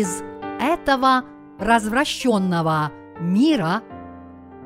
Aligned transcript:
из 0.00 0.22
этого 0.58 1.24
развращенного 1.58 2.90
мира 3.20 3.82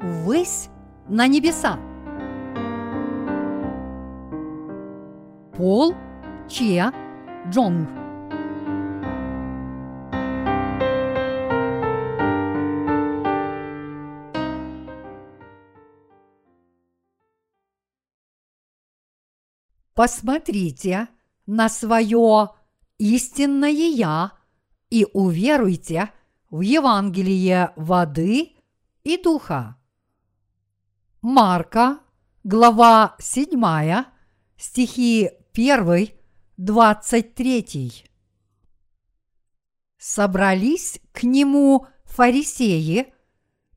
ввысь 0.00 0.68
на 1.08 1.26
небеса. 1.26 1.80
Пол 5.56 5.94
Че 6.48 6.92
Джонг 7.50 7.88
Посмотрите 19.94 21.08
на 21.46 21.68
свое 21.68 22.50
истинное 22.98 23.70
Я 23.70 24.35
и 24.90 25.06
уверуйте 25.12 26.12
в 26.50 26.60
Евангелие 26.60 27.72
воды 27.76 28.52
и 29.04 29.16
духа. 29.16 29.76
Марка, 31.22 31.98
глава 32.44 33.16
7, 33.18 34.04
стихи 34.56 35.30
1, 35.52 36.08
23. 36.56 38.04
Собрались 39.98 41.00
к 41.12 41.24
нему 41.24 41.86
фарисеи 42.04 43.12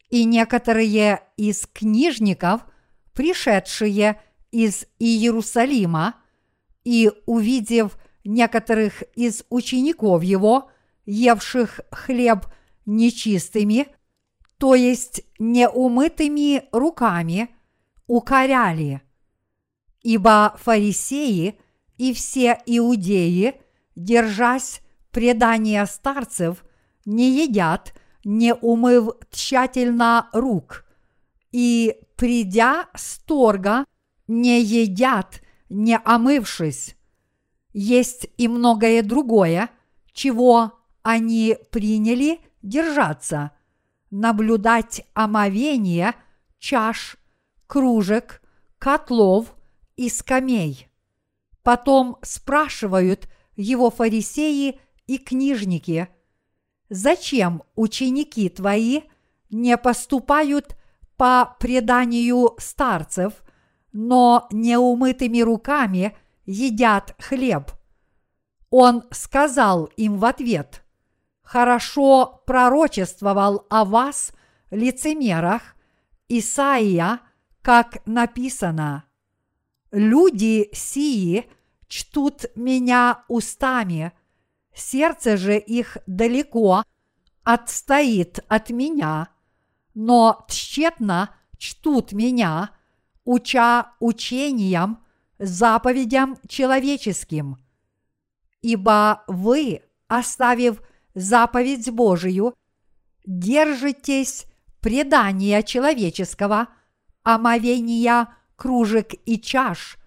и 0.09 0.25
некоторые 0.25 1.23
из 1.37 1.65
книжников, 1.65 2.65
пришедшие 3.13 4.21
из 4.51 4.85
Иерусалима, 4.99 6.15
и, 6.83 7.11
увидев 7.25 7.97
некоторых 8.23 9.03
из 9.15 9.43
учеников 9.49 10.23
его, 10.23 10.71
евших 11.05 11.79
хлеб 11.91 12.45
нечистыми, 12.85 13.87
то 14.57 14.75
есть 14.75 15.21
неумытыми 15.39 16.63
руками, 16.71 17.49
укоряли. 18.07 19.01
Ибо 20.01 20.55
фарисеи 20.59 21.59
и 21.97 22.13
все 22.13 22.59
иудеи, 22.65 23.61
держась 23.95 24.81
предания 25.11 25.85
старцев, 25.85 26.63
не 27.05 27.43
едят, 27.43 27.93
не 28.23 28.53
умыв 28.53 29.09
тщательно 29.31 30.29
рук, 30.33 30.85
и, 31.51 31.95
придя 32.15 32.87
с 32.95 33.19
торга, 33.19 33.85
не 34.27 34.61
едят, 34.61 35.41
не 35.69 35.97
омывшись. 35.97 36.95
Есть 37.73 38.27
и 38.37 38.47
многое 38.47 39.03
другое, 39.03 39.69
чего 40.13 40.78
они 41.03 41.57
приняли 41.71 42.39
держаться, 42.61 43.51
наблюдать 44.11 45.05
омовение 45.13 46.13
чаш, 46.59 47.17
кружек, 47.67 48.41
котлов 48.77 49.55
и 49.95 50.09
скамей. 50.09 50.87
Потом 51.63 52.17
спрашивают 52.21 53.29
его 53.55 53.89
фарисеи 53.89 54.79
и 55.07 55.17
книжники, 55.17 56.07
зачем 56.89 57.63
ученики 57.75 58.49
твои 58.49 59.01
не 59.49 59.77
поступают 59.77 60.75
по 61.17 61.55
преданию 61.59 62.55
старцев– 62.57 63.33
но 63.91 64.47
неумытыми 64.51 65.41
руками 65.41 66.15
едят 66.45 67.15
хлеб. 67.19 67.71
Он 68.69 69.03
сказал 69.11 69.85
им 69.97 70.17
в 70.17 70.25
ответ, 70.25 70.83
«Хорошо 71.51 72.43
пророчествовал 72.45 73.65
о 73.71 73.83
вас, 73.83 74.33
лицемерах, 74.69 75.75
Исаия, 76.27 77.21
как 77.63 78.05
написано, 78.05 79.05
«Люди 79.89 80.69
сии 80.73 81.49
чтут 81.87 82.45
меня 82.55 83.23
устами, 83.27 84.11
сердце 84.75 85.37
же 85.37 85.57
их 85.57 85.97
далеко 86.05 86.83
отстоит 87.43 88.41
от 88.47 88.69
меня, 88.69 89.29
но 89.95 90.45
тщетно 90.47 91.35
чтут 91.57 92.11
меня– 92.11 92.69
уча 93.25 93.93
учениям, 93.99 95.03
заповедям 95.39 96.37
человеческим. 96.47 97.57
Ибо 98.61 99.23
вы, 99.25 99.81
оставив 100.07 100.83
заповедь 101.19 101.89
Божию, 101.89 102.53
держитесь 103.25 104.45
предания 104.81 105.61
человеческого, 105.63 106.67
омовения 107.23 108.29
кружек 108.55 109.13
и 109.25 109.39
чаш, 109.39 109.97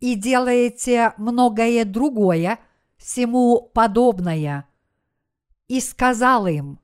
и 0.00 0.14
делаете 0.14 1.14
многое 1.16 1.84
другое, 1.84 2.58
всему 2.96 3.70
подобное. 3.74 4.68
И 5.68 5.80
сказал 5.80 6.46
им, 6.46 6.80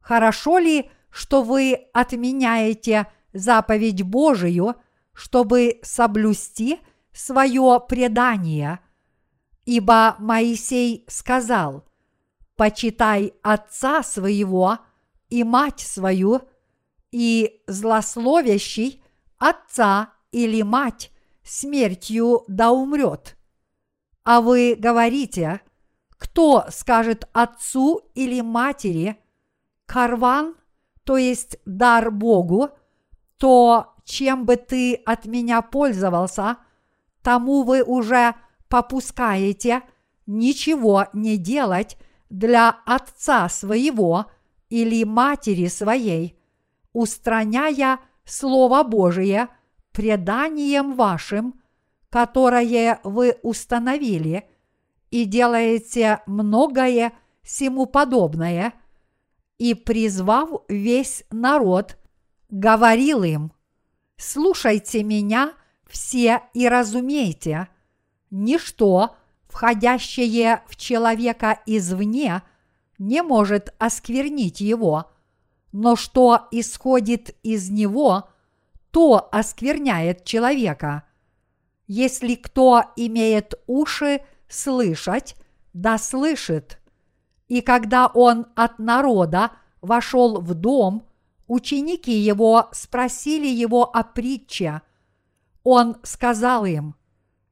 хорошо 0.00 0.58
ли, 0.58 0.90
что 1.10 1.42
вы 1.42 1.74
отменяете 1.92 3.06
заповедь 3.32 4.02
Божию– 4.02 4.76
чтобы 5.18 5.80
соблюсти 5.82 6.78
свое 7.12 7.80
предание. 7.88 8.78
Ибо 9.64 10.14
Моисей 10.20 11.04
сказал, 11.08 11.87
«Почитай 12.58 13.32
отца 13.42 14.02
своего 14.02 14.78
и 15.30 15.44
мать 15.44 15.80
свою, 15.80 16.42
и 17.10 17.62
злословящий 17.66 19.02
отца 19.38 20.12
или 20.32 20.60
мать 20.60 21.10
смертью 21.42 22.44
да 22.48 22.70
умрет». 22.70 23.38
А 24.24 24.42
вы 24.42 24.76
говорите, 24.78 25.62
кто 26.18 26.66
скажет 26.70 27.28
отцу 27.32 28.02
или 28.14 28.40
матери, 28.42 29.16
карван, 29.86 30.54
то 31.04 31.16
есть 31.16 31.56
дар 31.64 32.10
Богу, 32.10 32.70
то 33.38 33.94
чем 34.04 34.44
бы 34.44 34.56
ты 34.56 34.96
от 34.96 35.26
меня 35.26 35.62
пользовался, 35.62 36.58
тому 37.22 37.62
вы 37.62 37.82
уже 37.82 38.34
попускаете 38.68 39.82
ничего 40.26 41.06
не 41.12 41.36
делать 41.36 41.96
для 42.30 42.70
отца 42.86 43.48
своего 43.48 44.26
или 44.68 45.04
матери 45.04 45.66
своей, 45.66 46.38
устраняя 46.92 48.00
Слово 48.24 48.82
Божие 48.82 49.48
преданием 49.92 50.94
вашим, 50.94 51.60
которое 52.10 53.00
вы 53.04 53.38
установили, 53.42 54.48
и 55.10 55.24
делаете 55.24 56.20
многое 56.26 57.12
всему 57.42 57.86
подобное, 57.86 58.74
и 59.56 59.74
призвав 59.74 60.50
весь 60.68 61.24
народ, 61.30 61.96
говорил 62.50 63.22
им– 63.22 63.52
слушайте 64.18 65.02
меня 65.02 65.54
все 65.86 66.42
и 66.52 66.68
разумейте, 66.68 67.68
ничто, 68.30 69.16
входящее 69.48 70.62
в 70.68 70.76
человека 70.76 71.60
извне, 71.66 72.42
не 72.98 73.22
может 73.22 73.74
осквернить 73.78 74.60
его, 74.60 75.10
но 75.72 75.96
что 75.96 76.48
исходит 76.50 77.36
из 77.42 77.70
него, 77.70 78.28
то 78.90 79.28
оскверняет 79.30 80.24
человека. 80.24 81.04
Если 81.86 82.34
кто 82.34 82.84
имеет 82.96 83.54
уши 83.66 84.22
слышать, 84.48 85.36
да 85.72 85.98
слышит. 85.98 86.78
И 87.48 87.60
когда 87.60 88.06
он 88.08 88.46
от 88.56 88.78
народа 88.78 89.52
вошел 89.80 90.40
в 90.40 90.54
дом, 90.54 91.06
ученики 91.46 92.12
его 92.12 92.68
спросили 92.72 93.46
его 93.46 93.84
о 93.84 94.02
притче. 94.02 94.82
Он 95.62 95.96
сказал 96.02 96.64
им, 96.64 96.94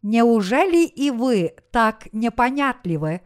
«Неужели 0.08 0.86
и 0.86 1.10
вы 1.10 1.56
так 1.72 2.06
непонятливы? 2.12 3.22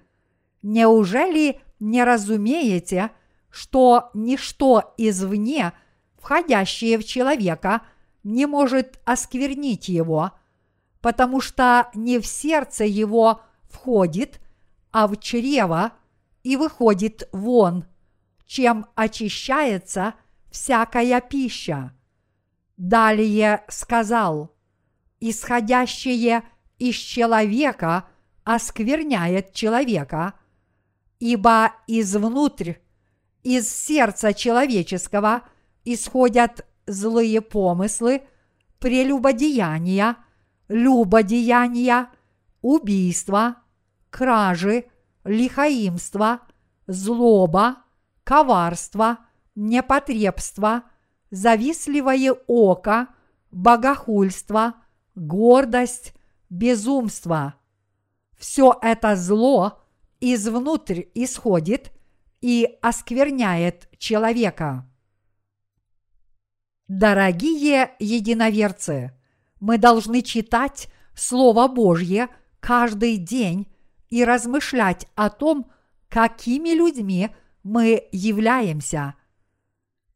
Неужели 0.63 1.61
не 1.79 2.03
разумеете, 2.03 3.11
что 3.51 4.09
ничто 4.15 4.95
извне, 4.97 5.75
входящее 6.17 6.97
в 6.97 7.05
человека, 7.05 7.83
не 8.25 8.47
может 8.47 8.99
осквернить 9.05 9.91
его, 9.91 10.33
потому 11.03 11.43
что 11.43 11.91
не 11.93 12.19
в 12.19 12.27
сердце 12.27 12.85
его 12.85 13.43
входит, 13.69 14.41
а 14.91 15.07
в 15.07 15.19
чрево 15.19 15.93
и 16.43 16.57
выходит 16.57 17.29
вон, 17.33 17.85
чем 18.47 18.87
очищается– 18.95 20.15
всякая 20.51 21.21
пища. 21.21 21.93
Далее 22.79 23.65
сказал, 23.69 24.57
исходящее 25.21 26.43
из 26.81 26.97
человека 26.97 28.07
оскверняет 28.43 29.53
человека, 29.53 30.35
ибо 31.21 31.73
извнутрь, 31.87 32.75
из 33.43 33.71
сердца 33.73 34.35
человеческого 34.35 35.43
исходят 35.85 36.67
злые 36.87 37.43
помыслы, 37.43 38.23
прелюбодеяния, 38.79 40.17
любодеяния, 40.69 42.09
убийства, 42.63 43.57
кражи, 44.09 44.87
лихаимство, 45.25 46.41
злоба, 46.87 47.77
коварство, 48.25 49.19
непотребство, 49.55 50.85
завистливое 51.31 52.33
око, 52.47 53.09
богохульство, 53.51 54.77
гордость, 55.15 56.15
безумство. 56.51 57.55
Все 58.37 58.77
это 58.83 59.17
зло 59.17 59.81
извнутрь 60.21 61.05
исходит 61.15 61.93
и 62.41 62.79
оскверняет 62.83 63.89
человека. 63.99 64.87
Дорогие 66.89 67.93
единоверцы, 67.99 69.13
мы 69.61 69.79
должны 69.79 70.23
читать 70.23 70.89
Слово 71.15 71.69
Божье 71.69 72.29
каждый 72.59 73.17
день 73.17 73.69
и 74.09 74.25
размышлять 74.25 75.07
о 75.15 75.31
том, 75.31 75.71
какими 76.09 76.71
людьми 76.71 77.31
мы 77.63 78.09
являемся. 78.11 79.15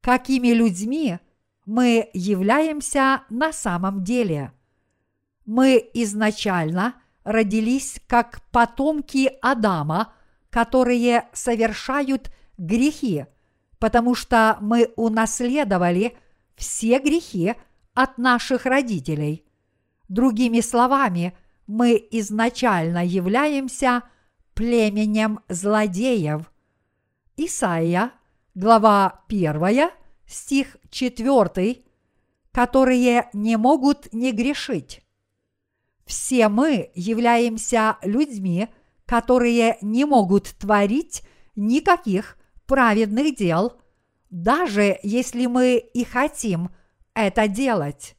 Какими 0.01 0.49
людьми 0.49 1.19
мы 1.65 2.11
являемся 2.13 3.23
на 3.31 3.53
самом 3.53 4.03
деле. 4.03 4.53
Мы 5.47 5.91
изначально 5.95 6.95
родились 7.23 8.01
как 8.07 8.41
потомки 8.51 9.33
Адама, 9.43 10.13
которые 10.51 11.29
совершают 11.33 12.31
грехи, 12.57 13.27
потому 13.79 14.15
что 14.15 14.57
мы 14.61 14.93
унаследовали 14.97 16.17
все 16.55 16.99
грехи 16.99 17.55
от 17.95 18.19
наших 18.19 18.67
родителей. 18.67 19.45
Другими 20.09 20.61
словами, 20.61 21.37
мы 21.67 22.07
изначально 22.11 23.05
являемся 23.05 24.03
племенем 24.55 25.41
злодеев. 25.49 26.53
Исаия, 27.37 28.13
глава 28.55 29.25
1, 29.29 29.91
стих 30.27 30.77
4, 30.91 31.83
которые 32.53 33.29
не 33.33 33.57
могут 33.57 34.13
не 34.13 34.31
грешить. 34.33 35.04
Все 36.07 36.49
мы 36.49 36.91
являемся 36.95 37.97
людьми, 38.03 38.69
которые 39.07 39.79
не 39.81 40.05
могут 40.05 40.49
творить 40.59 41.23
никаких 41.57 42.37
праведных 42.67 43.37
дел, 43.37 43.81
даже 44.31 44.99
если 45.03 45.47
мы 45.47 45.77
и 45.77 46.05
хотим 46.05 46.71
это 47.15 47.49
делать. 47.49 48.17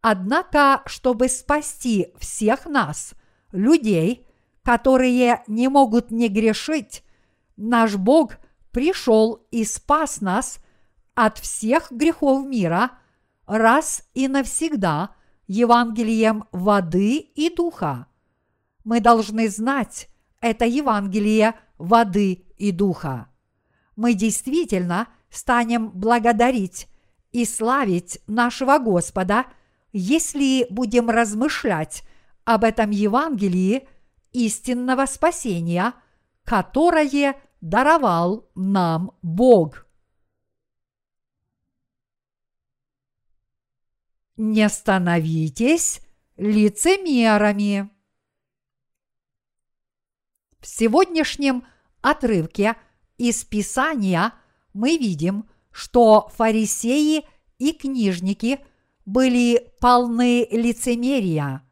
Однако, 0.00 0.82
чтобы 0.86 1.28
спасти 1.28 2.08
всех 2.18 2.66
нас, 2.66 3.14
людей, 3.52 4.26
которые 4.62 5.42
не 5.46 5.68
могут 5.68 6.10
не 6.10 6.28
грешить, 6.28 7.02
наш 7.56 7.96
Бог 7.96 8.36
пришел 8.70 9.46
и 9.50 9.64
спас 9.64 10.20
нас 10.20 10.58
от 11.14 11.38
всех 11.38 11.90
грехов 11.90 12.44
мира 12.44 12.90
раз 13.46 14.02
и 14.14 14.28
навсегда 14.28 15.14
Евангелием 15.46 16.44
воды 16.52 17.18
и 17.18 17.54
духа. 17.54 18.06
Мы 18.84 19.00
должны 19.00 19.48
знать 19.48 20.08
это 20.40 20.64
Евангелие 20.64 21.54
воды 21.78 22.44
и 22.58 22.70
духа. 22.72 23.28
Мы 23.96 24.14
действительно 24.14 25.08
станем 25.30 25.90
благодарить 25.90 26.88
и 27.32 27.44
славить 27.44 28.20
нашего 28.26 28.78
Господа– 28.78 29.46
если 29.94 30.66
будем 30.70 31.08
размышлять 31.08 32.02
об 32.44 32.64
этом 32.64 32.90
Евангелии 32.90 33.88
истинного 34.32 35.06
спасения, 35.06 35.94
которое 36.42 37.36
даровал 37.60 38.50
нам 38.56 39.12
Бог. 39.22 39.83
Не 44.36 44.68
становитесь 44.68 46.00
лицемерами. 46.36 47.90
В 50.60 50.66
сегодняшнем 50.66 51.64
отрывке 52.00 52.76
из 53.18 53.44
Писания 53.44 54.32
мы 54.72 54.96
видим, 54.96 55.48
что 55.70 56.30
фарисеи 56.34 57.24
и 57.58 57.72
книжники– 57.72 58.60
были 59.06 59.72
полны 59.80 60.46
лицемерия. 60.50 61.62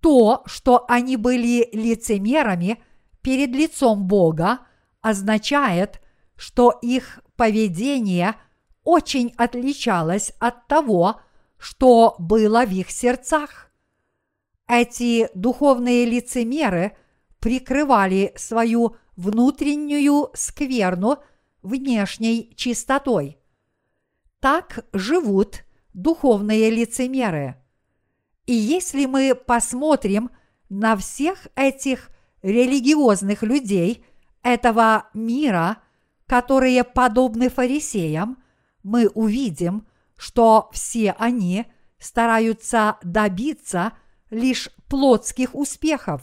То, 0.00 0.42
что 0.46 0.84
они 0.88 1.16
были 1.16 1.68
лицемерами 1.72 2.82
перед 3.20 3.50
лицом 3.50 4.06
Бога, 4.06 4.60
означает, 5.00 6.00
что 6.36 6.76
их 6.82 7.20
поведение 7.36 8.34
очень 8.82 9.32
отличалось 9.36 10.32
от 10.40 10.66
того, 10.66 11.12
что 11.12 11.22
было 12.18 12.66
в 12.66 12.70
их 12.70 12.90
сердцах. 12.90 13.70
Эти 14.66 15.28
духовные 15.34 16.04
лицемеры 16.04 16.96
прикрывали 17.38 18.32
свою 18.36 18.96
внутреннюю 19.16 20.30
скверну 20.34 21.18
внешней 21.62 22.52
чистотой. 22.56 23.38
Так 24.40 24.84
живут 24.92 25.64
духовные 25.94 26.68
лицемеры. 26.70 27.56
И 28.46 28.54
если 28.54 29.06
мы 29.06 29.36
посмотрим 29.36 30.30
на 30.68 30.96
всех 30.96 31.46
этих 31.54 32.10
религиозных 32.42 33.44
людей 33.44 34.04
этого 34.42 35.08
мира, 35.14 35.78
которые 36.26 36.82
подобны 36.82 37.50
фарисеям, 37.50 38.42
мы 38.82 39.06
увидим, 39.08 39.86
что 40.22 40.70
все 40.70 41.16
они 41.18 41.66
стараются 41.98 42.96
добиться 43.02 43.94
лишь 44.30 44.70
плотских 44.88 45.52
успехов. 45.52 46.22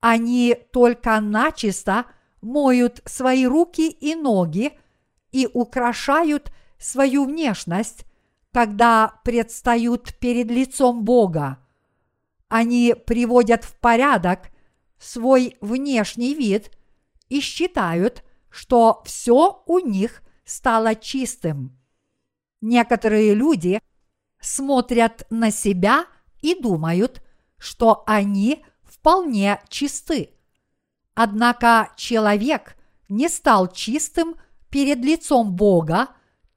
Они 0.00 0.56
только 0.72 1.20
начисто 1.20 2.06
моют 2.40 3.02
свои 3.04 3.44
руки 3.44 3.86
и 3.90 4.14
ноги 4.14 4.72
и 5.30 5.46
украшают 5.52 6.50
свою 6.78 7.26
внешность 7.26 8.06
когда 8.50 9.20
предстают 9.22 10.14
перед 10.18 10.50
лицом 10.50 11.04
Бога. 11.04 11.58
Они 12.48 12.94
приводят 12.94 13.64
в 13.64 13.78
порядок 13.78 14.50
свой 14.98 15.58
внешний 15.60 16.32
вид 16.32 16.70
и 17.28 17.40
считают, 17.40 18.24
что 18.48 19.02
все 19.04 19.62
у 19.66 19.80
них 19.80 20.22
стало 20.46 20.94
чистым. 20.94 21.75
Некоторые 22.68 23.32
люди 23.32 23.80
смотрят 24.40 25.24
на 25.30 25.52
себя 25.52 26.06
и 26.42 26.60
думают, 26.60 27.22
что 27.58 28.02
они 28.08 28.64
вполне 28.82 29.60
чисты. 29.68 30.30
Однако 31.14 31.92
человек 31.96 32.76
не 33.08 33.28
стал 33.28 33.68
чистым 33.68 34.34
перед 34.68 34.98
лицом 34.98 35.54
Бога 35.54 36.08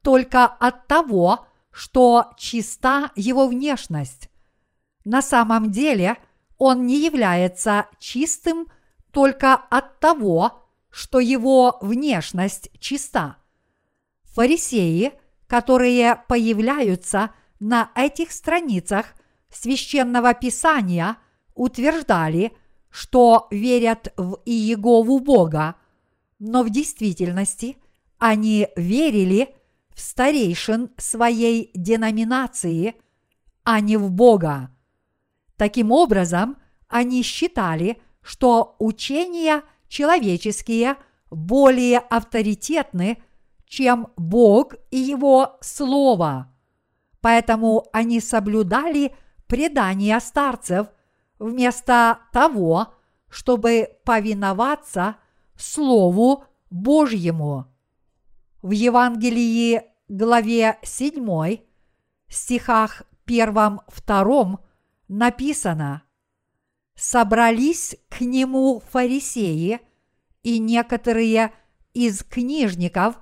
только 0.02 0.46
от 0.46 0.88
того, 0.88 1.46
что 1.70 2.32
чиста 2.36 3.12
его 3.14 3.46
внешность. 3.46 4.30
На 5.04 5.22
самом 5.22 5.70
деле 5.70 6.16
он 6.58 6.88
не 6.88 6.98
является 6.98 7.86
чистым 8.00 8.66
только 9.12 9.54
от 9.54 10.00
того, 10.00 10.66
что 10.90 11.20
его 11.20 11.78
внешность 11.80 12.68
чиста. 12.80 13.36
Фарисеи, 14.34 15.19
которые 15.50 16.22
появляются 16.28 17.32
на 17.58 17.90
этих 17.96 18.30
страницах 18.30 19.06
священного 19.52 20.32
писания, 20.32 21.16
утверждали, 21.56 22.52
что 22.88 23.48
верят 23.50 24.12
в 24.16 24.38
Иегову 24.44 25.18
Бога, 25.18 25.74
но 26.38 26.62
в 26.62 26.70
действительности 26.70 27.78
они 28.18 28.68
верили 28.76 29.56
старейшин 29.96 30.92
своей 30.96 31.72
деноминации, 31.74 32.94
а 33.64 33.80
не 33.80 33.96
в 33.96 34.08
Бога. 34.08 34.70
Таким 35.56 35.90
образом, 35.90 36.58
они 36.86 37.24
считали, 37.24 38.00
что 38.22 38.76
учения 38.78 39.64
человеческие 39.88 40.94
более 41.28 41.98
авторитетны, 41.98 43.20
чем 43.70 44.08
Бог 44.16 44.74
и 44.90 44.98
Его 44.98 45.56
Слово. 45.60 46.52
Поэтому 47.20 47.86
они 47.92 48.18
соблюдали 48.20 49.14
предания 49.46 50.18
старцев 50.18 50.88
вместо 51.38 52.18
того, 52.32 52.88
чтобы 53.28 53.90
повиноваться 54.04 55.16
Слову 55.56 56.44
Божьему. 56.68 57.66
В 58.60 58.72
Евангелии 58.72 59.84
главе 60.08 60.78
7 60.82 61.58
стихах 62.26 63.04
1-2 63.26 64.58
написано 65.06 66.02
«Собрались 66.96 67.96
к 68.08 68.20
нему 68.22 68.82
фарисеи 68.90 69.80
и 70.42 70.58
некоторые 70.58 71.52
из 71.94 72.24
книжников, 72.24 73.20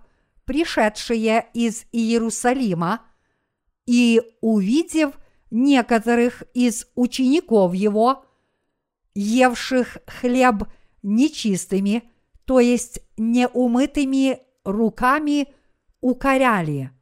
пришедшие 0.49 1.47
из 1.53 1.85
Иерусалима, 1.93 3.03
и, 3.87 4.23
увидев 4.41 5.13
некоторых 5.51 6.43
из 6.55 6.87
учеников 6.95 7.75
его, 7.75 8.25
евших 9.15 9.99
хлеб 10.07 10.65
нечистыми, 11.03 12.11
то 12.47 12.61
есть 12.61 13.01
неумытыми 13.19 14.39
руками, 14.65 15.49
укоряли. 16.01 16.93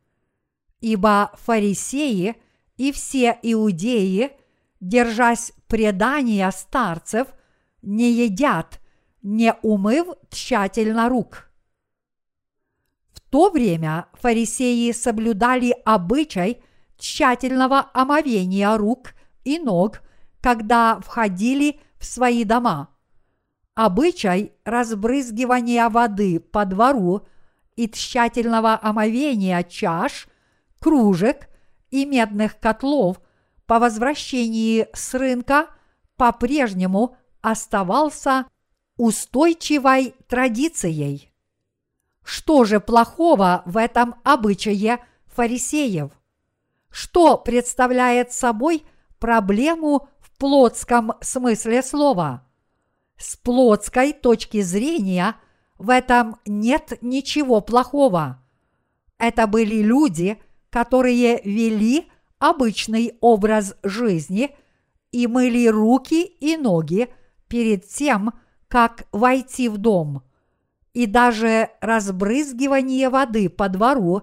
Ибо 0.80 1.30
фарисеи 1.36 2.34
и 2.76 2.90
все 2.90 3.38
иудеи, 3.42 4.32
держась 4.80 5.52
предания 5.68 6.50
старцев, 6.50 7.28
не 7.80 8.10
едят, 8.10 8.80
не 9.22 9.54
умыв 9.62 10.08
тщательно 10.30 11.08
рук. 11.08 11.46
То 13.36 13.50
время 13.50 14.06
фарисеи 14.14 14.92
соблюдали 14.92 15.76
обычай 15.84 16.62
тщательного 16.96 17.90
омовения 17.92 18.74
рук 18.78 19.12
и 19.44 19.58
ног, 19.58 20.00
когда 20.40 20.98
входили 21.00 21.78
в 21.98 22.06
свои 22.06 22.44
дома. 22.44 22.88
Обычай 23.74 24.52
разбрызгивания 24.64 25.86
воды 25.90 26.40
по 26.40 26.64
двору 26.64 27.26
и 27.76 27.90
тщательного 27.90 28.78
омовения 28.82 29.62
чаш, 29.64 30.28
кружек 30.80 31.50
и 31.90 32.06
медных 32.06 32.58
котлов 32.58 33.20
по 33.66 33.78
возвращении 33.78 34.88
с 34.94 35.12
рынка 35.12 35.66
по-прежнему 36.16 37.18
оставался 37.42 38.46
устойчивой 38.96 40.14
традицией. 40.26 41.35
Что 42.26 42.64
же 42.64 42.80
плохого 42.80 43.62
в 43.66 43.76
этом 43.76 44.16
обычае 44.24 44.98
фарисеев? 45.26 46.10
Что 46.90 47.38
представляет 47.38 48.32
собой 48.32 48.82
проблему 49.20 50.08
в 50.18 50.36
плотском 50.36 51.12
смысле 51.20 51.84
слова? 51.84 52.44
С 53.16 53.36
плотской 53.36 54.12
точки 54.12 54.60
зрения 54.62 55.36
в 55.78 55.88
этом 55.88 56.40
нет 56.44 56.98
ничего 57.00 57.60
плохого. 57.60 58.42
Это 59.18 59.46
были 59.46 59.80
люди, 59.80 60.42
которые 60.68 61.40
вели 61.44 62.10
обычный 62.40 63.16
образ 63.20 63.76
жизни 63.84 64.50
и 65.12 65.28
мыли 65.28 65.68
руки 65.68 66.24
и 66.24 66.56
ноги 66.56 67.06
перед 67.46 67.86
тем, 67.86 68.32
как 68.66 69.06
войти 69.12 69.68
в 69.68 69.78
дом. 69.78 70.25
И 70.96 71.04
даже 71.04 71.68
разбрызгивание 71.82 73.10
воды 73.10 73.50
по 73.50 73.68
двору 73.68 74.22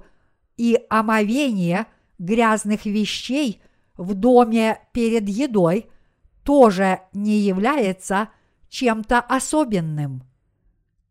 и 0.57 0.79
омовение 0.89 1.85
грязных 2.17 2.87
вещей 2.87 3.61
в 3.95 4.15
доме 4.15 4.79
перед 4.91 5.29
едой 5.29 5.91
тоже 6.43 7.01
не 7.13 7.37
является 7.37 8.29
чем-то 8.69 9.19
особенным. 9.19 10.23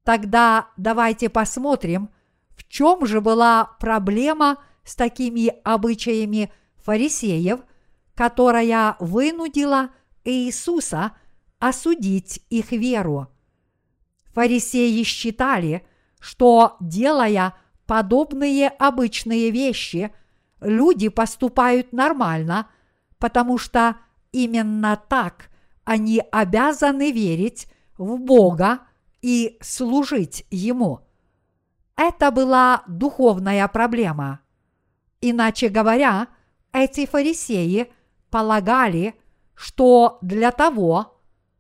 Тогда 0.03 0.67
давайте 0.77 1.29
посмотрим, 1.29 2.11
в 2.57 2.69
чем 2.69 3.07
же 3.07 3.21
была 3.21 3.77
проблема 3.79 4.57
с 4.83 4.97
такими 4.97 5.47
обычаями 5.63 6.53
фарисеев, 6.79 7.61
которая 8.17 8.97
вынудила 8.99 9.91
Иисуса 10.25 11.13
осудить 11.61 12.45
их 12.51 12.73
веру. 12.73 13.32
Фарисеи 14.35 15.03
считали, 15.03 15.87
что, 16.21 16.77
делая 16.81 17.55
подобные 17.87 18.69
обычные 18.69 19.51
вещи, 19.51 20.15
люди 20.61 21.09
поступают 21.09 21.93
нормально, 21.93 22.69
потому 23.19 23.59
что 23.59 23.97
именно 24.31 25.01
так 25.09 25.51
они 25.85 26.23
обязаны 26.31 27.11
верить 27.11 27.67
в 27.99 28.19
Бога 28.19 28.81
и 29.21 29.59
служить 29.61 30.47
Ему. 30.51 31.01
Это 31.97 32.31
была 32.31 32.83
духовная 32.87 33.67
проблема. 33.69 34.41
Иначе 35.21 35.69
говоря, 35.69 36.29
эти 36.73 37.07
фарисеи 37.07 37.93
полагали, 38.31 39.15
что 39.55 40.19
для 40.23 40.51
того, 40.51 41.12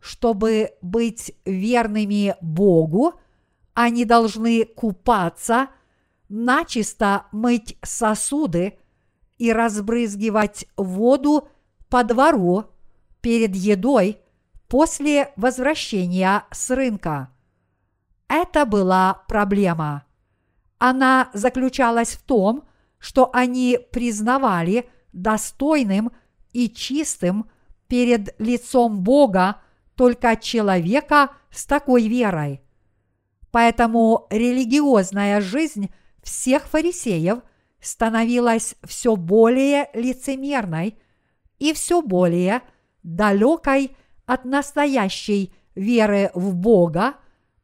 чтобы 0.02 0.72
быть 0.82 1.32
верными 1.44 2.34
Богу, 2.40 3.14
они 3.72 4.04
должны 4.04 4.64
купаться, 4.64 5.68
начисто 6.28 7.26
мыть 7.30 7.78
сосуды 7.82 8.78
и 9.38 9.52
разбрызгивать 9.52 10.66
воду 10.76 11.48
по 11.88 12.02
двору 12.02 12.64
перед 13.20 13.54
едой 13.54 14.18
после 14.66 15.32
возвращения 15.36 16.46
с 16.50 16.70
рынка. 16.70 17.30
Это 18.26 18.66
была 18.66 19.22
проблема. 19.28 20.04
Она 20.78 21.30
заключалась 21.32 22.14
в 22.14 22.22
том, 22.22 22.64
что 22.98 23.30
они 23.32 23.78
признавали 23.92 24.90
достойным 25.12 26.10
и 26.52 26.68
чистым 26.68 27.48
перед 27.86 28.34
лицом 28.40 29.02
Бога 29.02 29.61
только 29.96 30.36
человека 30.36 31.30
с 31.50 31.66
такой 31.66 32.08
верой. 32.08 32.62
Поэтому 33.50 34.26
религиозная 34.30 35.40
жизнь 35.40 35.90
всех 36.22 36.64
фарисеев 36.64 37.40
становилась 37.80 38.76
все 38.84 39.16
более 39.16 39.90
лицемерной 39.92 40.98
и 41.58 41.72
все 41.72 42.00
более 42.00 42.62
далекой 43.02 43.96
от 44.24 44.44
настоящей 44.44 45.52
веры 45.74 46.30
в 46.34 46.54
Бога 46.54 47.14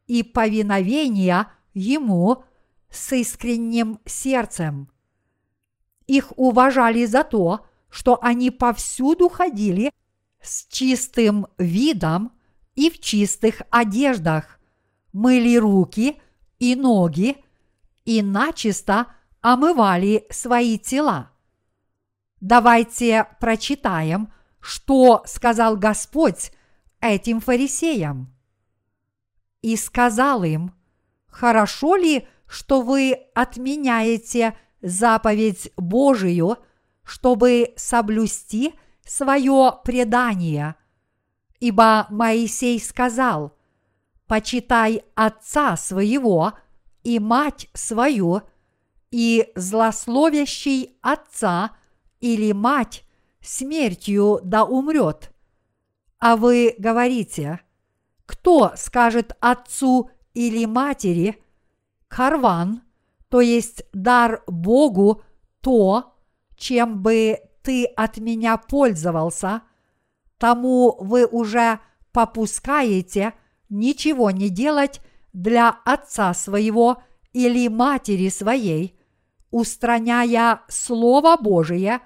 и 0.07 0.23
повиновения 0.23 1.51
Ему 1.73 2.43
с 2.89 3.13
искренним 3.13 3.99
сердцем. 4.05 4.89
Их 6.07 6.33
уважали 6.37 7.05
за 7.05 7.23
то, 7.23 7.65
что 7.89 8.17
они 8.21 8.51
повсюду 8.51 9.29
ходили 9.29 9.91
с 10.41 10.65
чистым 10.67 11.47
видом 11.57 12.31
и 12.75 12.89
в 12.89 12.99
чистых 12.99 13.61
одеждах, 13.69 14.59
мыли 15.11 15.57
руки 15.57 16.21
и 16.59 16.75
ноги 16.75 17.37
и 18.05 18.21
начисто 18.21 19.07
омывали 19.41 20.25
свои 20.29 20.77
тела. 20.77 21.31
Давайте 22.41 23.27
прочитаем, 23.39 24.31
что 24.59 25.23
сказал 25.25 25.77
Господь 25.77 26.51
этим 27.01 27.41
фарисеям. 27.41 28.33
И 29.61 29.75
сказал 29.75 30.43
им, 30.43 30.73
хорошо 31.27 31.95
ли, 31.95 32.27
что 32.47 32.81
вы 32.81 33.13
отменяете 33.35 34.57
заповедь 34.81 35.71
Божию, 35.75 36.57
чтобы 37.03 37.73
соблюсти 37.75 38.73
свое 39.09 39.73
предание. 39.83 40.75
Ибо 41.59 42.05
Моисей 42.09 42.79
сказал, 42.79 43.57
«Почитай 44.27 45.03
отца 45.15 45.75
своего 45.75 46.53
и 47.03 47.19
мать 47.19 47.67
свою, 47.73 48.43
и 49.09 49.51
злословящий 49.55 50.97
отца 51.01 51.71
или 52.19 52.51
мать 52.51 53.03
смертью 53.41 54.39
да 54.43 54.63
умрет». 54.63 55.31
А 56.19 56.35
вы 56.35 56.75
говорите, 56.77 57.61
кто 58.25 58.73
скажет 58.75 59.35
отцу 59.39 60.11
или 60.33 60.65
матери, 60.65 61.41
карван, 62.07 62.83
то 63.29 63.41
есть 63.41 63.83
дар 63.91 64.43
Богу 64.45 65.23
то, 65.61 66.15
чем 66.55 67.01
бы 67.01 67.39
ты 67.69 67.85
от 67.85 68.17
меня 68.17 68.57
пользовался, 68.57 69.61
тому 70.39 70.97
вы 70.99 71.27
уже 71.27 71.79
попускаете 72.11 73.33
ничего 73.69 74.31
не 74.31 74.49
делать 74.49 75.01
для 75.33 75.69
отца 75.85 76.33
своего 76.33 77.03
или 77.31 77.67
матери 77.67 78.29
своей, 78.29 78.99
устраняя 79.51 80.61
Слово 80.67 81.37
Божие 81.37 81.99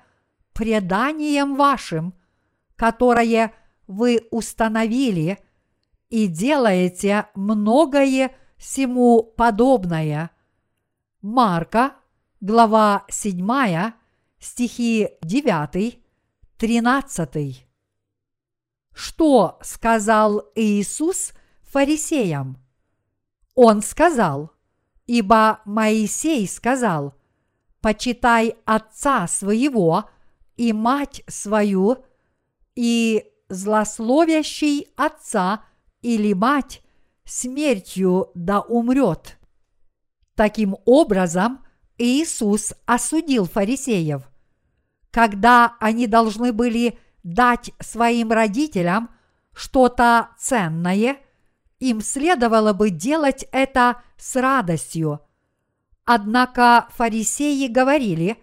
преданием 0.52 1.56
вашим, 1.56 2.14
которое 2.76 3.54
вы 3.88 4.28
установили, 4.32 5.40
и 6.10 6.28
делаете 6.28 7.28
многое 7.36 8.36
всему 8.58 9.24
подобное. 9.24 10.30
Марка, 11.22 11.94
глава 12.42 13.06
7, 13.08 14.03
стихи 14.44 15.10
9, 15.22 16.00
13. 16.58 17.66
Что 18.94 19.58
сказал 19.62 20.52
Иисус 20.56 21.34
фарисеям? 21.62 22.58
Он 23.56 23.82
сказал, 23.82 24.52
ибо 25.06 25.62
Моисей 25.66 26.48
сказал, 26.48 27.16
почитай 27.82 28.56
отца 28.66 29.28
своего 29.28 30.10
и 30.58 30.74
мать 30.74 31.24
свою, 31.28 32.04
и 32.76 33.26
злословящий 33.48 34.90
отца 34.98 35.64
или 36.02 36.34
мать 36.34 36.82
смертью 37.24 38.32
да 38.36 38.60
умрет. 38.60 39.38
Таким 40.36 40.76
образом, 40.86 41.66
Иисус 41.98 42.74
осудил 42.86 43.46
фарисеев. 43.46 44.33
Когда 45.14 45.76
они 45.80 46.08
должны 46.08 46.52
были 46.52 46.98
дать 47.22 47.72
своим 47.80 48.32
родителям 48.32 49.12
что-то 49.54 50.30
ценное, 50.40 51.18
им 51.80 52.02
следовало 52.02 52.74
бы 52.74 52.90
делать 52.90 53.46
это 53.52 54.02
с 54.18 54.36
радостью. 54.36 55.22
Однако 56.04 56.88
фарисеи 56.96 57.68
говорили, 57.68 58.38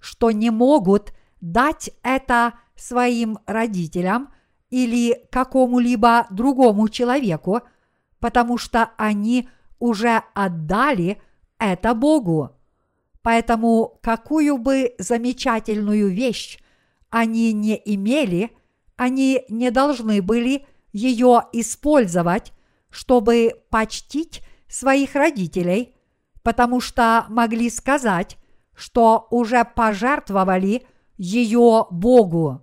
что 0.00 0.30
не 0.30 0.48
могут 0.48 1.12
дать 1.42 1.90
это 2.02 2.54
своим 2.74 3.38
родителям 3.44 4.32
или 4.70 5.28
какому-либо 5.30 6.26
другому 6.30 6.88
человеку, 6.88 7.60
потому 8.18 8.56
что 8.56 8.92
они 8.96 9.50
уже 9.78 10.22
отдали 10.32 11.20
это 11.58 11.92
Богу. 11.92 12.56
Поэтому 13.24 13.98
какую 14.02 14.58
бы 14.58 14.94
замечательную 14.98 16.10
вещь 16.10 16.58
они 17.08 17.54
не 17.54 17.80
имели, 17.82 18.50
они 18.96 19.46
не 19.48 19.70
должны 19.70 20.20
были 20.20 20.66
ее 20.92 21.44
использовать, 21.54 22.52
чтобы 22.90 23.54
почтить 23.70 24.42
своих 24.68 25.14
родителей, 25.14 25.94
потому 26.42 26.82
что 26.82 27.24
могли 27.30 27.70
сказать, 27.70 28.36
что 28.74 29.26
уже 29.30 29.64
пожертвовали 29.64 30.82
ее 31.16 31.86
Богу. 31.90 32.60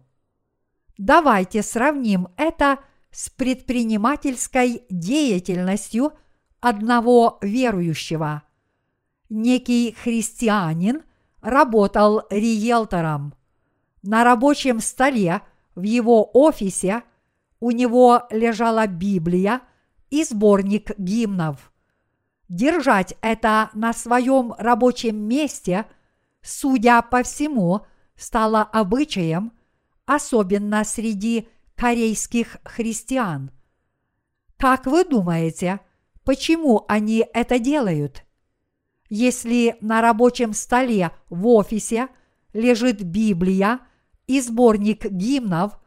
Давайте 0.96 1.64
сравним 1.64 2.28
это 2.38 2.78
с 3.10 3.32
предпринимательской 3.32 4.84
деятельностью 4.92 6.14
одного 6.60 7.40
верующего. 7.42 8.44
Некий 9.34 9.94
христианин 9.94 11.04
работал 11.40 12.24
риэлтором. 12.30 13.34
На 14.04 14.26
рабочем 14.26 14.82
столе 14.82 15.42
в 15.74 15.84
его 15.84 16.30
офисе 16.34 17.04
у 17.62 17.72
него 17.72 18.24
лежала 18.30 18.86
Библия 18.88 19.62
и 20.10 20.26
сборник 20.26 20.92
гимнов. 21.00 21.72
Держать 22.50 23.16
это 23.22 23.70
на 23.74 23.94
своем 23.94 24.54
рабочем 24.58 25.16
месте, 25.16 25.86
судя 26.42 27.02
по 27.02 27.24
всему, 27.24 27.86
стало 28.18 28.64
обычаем, 28.64 29.54
особенно 30.06 30.84
среди 30.84 31.48
корейских 31.78 32.58
христиан. 32.66 33.50
Как 34.58 34.88
вы 34.88 35.06
думаете, 35.06 35.80
почему 36.26 36.84
они 36.90 37.26
это 37.34 37.60
делают? 37.60 38.26
Если 39.14 39.76
на 39.82 40.02
рабочем 40.02 40.54
столе 40.54 41.12
в 41.30 41.46
офисе 41.46 42.08
лежит 42.54 43.04
Библия 43.04 43.82
и 44.26 44.40
сборник 44.40 45.06
гимнов, 45.06 45.78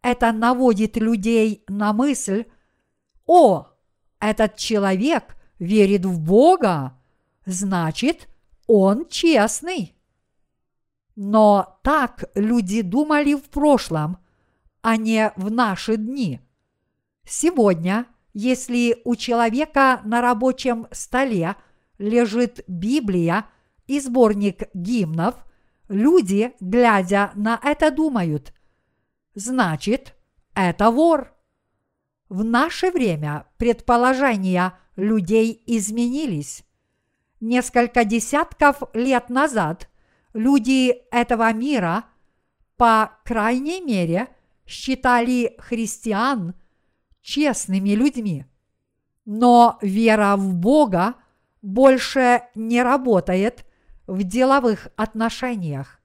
это 0.00 0.30
наводит 0.30 0.96
людей 0.96 1.64
на 1.66 1.92
мысль, 1.92 2.44
о, 3.26 3.66
этот 4.20 4.54
человек 4.54 5.34
верит 5.58 6.04
в 6.04 6.20
Бога, 6.20 6.96
значит, 7.46 8.28
он 8.68 9.08
честный. 9.08 9.96
Но 11.16 11.80
так 11.82 12.26
люди 12.36 12.82
думали 12.82 13.34
в 13.34 13.50
прошлом, 13.50 14.18
а 14.82 14.96
не 14.96 15.32
в 15.34 15.50
наши 15.50 15.96
дни. 15.96 16.40
Сегодня, 17.26 18.06
если 18.34 19.02
у 19.04 19.16
человека 19.16 20.00
на 20.04 20.20
рабочем 20.20 20.86
столе 20.92 21.56
лежит 21.98 22.64
Библия 22.66 23.46
и 23.86 24.00
сборник 24.00 24.64
гимнов, 24.74 25.34
люди, 25.88 26.54
глядя 26.60 27.32
на 27.34 27.60
это, 27.62 27.90
думают, 27.90 28.52
значит, 29.34 30.14
это 30.54 30.90
вор. 30.90 31.34
В 32.28 32.44
наше 32.44 32.90
время 32.90 33.46
предположения 33.56 34.78
людей 34.96 35.62
изменились. 35.66 36.64
Несколько 37.40 38.04
десятков 38.04 38.82
лет 38.92 39.30
назад 39.30 39.88
люди 40.34 40.90
этого 41.10 41.52
мира, 41.52 42.04
по 42.76 43.12
крайней 43.24 43.80
мере, 43.80 44.28
считали 44.66 45.56
христиан 45.58 46.54
честными 47.22 47.90
людьми. 47.90 48.44
Но 49.24 49.78
вера 49.82 50.36
в 50.36 50.54
Бога 50.54 51.14
больше 51.62 52.42
не 52.54 52.82
работает 52.82 53.64
в 54.06 54.22
деловых 54.22 54.88
отношениях. 54.96 56.00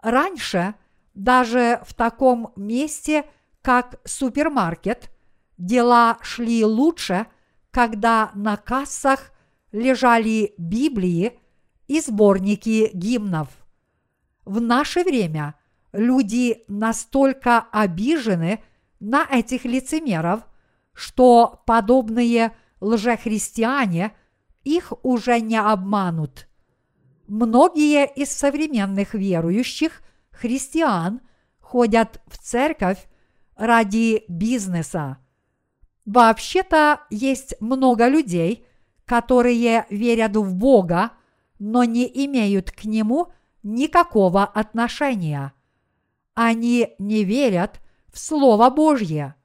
Раньше 0.00 0.74
даже 1.14 1.80
в 1.86 1.94
таком 1.94 2.52
месте, 2.56 3.24
как 3.60 4.00
супермаркет, 4.04 5.10
дела 5.58 6.18
шли 6.22 6.64
лучше, 6.64 7.26
когда 7.70 8.30
на 8.34 8.56
кассах 8.56 9.30
лежали 9.70 10.54
Библии 10.58 11.38
и 11.86 12.00
сборники 12.00 12.90
гимнов. 12.92 13.48
В 14.44 14.60
наше 14.60 15.04
время 15.04 15.54
люди 15.92 16.64
настолько 16.68 17.60
обижены 17.70 18.62
на 19.00 19.26
этих 19.30 19.64
лицемеров, 19.64 20.46
что 20.94 21.62
подобные 21.66 22.52
лжехристиане 22.80 24.12
их 24.64 24.92
уже 25.02 25.40
не 25.40 25.60
обманут. 25.60 26.48
Многие 27.26 28.06
из 28.06 28.30
современных 28.30 29.14
верующих 29.14 30.02
христиан 30.30 31.20
ходят 31.60 32.20
в 32.26 32.38
церковь 32.38 33.08
ради 33.56 34.24
бизнеса. 34.28 35.18
Вообще-то 36.04 37.00
есть 37.10 37.54
много 37.60 38.08
людей, 38.08 38.66
которые 39.04 39.86
верят 39.88 40.36
в 40.36 40.54
Бога, 40.54 41.12
но 41.58 41.84
не 41.84 42.06
имеют 42.26 42.70
к 42.70 42.84
Нему 42.84 43.32
никакого 43.62 44.44
отношения. 44.44 45.52
Они 46.34 46.94
не 46.98 47.24
верят 47.24 47.80
в 48.12 48.18
Слово 48.18 48.70
Божье. 48.70 49.36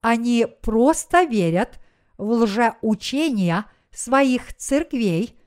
Они 0.00 0.46
просто 0.62 1.24
верят 1.24 1.80
в 2.18 2.30
лжеучения 2.30 3.66
своих 3.94 4.54
церквей 4.54 5.38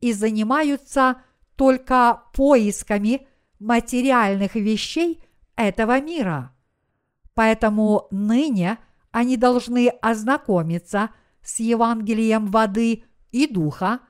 и 0.00 0.12
занимаются 0.12 1.22
только 1.56 2.22
поисками 2.34 3.26
материальных 3.58 4.54
вещей 4.54 5.24
этого 5.56 6.00
мира. 6.00 6.54
Поэтому 7.34 8.06
ныне 8.10 8.78
они 9.10 9.36
должны 9.36 9.88
ознакомиться 9.88 11.10
с 11.42 11.60
Евангелием 11.60 12.46
воды 12.46 13.04
и 13.30 13.46
духа 13.46 14.00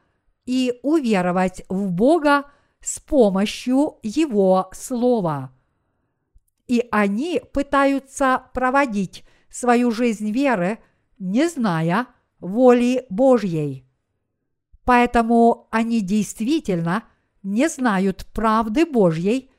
и 0.47 0.79
уверовать 0.83 1.65
в 1.69 1.91
Бога 1.91 2.51
с 2.81 3.01
помощью 3.01 3.99
Его 4.03 4.71
Слова. 4.73 5.53
И 6.67 6.87
они 6.91 7.41
пытаются 7.53 8.45
проводить 8.53 9.25
свою 9.51 9.91
жизнь 9.91 10.31
веры, 10.31 10.79
не 11.19 11.49
зная 11.49 12.07
воли 12.41 13.07
Божьей. 13.09 13.84
Поэтому 14.85 15.67
они 15.71 16.01
действительно 16.01 17.05
не 17.43 17.69
знают 17.69 18.27
правды 18.33 18.87
Божьей 18.87 19.51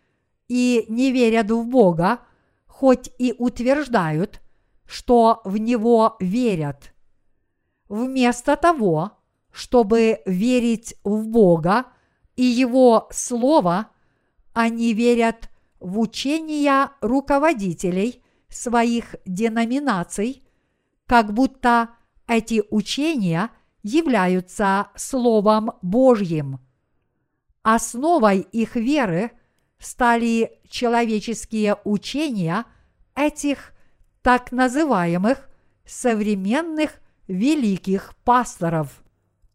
и 0.48 0.86
не 0.88 1.12
верят 1.12 1.50
в 1.50 1.66
Бога, 1.66 2.20
хоть 2.68 3.10
и 3.18 3.34
утверждают, 3.38 4.42
что 4.86 5.42
в 5.44 5.58
Него 5.58 6.16
верят. 6.20 6.94
Вместо 7.90 8.56
того, 8.56 9.12
чтобы 9.52 10.22
верить 10.26 10.96
в 11.04 11.28
Бога 11.28 11.86
и 12.36 12.44
Его 12.44 13.08
Слово, 13.12 13.90
они 14.54 14.94
верят 14.94 15.50
в 15.80 16.00
учения 16.00 16.92
руководителей 17.02 18.24
своих 18.50 19.16
деноминаций, 19.26 20.44
как 21.08 21.34
будто 21.34 21.90
эти 22.28 22.64
учения 22.70 23.52
являются 23.86 24.88
Словом 24.96 25.74
Божьим. 25.84 26.60
Основой 27.62 28.40
их 28.40 28.76
веры 28.76 29.30
стали 29.78 30.60
человеческие 30.68 31.78
учения 31.84 32.66
этих 33.16 33.74
так 34.24 34.52
называемых 34.52 35.48
современных 35.86 36.94
великих 37.28 38.16
пасторов. 38.24 39.04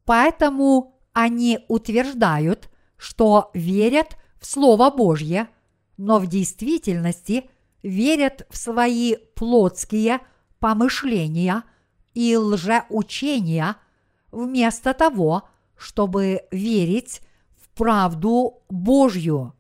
Поэтому 0.04 1.00
они 1.12 1.64
утверждают, 1.66 2.70
что 2.96 3.50
верят 3.52 4.16
в 4.40 4.46
Слово 4.46 4.90
Божье, 4.90 5.48
но 5.96 6.20
в 6.20 6.28
действительности 6.28 7.50
верят 7.82 8.46
в 8.48 8.56
свои 8.56 9.16
плотские 9.34 10.20
помышления 10.60 11.64
и 12.14 12.36
лжеучения 12.36 13.74
вместо 14.30 14.94
того, 14.94 15.48
чтобы 15.76 16.42
верить 16.50 17.22
в 17.56 17.68
правду 17.76 18.62
Божью. 18.68 19.54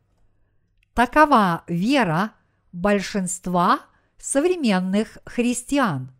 Такова 0.94 1.64
вера 1.66 2.32
большинства 2.72 3.80
современных 4.18 5.18
христиан. 5.24 6.12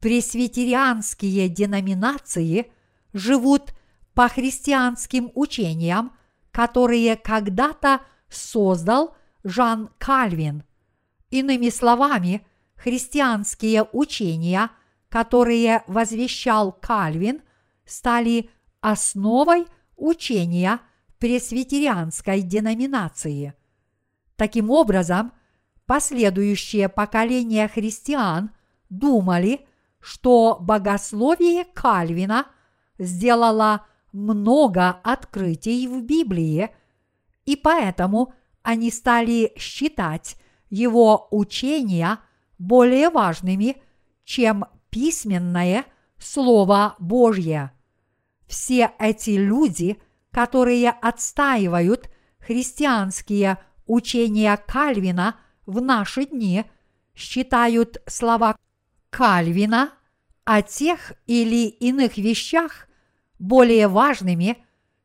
Пресвитерианские 0.00 1.48
деноминации 1.48 2.70
живут 3.12 3.72
по 4.14 4.28
христианским 4.28 5.30
учениям, 5.34 6.12
которые 6.50 7.16
когда-то 7.16 8.00
создал 8.28 9.16
Жан 9.44 9.90
Кальвин. 9.98 10.64
Иными 11.30 11.70
словами, 11.70 12.46
христианские 12.76 13.84
учения, 13.92 14.70
которые 15.12 15.84
возвещал 15.88 16.72
Кальвин, 16.72 17.42
стали 17.84 18.48
основой 18.80 19.66
учения 19.94 20.80
пресвитерианской 21.18 22.40
деноминации. 22.40 23.52
Таким 24.36 24.70
образом, 24.70 25.32
последующие 25.84 26.88
поколения 26.88 27.68
христиан 27.68 28.52
думали, 28.88 29.66
что 30.00 30.56
богословие 30.58 31.66
Кальвина 31.66 32.46
сделало 32.98 33.84
много 34.12 34.88
открытий 35.04 35.88
в 35.88 36.02
Библии, 36.04 36.70
и 37.44 37.56
поэтому 37.56 38.32
они 38.62 38.90
стали 38.90 39.52
считать 39.58 40.36
его 40.70 41.28
учения 41.30 42.18
более 42.58 43.10
важными, 43.10 43.76
чем 44.24 44.64
письменное 44.92 45.86
Слово 46.18 46.94
Божье. 47.00 47.72
Все 48.46 48.92
эти 48.98 49.30
люди, 49.30 49.98
которые 50.30 50.90
отстаивают 50.90 52.10
христианские 52.38 53.58
учения 53.86 54.56
Кальвина 54.56 55.36
в 55.66 55.80
наши 55.80 56.26
дни, 56.26 56.66
считают 57.14 58.02
слова 58.06 58.56
Кальвина 59.10 59.92
о 60.44 60.60
тех 60.60 61.14
или 61.26 61.68
иных 61.68 62.18
вещах 62.18 62.86
более 63.38 63.88
важными, 63.88 64.64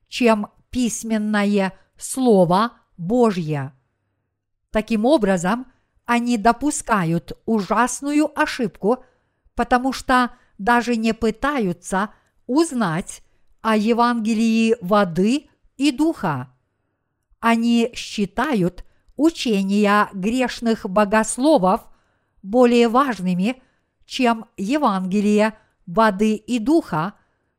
чем 0.09 0.47
письменное 0.69 1.73
Слово 1.97 2.73
Божье. 2.97 3.71
Таким 4.71 5.05
образом, 5.05 5.65
они 6.05 6.37
допускают 6.37 7.31
ужасную 7.45 8.29
ошибку, 8.37 9.03
потому 9.57 9.91
что 9.91 10.31
даже 10.59 10.95
не 10.95 11.13
пытаются 11.13 12.11
узнать 12.45 13.23
о 13.61 13.75
Евангелии 13.75 14.77
воды 14.81 15.49
и 15.77 15.91
духа. 15.91 16.53
Они 17.39 17.89
считают 17.95 18.85
учения 19.15 20.09
грешных 20.13 20.87
богословов 20.87 21.81
более 22.43 22.87
важными, 22.87 23.61
чем 24.05 24.45
Евангелие 24.57 25.57
воды 25.87 26.35
и 26.35 26.59
духа, 26.59 27.15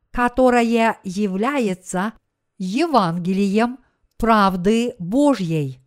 которое 0.09 0.99
является 1.03 2.13
Евангелием 2.57 3.77
правды 4.17 4.95
Божьей. 4.99 5.81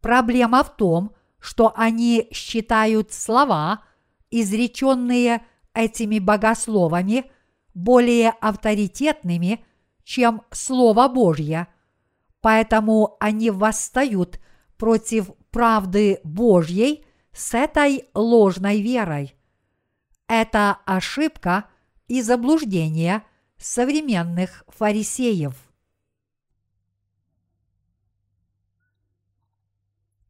Проблема 0.00 0.64
в 0.64 0.76
том, 0.76 1.14
что 1.38 1.72
они 1.76 2.28
считают 2.32 3.12
слова, 3.12 3.84
изреченные 4.30 5.44
этими 5.74 6.18
богословами, 6.18 7.30
более 7.74 8.30
авторитетными, 8.30 9.64
чем 10.04 10.42
Слово 10.50 11.08
Божье, 11.08 11.68
поэтому 12.40 13.16
они 13.20 13.50
восстают 13.50 14.40
против 14.76 15.30
правды 15.50 16.20
Божьей 16.24 17.04
с 17.32 17.54
этой 17.54 18.08
ложной 18.14 18.80
верой. 18.80 19.34
Это 20.26 20.78
ошибка 20.84 21.66
и 22.06 22.22
заблуждение 22.22 23.22
современных 23.58 24.64
фарисеев. 24.68 25.54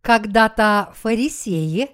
Когда-то 0.00 0.92
фарисеи 0.94 1.90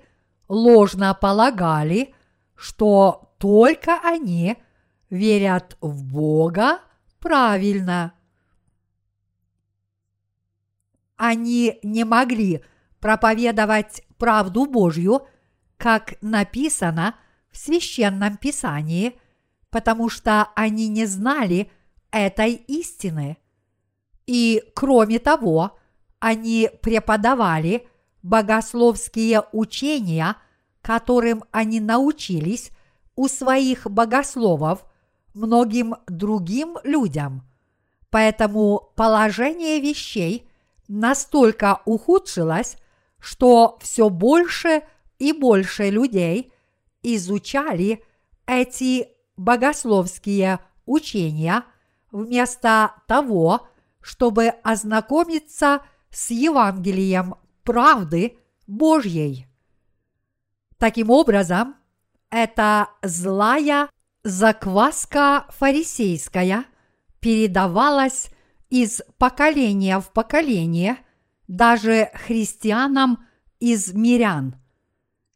ложно 0.48 1.14
полагали, 1.14 2.14
что 2.54 3.34
только 3.38 4.00
они 4.02 4.56
верят 5.10 5.76
в 5.80 6.04
Бога 6.04 6.80
правильно. 7.18 8.14
Они 11.16 11.78
не 11.82 12.04
могли 12.04 12.62
проповедовать 13.00 14.02
правду 14.18 14.66
Божью, 14.66 15.26
как 15.76 16.14
написано 16.22 17.14
в 17.50 17.58
священном 17.58 18.36
писании, 18.36 19.18
потому 19.70 20.08
что 20.08 20.48
они 20.54 20.88
не 20.88 21.06
знали 21.06 21.70
этой 22.10 22.54
истины. 22.54 23.36
И 24.26 24.62
кроме 24.74 25.18
того, 25.18 25.78
они 26.18 26.70
преподавали 26.82 27.86
богословские 28.24 29.44
учения, 29.52 30.36
которым 30.82 31.44
они 31.52 31.78
научились 31.78 32.70
у 33.14 33.28
своих 33.28 33.88
богословов 33.88 34.84
многим 35.34 35.94
другим 36.08 36.78
людям. 36.82 37.42
Поэтому 38.10 38.92
положение 38.96 39.80
вещей 39.80 40.48
настолько 40.88 41.82
ухудшилось, 41.84 42.76
что 43.20 43.78
все 43.80 44.08
больше 44.08 44.82
и 45.18 45.32
больше 45.32 45.90
людей 45.90 46.52
изучали 47.02 48.02
эти 48.46 49.08
богословские 49.36 50.60
учения 50.86 51.64
вместо 52.10 52.94
того, 53.06 53.66
чтобы 54.00 54.48
ознакомиться 54.62 55.82
с 56.10 56.30
Евангелием 56.30 57.34
правды 57.64 58.36
Божьей. 58.66 59.46
Таким 60.78 61.10
образом, 61.10 61.76
эта 62.30 62.88
злая 63.02 63.88
закваска 64.22 65.46
фарисейская 65.50 66.64
передавалась 67.20 68.30
из 68.70 69.02
поколения 69.18 69.98
в 69.98 70.12
поколение 70.12 70.98
даже 71.46 72.10
христианам 72.14 73.24
из 73.60 73.92
мирян. 73.92 74.56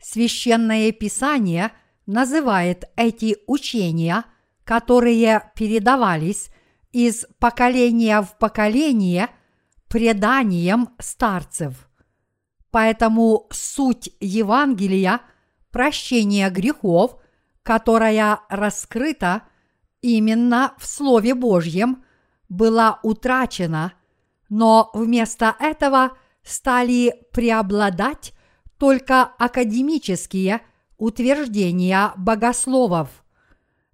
Священное 0.00 0.92
Писание 0.92 1.72
называет 2.06 2.84
эти 2.96 3.36
учения, 3.46 4.24
которые 4.64 5.50
передавались 5.54 6.50
из 6.92 7.26
поколения 7.38 8.22
в 8.22 8.36
поколение, 8.38 9.28
преданием 9.88 10.90
старцев– 10.98 11.84
Поэтому 12.70 13.46
суть 13.50 14.10
Евангелия– 14.20 15.20
прощение 15.70 16.50
грехов, 16.50 17.16
которая 17.62 18.40
раскрыта 18.48 19.42
именно 20.00 20.74
в 20.78 20.86
Слове 20.86 21.34
Божьем, 21.34 22.04
была 22.48 22.98
утрачена, 23.02 23.92
но 24.48 24.90
вместо 24.94 25.54
этого 25.58 26.16
стали 26.42 27.26
преобладать 27.32 28.32
только 28.78 29.22
академические 29.22 30.62
утверждения 30.96 32.12
богословов. 32.16 33.10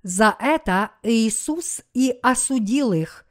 За 0.03 0.37
это 0.39 0.93
Иисус 1.03 1.83
и 1.95 2.15
осудил 2.23 2.93
их, 2.93 3.25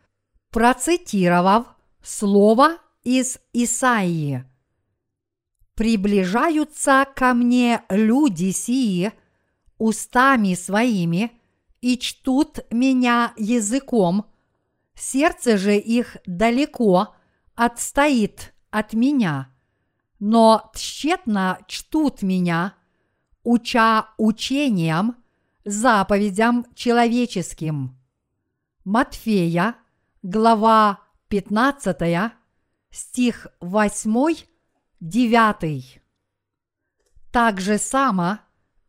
процитировав 0.52 1.68
слово 2.02 2.78
из 3.04 3.40
Исаии– 3.54 4.46
приближаются 5.76 7.06
ко 7.16 7.34
мне 7.34 7.84
люди 7.90 8.52
сии 8.52 9.12
устами 9.78 10.54
своими 10.54 11.32
и 11.82 11.98
чтут 11.98 12.60
меня 12.72 13.34
языком, 13.38 14.26
сердце 14.96 15.58
же 15.58 15.76
их 15.78 16.18
далеко 16.26 17.16
отстоит 17.56 18.54
от 18.70 18.94
меня, 18.94 19.50
но 20.20 20.72
тщетно 20.74 21.60
чтут 21.68 22.22
меня, 22.22 22.76
уча 23.44 24.10
учением, 24.18 25.18
заповедям 25.66 26.66
человеческим. 26.76 27.98
Матфея, 28.86 29.76
глава 30.22 31.00
15, 31.28 32.32
стих 32.90 33.48
8, 33.60 34.36
9. 35.04 36.02
Так 37.34 37.60
же 37.60 37.78
само 37.78 38.40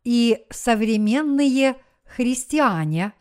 и 0.05 0.45
современные 0.49 1.75
христиане 2.05 3.11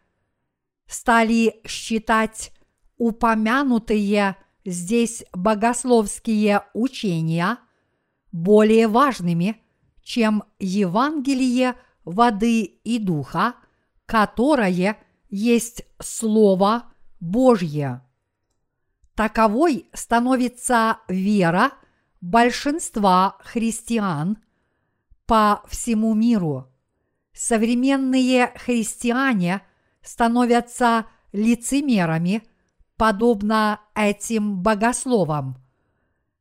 стали 0.87 1.61
считать 1.67 2.53
упомянутые 2.97 4.37
здесь 4.65 5.25
богословские 5.33 6.63
учения 6.73 7.59
более 8.31 8.87
важными, 8.87 9.61
чем 10.05 10.45
Евангелие 10.61 11.75
воды 12.05 12.63
и 12.63 13.01
духа, 13.01 13.57
которое 14.07 14.99
есть 15.29 15.85
Слово 16.01 16.93
Божье. 17.19 18.03
Таковой 19.17 19.91
становится 19.93 20.99
вера 21.09 21.73
большинства 22.25 23.37
христиан 23.41 24.39
по 25.27 25.63
всему 25.69 26.15
миру. 26.15 26.73
Современные 27.35 28.51
христиане 28.57 29.61
становятся 30.01 31.05
лицемерами, 31.33 32.43
подобно 32.97 33.81
этим 33.95 34.63
богословам. 34.63 35.59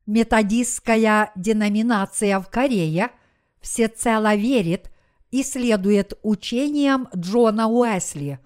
Методистская 0.06 1.32
деноминация 1.36 2.40
в 2.40 2.50
Корее 2.50 3.12
всецело 3.60 4.36
верит 4.36 4.90
и 5.32 5.44
следует 5.44 6.14
учениям 6.22 7.10
Джона 7.14 7.68
Уэсли, 7.68 8.40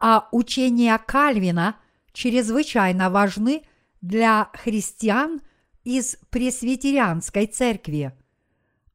а 0.00 0.28
учения 0.32 0.98
Кальвина 0.98 1.76
чрезвычайно 2.12 3.08
важны 3.08 3.62
для 4.00 4.50
христиан 4.52 5.40
из 5.86 6.16
пресвитерианской 6.30 7.46
церкви. 7.46 8.12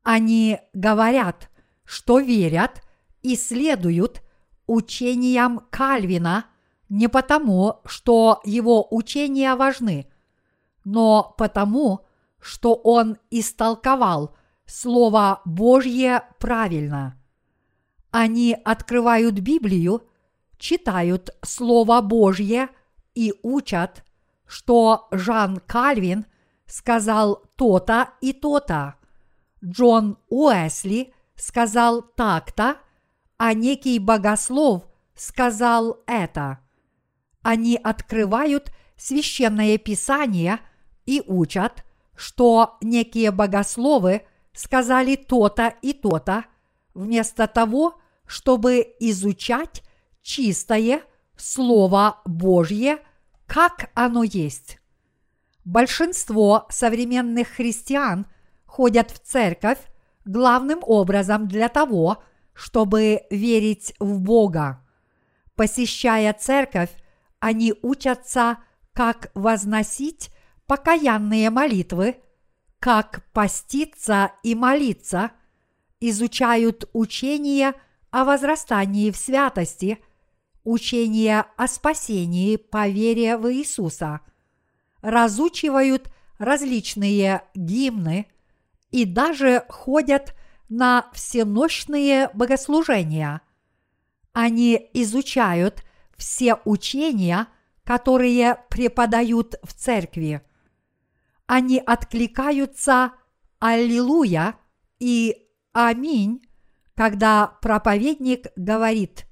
Они 0.03 0.59
говорят, 0.73 1.49
что 1.85 2.19
верят 2.19 2.83
и 3.21 3.37
следуют 3.37 4.21
учениям 4.67 5.61
Кальвина 5.69 6.47
не 6.89 7.07
потому, 7.07 7.79
что 7.85 8.41
его 8.43 8.85
учения 8.93 9.55
важны, 9.55 10.11
но 10.83 11.33
потому, 11.37 12.05
что 12.41 12.73
он 12.73 13.17
истолковал 13.29 14.35
Слово 14.65 15.41
Божье 15.45 16.23
правильно. 16.39 17.17
Они 18.11 18.53
открывают 18.65 19.35
Библию, 19.35 20.09
читают 20.57 21.29
Слово 21.41 22.01
Божье 22.01 22.67
и 23.15 23.33
учат, 23.43 24.03
что 24.45 25.07
Жан 25.11 25.61
Кальвин 25.65 26.25
сказал 26.71 27.43
то-то 27.57 28.11
и 28.21 28.31
то-то. 28.31 28.95
Джон 29.63 30.17
Уэсли 30.29 31.13
сказал 31.35 32.01
так-то, 32.01 32.77
а 33.37 33.53
некий 33.53 33.99
богослов 33.99 34.83
сказал 35.13 35.99
это. 36.07 36.59
Они 37.41 37.75
открывают 37.75 38.71
священное 38.95 39.77
писание 39.77 40.59
и 41.05 41.21
учат, 41.27 41.83
что 42.15 42.77
некие 42.81 43.31
богословы 43.31 44.25
сказали 44.53 45.17
то-то 45.17 45.73
и 45.81 45.91
то-то, 45.91 46.45
вместо 46.93 47.47
того, 47.47 47.99
чтобы 48.25 48.95
изучать 48.99 49.83
чистое 50.21 51.01
Слово 51.35 52.21
Божье, 52.25 52.99
как 53.45 53.89
оно 53.93 54.23
есть. 54.23 54.80
Большинство 55.65 56.65
современных 56.69 57.49
христиан 57.49 58.25
ходят 58.65 59.11
в 59.11 59.19
церковь 59.19 59.77
главным 60.25 60.79
образом 60.81 61.47
для 61.47 61.69
того, 61.69 62.23
чтобы 62.53 63.21
верить 63.29 63.93
в 63.99 64.19
Бога. 64.19 64.83
Посещая 65.55 66.33
церковь, 66.33 66.89
они 67.39 67.73
учатся, 67.83 68.57
как 68.93 69.31
возносить 69.35 70.31
покаянные 70.65 71.49
молитвы, 71.49 72.17
как 72.79 73.23
поститься 73.31 74.31
и 74.41 74.55
молиться, 74.55 75.31
изучают 75.99 76.89
учение 76.93 77.73
о 78.09 78.25
возрастании 78.25 79.11
в 79.11 79.17
святости, 79.17 79.99
учение 80.63 81.45
о 81.55 81.67
спасении 81.67 82.55
по 82.55 82.87
вере 82.87 83.37
в 83.37 83.53
Иисуса– 83.53 84.21
разучивают 85.01 86.11
различные 86.37 87.43
гимны 87.53 88.27
и 88.89 89.05
даже 89.05 89.65
ходят 89.69 90.35
на 90.69 91.09
всенощные 91.13 92.29
богослужения. 92.33 93.41
Они 94.33 94.89
изучают 94.93 95.83
все 96.17 96.55
учения, 96.65 97.47
которые 97.83 98.63
преподают 98.69 99.55
в 99.63 99.73
церкви. 99.73 100.41
Они 101.45 101.79
откликаются 101.79 103.11
«Аллилуйя» 103.59 104.55
и 104.99 105.47
«Аминь», 105.73 106.41
когда 106.95 107.47
проповедник 107.61 108.47
говорит 108.55 109.25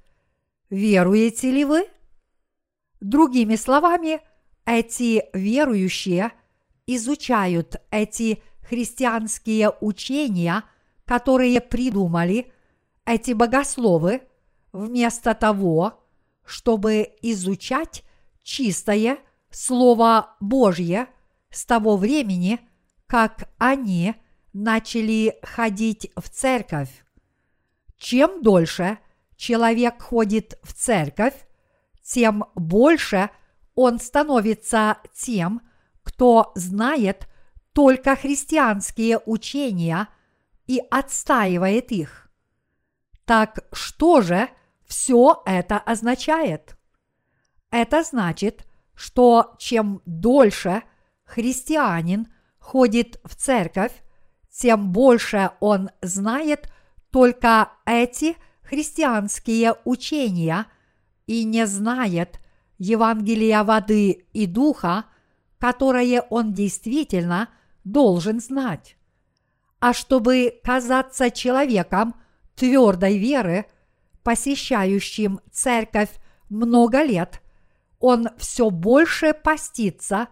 «Веруете 0.70 1.52
ли 1.52 1.64
вы?» 1.64 1.88
Другими 3.00 3.56
словами, 3.56 4.22
эти 4.70 5.26
верующие 5.34 6.32
изучают 6.86 7.78
эти 7.90 8.44
христианские 8.62 9.72
учения, 9.82 10.64
которые 11.06 11.60
придумали 11.60 12.54
эти 13.04 13.32
богословы, 13.32 14.22
вместо 14.72 15.34
того, 15.34 16.06
чтобы 16.46 17.10
изучать 17.24 18.04
чистое 18.44 19.18
Слово 19.50 20.36
Божье 20.40 21.08
с 21.50 21.66
того 21.66 21.98
времени, 21.98 22.60
как 23.08 23.50
они 23.58 24.14
начали 24.54 25.40
ходить 25.42 26.12
в 26.16 26.30
церковь. 26.30 26.92
Чем 27.98 28.44
дольше 28.44 29.00
человек 29.36 30.00
ходит 30.00 30.60
в 30.62 30.74
церковь, 30.74 31.34
тем 32.04 32.46
больше 32.54 33.32
он 33.82 33.98
становится 33.98 34.98
тем, 35.14 35.62
кто 36.04 36.52
знает 36.54 37.30
только 37.72 38.18
христианские 38.18 39.22
учения 39.26 40.10
и 40.68 40.82
отстаивает 40.92 41.94
их. 41.94 42.30
Так 43.24 43.60
что 43.72 44.20
же 44.20 44.50
все 44.86 45.42
это 45.46 45.78
означает? 45.78 46.76
Это 47.72 48.04
значит, 48.04 48.68
что 48.96 49.56
чем 49.60 50.02
дольше 50.06 50.84
христианин 51.24 52.28
ходит 52.58 53.22
в 53.24 53.34
церковь, 53.34 53.94
тем 54.52 54.92
больше 54.92 55.52
он 55.62 55.90
знает 56.02 56.70
только 57.12 57.72
эти 57.86 58.36
христианские 58.62 59.76
учения 59.86 60.66
и 61.28 61.46
не 61.46 61.66
знает 61.66 62.42
Евангелия 62.80 63.64
воды 63.64 64.26
и 64.32 64.48
духа, 64.48 65.06
которое 65.60 66.22
он 66.22 66.54
действительно 66.54 67.50
должен 67.84 68.40
знать. 68.40 68.96
А 69.80 69.94
чтобы 69.94 70.60
казаться 70.64 71.30
человеком 71.30 72.16
твердой 72.56 73.18
веры, 73.18 73.66
посещающим 74.24 75.42
церковь 75.52 76.10
много 76.50 77.04
лет, 77.04 77.42
он 78.00 78.30
все 78.38 78.70
больше 78.70 79.34
постится 79.34 80.30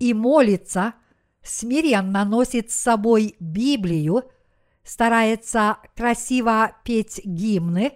и 0.00 0.12
молится, 0.14 0.94
смиренно 1.42 2.24
носит 2.24 2.72
с 2.72 2.74
собой 2.74 3.36
Библию, 3.38 4.24
старается 4.82 5.78
красиво 5.94 6.76
петь 6.84 7.20
гимны 7.24 7.92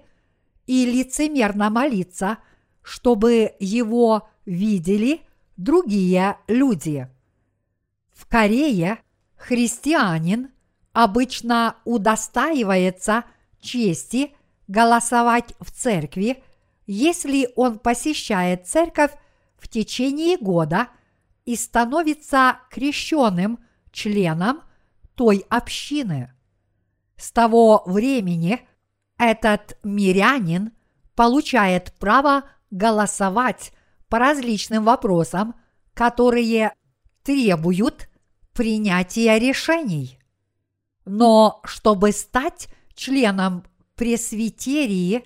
и 0.67 0.85
лицемерно 0.87 1.69
молиться– 1.69 2.39
чтобы 2.89 3.55
его 3.61 4.31
видели 4.47 5.21
другие 5.59 6.39
люди. 6.47 7.07
В 8.15 8.27
Корее 8.27 8.99
христианин 9.37 10.51
обычно 10.95 11.77
удостаивается 11.85 13.25
чести 13.61 14.33
голосовать 14.69 15.53
в 15.61 15.71
церкви, 15.71 16.43
если 16.87 17.51
он 17.57 17.79
посещает 17.79 18.67
церковь 18.67 19.13
в 19.59 19.69
течение 19.69 20.39
года 20.39 20.89
и 21.45 21.57
становится 21.57 22.61
крещенным 22.71 23.59
членом 23.93 24.63
той 25.15 25.45
общины. 25.51 26.33
С 27.17 27.33
того 27.33 27.83
времени 27.85 28.67
этот 29.19 29.79
мирянин 29.83 30.73
получает 31.15 31.93
право 31.99 32.45
голосовать 32.71 33.73
по 34.09 34.19
различным 34.19 34.85
вопросам, 34.85 35.55
которые 35.95 36.73
требуют 37.23 38.09
принятия 38.53 39.39
решений. 39.39 40.19
Но 41.05 41.61
чтобы 41.65 42.13
стать 42.13 42.69
членом 42.95 43.65
пресвитерии, 43.95 45.25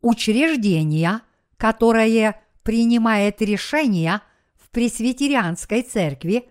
учреждения, 0.00 1.22
которое 1.56 2.42
принимает 2.62 3.40
решения 3.40 4.22
в 4.54 4.70
пресвитерианской 4.70 5.82
церкви, 5.82 6.48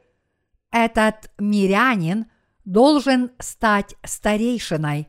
этот 0.72 1.32
мирянин 1.38 2.26
должен 2.66 3.32
стать 3.40 3.96
старейшиной. 4.04 5.08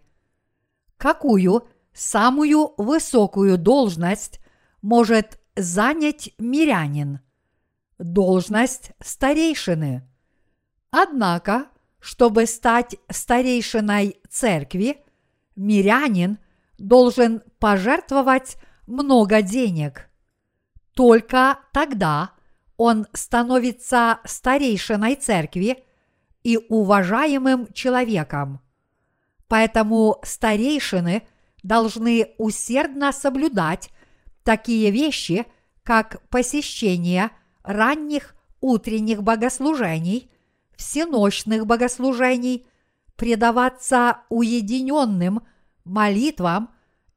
Какую 0.97 1.67
самую 1.93 2.75
высокую 2.77 3.59
должность 3.59 4.41
может 4.87 5.41
занять 5.57 6.31
мирянин? 6.39 7.19
Должность 7.99 8.93
старейшины. 9.03 10.09
Однако, 10.93 11.67
чтобы 11.99 12.47
стать 12.47 12.95
старейшиной 13.11 14.21
церкви, 14.31 15.05
мирянин 15.57 16.39
должен 16.79 17.43
пожертвовать 17.59 18.59
много 18.87 19.43
денег. 19.43 20.09
Только 20.95 21.59
тогда 21.73 22.31
он 22.77 23.09
становится 23.13 24.21
старейшиной 24.25 25.17
церкви 25.17 25.85
и 26.45 26.59
уважаемым 26.69 27.73
человеком. 27.73 28.61
Поэтому 29.49 30.21
старейшины 30.23 31.27
должны 31.65 32.35
усердно 32.39 33.11
соблюдать 33.11 33.91
такие 34.47 34.93
вещи, 34.93 35.45
как 35.83 36.23
посещение 36.31 37.31
ранних 37.65 38.37
утренних 38.61 39.23
богослужений, 39.25 40.31
всеночных 40.77 41.67
богослужений, 41.67 42.67
предаваться 43.17 44.19
уединенным 44.29 45.43
молитвам 45.85 46.71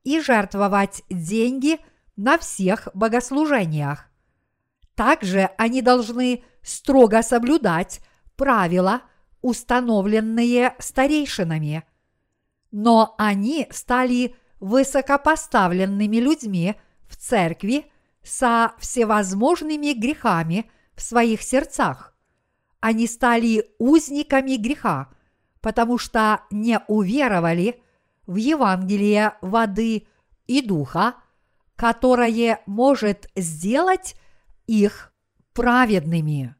и 0.04 0.20
жертвовать 0.20 1.04
деньги 1.10 1.80
на 2.15 2.39
всех 2.39 2.88
богослужениях. 2.96 4.06
Также 4.96 5.52
они 5.58 5.84
должны 5.84 6.44
строго 6.63 7.22
соблюдать 7.22 8.02
правила, 8.36 9.02
установленные 9.42 10.74
старейшинами. 10.80 11.84
Но 12.72 13.13
они 13.18 13.68
стали 13.70 14.36
высокопоставленными 14.60 16.18
людьми 16.18 16.76
в 17.10 17.17
церкви 17.17 17.91
со 18.24 18.74
всевозможными 18.78 19.93
грехами 19.93 20.69
в 20.95 21.02
своих 21.02 21.41
сердцах. 21.41 22.15
Они 22.80 23.08
стали 23.08 23.65
узниками 23.80 24.56
греха, 24.56 25.10
потому 25.60 25.98
что 25.98 26.41
не 26.52 26.80
уверовали 26.88 27.82
в 28.26 28.36
Евангелие 28.36 29.34
воды 29.41 30.08
и 30.48 30.62
духа, 30.62 31.15
которое 31.76 32.62
может 32.65 33.30
сделать 33.36 34.15
их 34.67 35.12
праведными. 35.54 36.56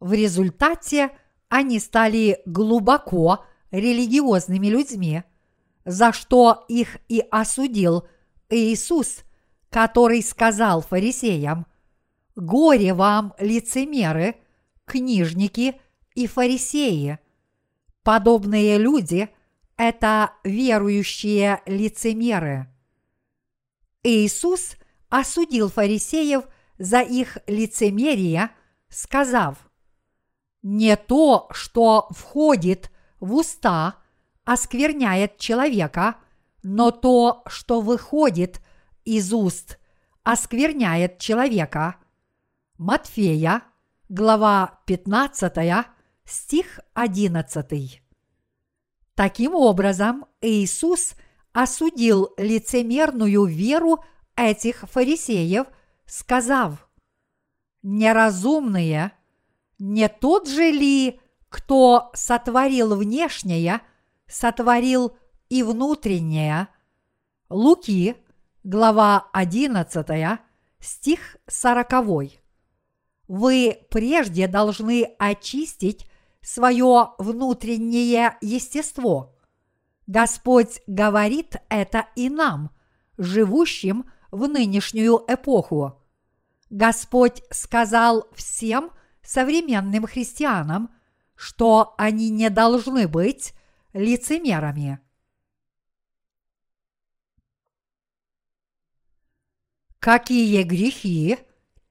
В 0.00 0.12
результате 0.12 1.10
они 1.48 1.78
стали 1.78 2.40
глубоко 2.46 3.44
религиозными 3.70 4.68
людьми, 4.68 5.22
за 5.84 6.12
что 6.12 6.64
их 6.68 6.96
и 7.08 7.20
осудил 7.30 8.08
Иисус, 8.48 9.24
который 9.74 10.22
сказал 10.22 10.82
фарисеям, 10.82 11.66
«Горе 12.36 12.94
вам, 12.94 13.34
лицемеры, 13.40 14.36
книжники 14.84 15.80
и 16.14 16.28
фарисеи! 16.28 17.18
Подобные 18.04 18.78
люди– 18.78 19.28
это 19.76 20.30
верующие 20.44 21.60
лицемеры». 21.66 22.68
Иисус 24.04 24.76
осудил 25.08 25.68
фарисеев 25.68 26.44
за 26.78 27.00
их 27.00 27.38
лицемерие, 27.48 28.50
сказав, 28.88 29.58
«Не 30.62 30.94
то, 30.94 31.48
что 31.50 32.06
входит 32.10 32.92
в 33.18 33.34
уста, 33.34 33.96
оскверняет 34.44 35.36
человека, 35.38 36.14
но 36.62 36.92
то, 36.92 37.42
что 37.48 37.80
выходит 37.80 38.60
из 39.04 39.32
уст, 39.32 39.78
оскверняет 40.22 41.18
человека». 41.18 41.96
Матфея, 42.76 43.62
глава 44.08 44.80
15, 44.86 45.86
стих 46.24 46.80
11. 46.94 48.02
Таким 49.14 49.54
образом, 49.54 50.26
Иисус 50.40 51.14
осудил 51.52 52.34
лицемерную 52.36 53.44
веру 53.44 54.04
этих 54.36 54.80
фарисеев– 54.90 55.66
сказав, 56.06 56.88
«Неразумные, 57.82 59.12
не 59.78 60.08
тот 60.08 60.48
же 60.48 60.70
ли, 60.70 61.20
кто 61.48 62.10
сотворил 62.14 62.96
внешнее, 62.96 63.80
сотворил 64.26 65.16
и 65.48 65.62
внутреннее?» 65.62 66.68
Луки, 67.50 68.16
глава 68.64 69.28
11, 69.34 70.40
стих 70.80 71.36
40. 71.46 72.32
Вы 73.28 73.78
прежде 73.90 74.48
должны 74.48 75.14
очистить 75.18 76.06
свое 76.40 77.10
внутреннее 77.18 78.38
естество. 78.40 79.36
Господь 80.06 80.80
говорит 80.86 81.56
это 81.68 82.06
и 82.16 82.30
нам, 82.30 82.70
живущим 83.18 84.10
в 84.30 84.48
нынешнюю 84.48 85.22
эпоху. 85.28 86.02
Господь 86.70 87.42
сказал 87.50 88.26
всем 88.32 88.90
современным 89.22 90.06
христианам, 90.06 90.90
что 91.34 91.94
они 91.98 92.30
не 92.30 92.48
должны 92.48 93.08
быть 93.08 93.52
лицемерами. 93.92 95.00
Какие 100.04 100.62
грехи 100.64 101.38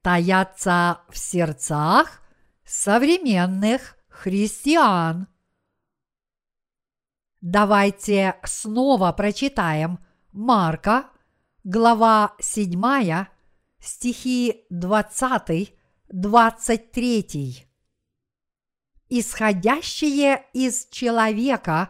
таятся 0.04 1.02
в 1.10 1.18
сердцах 1.18 2.22
современных 2.64 3.98
христиан? 4.08 5.28
Давайте 7.42 8.36
снова 8.44 9.12
прочитаем 9.14 9.98
Марка– 10.32 11.10
глава 11.64 12.36
7, 12.40 13.26
стихи 13.80 14.68
20-23. 14.72 17.66
Исходящее 19.10 20.46
из 20.54 20.86
человека 20.92 21.90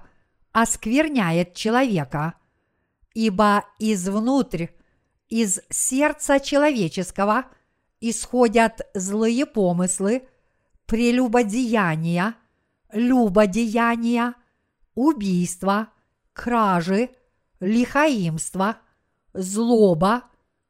оскверняет 0.54 1.54
человека, 1.54 2.36
ибо 3.14 3.66
извнутрь, 3.78 4.68
из 5.34 5.62
сердца 5.72 6.40
человеческого 6.40 7.46
исходят 8.00 8.88
злые 8.94 9.48
помыслы, 9.48 10.28
прелюбодеяния, 10.86 12.36
любодеяния, 12.92 14.36
убийства, 14.94 15.88
кражи, 16.34 17.10
лихаимства– 17.60 18.78
злоба, 19.34 20.26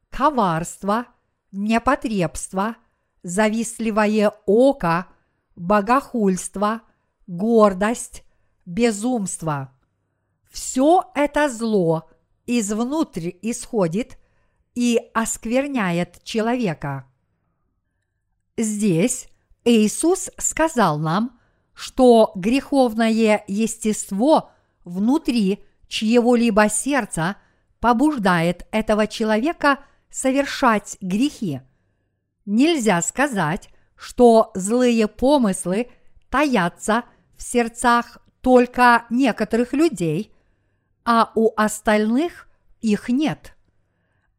коварство, 0.08 1.08
непотребство, 1.52 2.76
завистливое 3.22 4.32
око, 4.46 5.08
богохульство, 5.56 6.80
гордость, 7.26 8.24
безумство. 8.64 9.74
Все 10.50 11.10
это 11.14 11.50
зло 11.50 12.08
извнутрь 12.46 13.32
исходит 13.42 14.16
и 14.74 15.00
оскверняет 15.14 16.22
человека. 16.24 17.06
Здесь 18.56 19.28
Иисус 19.64 20.30
сказал 20.38 20.98
нам, 20.98 21.38
что 21.74 22.32
греховное 22.34 23.44
естество 23.46 24.52
внутри 24.84 25.64
чьего-либо 25.88 26.68
сердца 26.68 27.36
побуждает 27.80 28.66
этого 28.70 29.06
человека 29.06 29.80
совершать 30.10 30.96
грехи. 31.00 31.60
Нельзя 32.46 33.00
сказать, 33.02 33.70
что 33.96 34.52
злые 34.54 35.08
помыслы 35.08 35.88
таятся 36.30 37.04
в 37.36 37.42
сердцах 37.42 38.18
только 38.40 39.06
некоторых 39.10 39.72
людей, 39.72 40.32
а 41.04 41.32
у 41.34 41.52
остальных 41.56 42.48
их 42.80 43.08
нет. 43.08 43.53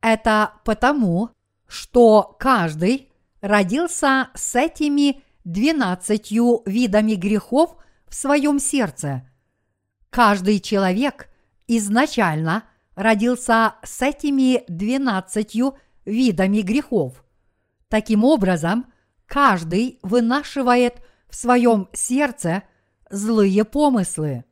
Это 0.06 0.54
потому, 0.64 1.32
что 1.68 2.36
каждый 2.40 3.12
родился 3.42 4.30
с 4.36 4.56
этими 4.56 5.24
двенадцатью 5.44 6.62
видами 6.68 7.16
грехов 7.16 7.76
в 8.08 8.14
своем 8.14 8.60
сердце. 8.60 9.28
Каждый 10.12 10.60
человек 10.60 11.28
изначально 11.66 12.66
родился 12.94 13.78
с 13.82 14.00
этими 14.04 14.64
двенадцатью 14.68 15.76
видами 16.06 16.62
грехов. 16.62 17.26
Таким 17.88 18.26
образом, 18.26 18.86
каждый 19.26 19.98
вынашивает 20.04 21.02
в 21.30 21.36
своем 21.36 21.90
сердце 21.94 22.62
злые 23.10 23.66
помыслы. 23.66 24.46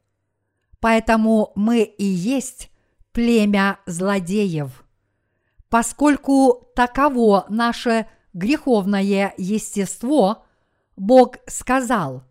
Поэтому 0.79 1.51
мы 1.53 1.83
и 1.83 2.05
есть 2.05 2.71
племя 3.11 3.77
злодеев. 3.85 4.82
Поскольку 5.73 6.69
таково 6.75 7.47
наше 7.49 8.05
греховное 8.33 9.33
естество, 9.39 10.45
Бог 10.95 11.37
сказал, 11.47 12.21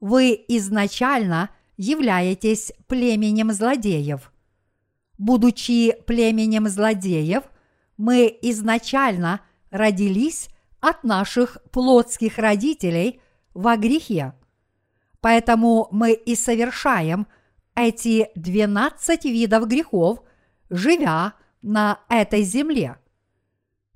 вы 0.00 0.44
изначально 0.48 1.50
являетесь 1.76 2.72
племенем 2.88 3.52
злодеев. 3.52 4.32
Будучи 5.18 5.92
племенем 6.04 6.66
злодеев, 6.66 7.44
мы 7.96 8.36
изначально 8.42 9.42
родились 9.70 10.48
от 10.80 11.04
наших 11.04 11.58
плотских 11.70 12.38
родителей 12.38 13.20
во 13.54 13.76
грехе. 13.76 14.34
Поэтому 15.20 15.86
мы 15.92 16.12
и 16.12 16.34
совершаем 16.34 17.28
эти 17.76 18.30
12 18.34 19.26
видов 19.26 19.68
грехов, 19.68 20.24
живя 20.70 21.34
на 21.64 22.00
этой 22.08 22.42
земле. 22.42 22.98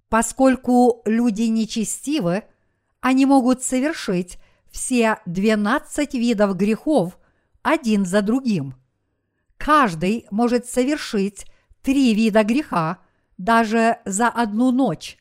Поскольку 0.08 1.02
люди 1.04 1.42
нечестивы, 1.42 2.44
они 3.00 3.26
могут 3.26 3.62
совершить 3.62 4.38
все 4.70 5.18
12 5.26 6.14
видов 6.14 6.56
грехов 6.56 7.18
один 7.62 8.06
за 8.06 8.22
другим. 8.22 8.74
Каждый 9.58 10.26
может 10.30 10.66
совершить 10.66 11.44
три 11.82 12.14
вида 12.14 12.42
греха 12.42 12.98
даже 13.36 13.98
за 14.04 14.28
одну 14.28 14.72
ночь. 14.72 15.18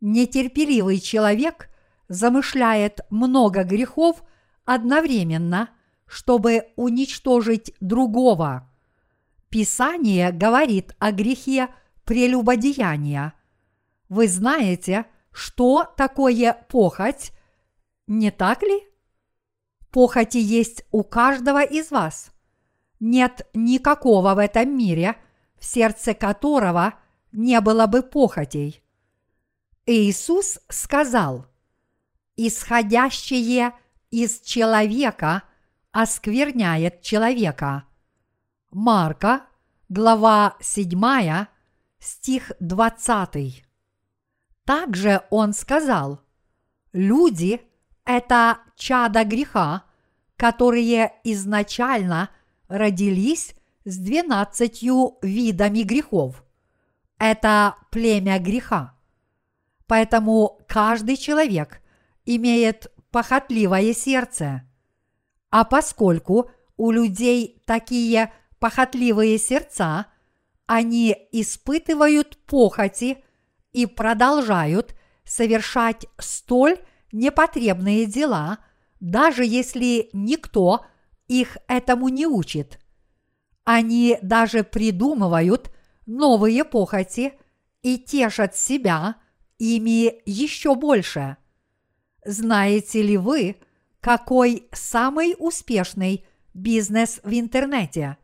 Нетерпеливый 0.00 0.98
человек 0.98 1.70
замышляет 2.08 3.00
много 3.10 3.62
грехов 3.62 4.24
одновременно, 4.64 5.70
чтобы 6.06 6.68
уничтожить 6.74 7.74
другого. 7.80 8.69
Писание 9.50 10.30
говорит 10.30 10.94
о 11.00 11.10
грехе 11.10 11.68
прелюбодеяния. 12.04 13.34
Вы 14.08 14.28
знаете, 14.28 15.06
что 15.32 15.92
такое 15.96 16.52
похоть, 16.68 17.32
не 18.06 18.30
так 18.30 18.62
ли? 18.62 18.80
Похоти 19.90 20.38
есть 20.38 20.84
у 20.92 21.02
каждого 21.02 21.64
из 21.64 21.90
вас. 21.90 22.30
Нет 23.00 23.48
никакого 23.52 24.34
в 24.34 24.38
этом 24.38 24.76
мире, 24.76 25.16
в 25.58 25.64
сердце 25.64 26.14
которого 26.14 26.94
не 27.32 27.60
было 27.60 27.86
бы 27.88 28.02
похотей. 28.02 28.84
Иисус 29.84 30.60
сказал, 30.68 31.46
«Исходящее 32.36 33.72
из 34.10 34.40
человека 34.42 35.42
оскверняет 35.90 37.02
человека». 37.02 37.84
Марка, 38.72 39.46
глава 39.88 40.54
7, 40.60 41.46
стих 41.98 42.52
20. 42.60 43.64
Также 44.64 45.22
он 45.30 45.52
сказал, 45.54 46.20
люди– 46.92 47.62
это 48.04 48.58
чада 48.76 49.24
греха, 49.24 49.82
которые 50.36 51.14
изначально 51.24 52.30
родились 52.68 53.56
с 53.84 53.98
двенадцатью 53.98 55.18
видами 55.20 55.82
грехов. 55.82 56.44
Это 57.18 57.74
племя 57.90 58.38
греха. 58.38 58.94
Поэтому 59.88 60.60
каждый 60.68 61.16
человек 61.16 61.82
имеет 62.24 62.86
похотливое 63.10 63.92
сердце. 63.94 64.62
А 65.50 65.64
поскольку 65.64 66.52
у 66.76 66.92
людей 66.92 67.60
такие 67.66 68.32
похотливые 68.60 69.38
сердца, 69.38 70.06
они 70.66 71.16
испытывают 71.32 72.38
похоти 72.46 73.24
и 73.72 73.86
продолжают 73.86 74.94
совершать 75.24 76.06
столь 76.18 76.78
непотребные 77.10 78.06
дела, 78.06 78.58
даже 79.00 79.44
если 79.44 80.10
никто 80.12 80.84
их 81.26 81.56
этому 81.66 82.08
не 82.08 82.26
учит. 82.26 82.78
Они 83.64 84.18
даже 84.22 84.62
придумывают 84.62 85.72
новые 86.06 86.64
похоти 86.64 87.32
и 87.82 87.98
тешат 87.98 88.56
себя 88.56 89.16
ими 89.58 90.20
еще 90.26 90.74
больше. 90.74 91.36
Знаете 92.24 93.02
ли 93.02 93.16
вы, 93.16 93.56
какой 94.00 94.68
самый 94.72 95.34
успешный 95.38 96.26
бизнес 96.52 97.20
в 97.22 97.32
интернете? 97.32 98.16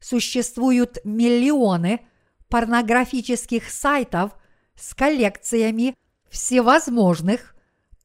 Существуют 0.00 0.98
миллионы 1.04 2.00
порнографических 2.48 3.70
сайтов 3.70 4.32
с 4.74 4.94
коллекциями 4.94 5.94
всевозможных 6.30 7.54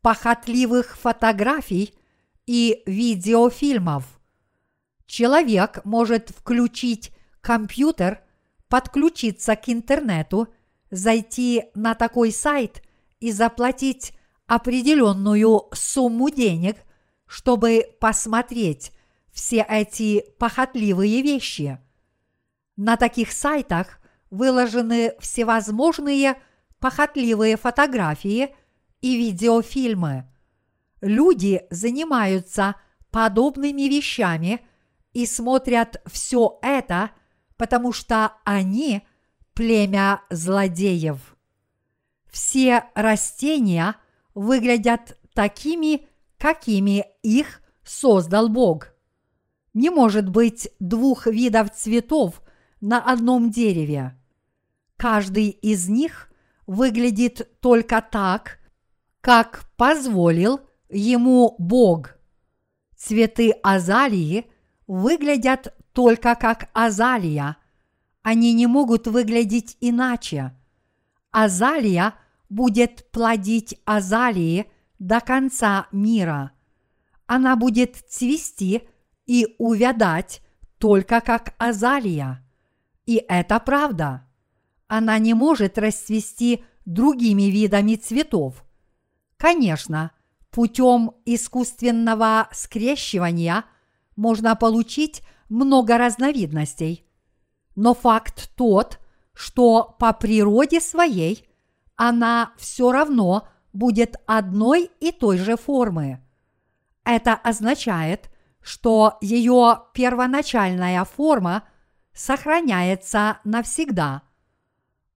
похотливых 0.01 0.97
фотографий 0.97 1.95
и 2.45 2.83
видеофильмов. 2.85 4.03
Человек 5.07 5.83
может 5.83 6.29
включить 6.29 7.11
компьютер, 7.41 8.21
подключиться 8.67 9.55
к 9.55 9.69
интернету, 9.69 10.47
зайти 10.91 11.65
на 11.75 11.95
такой 11.95 12.31
сайт 12.31 12.83
и 13.19 13.31
заплатить 13.31 14.13
определенную 14.47 15.69
сумму 15.73 16.29
денег, 16.29 16.77
чтобы 17.25 17.85
посмотреть 17.99 18.91
все 19.31 19.65
эти 19.67 20.23
похотливые 20.37 21.21
вещи. 21.21 21.79
На 22.75 22.97
таких 22.97 23.31
сайтах 23.31 23.99
выложены 24.29 25.13
всевозможные 25.19 26.41
похотливые 26.79 27.57
фотографии 27.57 28.53
и 29.01 29.17
видеофильмы. 29.17 30.29
Люди 31.01 31.63
занимаются 31.69 32.75
подобными 33.11 33.83
вещами 33.83 34.61
и 35.13 35.25
смотрят 35.25 36.01
все 36.05 36.59
это, 36.61 37.11
потому 37.55 37.93
что 37.93 38.33
они 38.43 39.03
племя 39.53 40.21
злодеев. 40.29 41.37
Все 42.29 42.83
растения 42.93 43.95
выглядят 44.33 45.17
такими, 45.33 46.07
какими 46.37 47.05
их 47.23 47.61
создал 47.85 48.49
Бог. 48.49 48.89
Не 49.73 49.89
может 49.89 50.27
быть 50.27 50.69
двух 50.79 51.27
видов 51.27 51.71
цветов 51.71 52.41
на 52.81 53.01
одном 53.01 53.49
дереве. 53.49 54.17
Каждый 54.97 55.49
из 55.49 55.89
них 55.89 56.31
выглядит 56.67 57.59
только 57.59 58.01
так, 58.01 58.59
как 59.21 59.65
позволил 59.75 60.61
ему 60.89 61.55
Бог. 61.57 62.15
Цветы 62.95 63.51
азалии 63.63 64.49
выглядят 64.87 65.75
только 65.93 66.35
как 66.35 66.69
азалия. 66.73 67.57
Они 68.21 68.53
не 68.53 68.67
могут 68.67 69.07
выглядеть 69.07 69.77
иначе. 69.81 70.55
Азалия 71.31 72.15
будет 72.49 73.11
плодить 73.11 73.79
азалии 73.85 74.71
до 74.99 75.19
конца 75.19 75.87
мира. 75.91 76.51
Она 77.27 77.55
будет 77.55 77.95
цвести 78.09 78.83
и 79.25 79.55
увядать 79.57 80.41
только 80.77 81.21
как 81.21 81.55
азалия. 81.57 82.44
И 83.05 83.23
это 83.27 83.59
правда 83.59 84.25
она 84.87 85.17
не 85.19 85.33
может 85.33 85.77
расцвести 85.77 86.63
другими 86.85 87.43
видами 87.43 87.95
цветов. 87.95 88.63
Конечно, 89.37 90.11
путем 90.51 91.11
искусственного 91.25 92.47
скрещивания 92.51 93.65
можно 94.15 94.55
получить 94.55 95.23
много 95.49 95.97
разновидностей. 95.97 97.05
Но 97.75 97.93
факт 97.93 98.51
тот, 98.55 98.99
что 99.33 99.95
по 99.99 100.13
природе 100.13 100.79
своей 100.79 101.47
она 101.95 102.53
все 102.57 102.91
равно 102.91 103.47
будет 103.73 104.15
одной 104.25 104.89
и 104.99 105.11
той 105.11 105.37
же 105.37 105.57
формы. 105.57 106.21
Это 107.03 107.33
означает, 107.33 108.29
что 108.61 109.17
ее 109.21 109.83
первоначальная 109.93 111.03
форма 111.03 111.63
сохраняется 112.15 113.39
навсегда. 113.43 114.23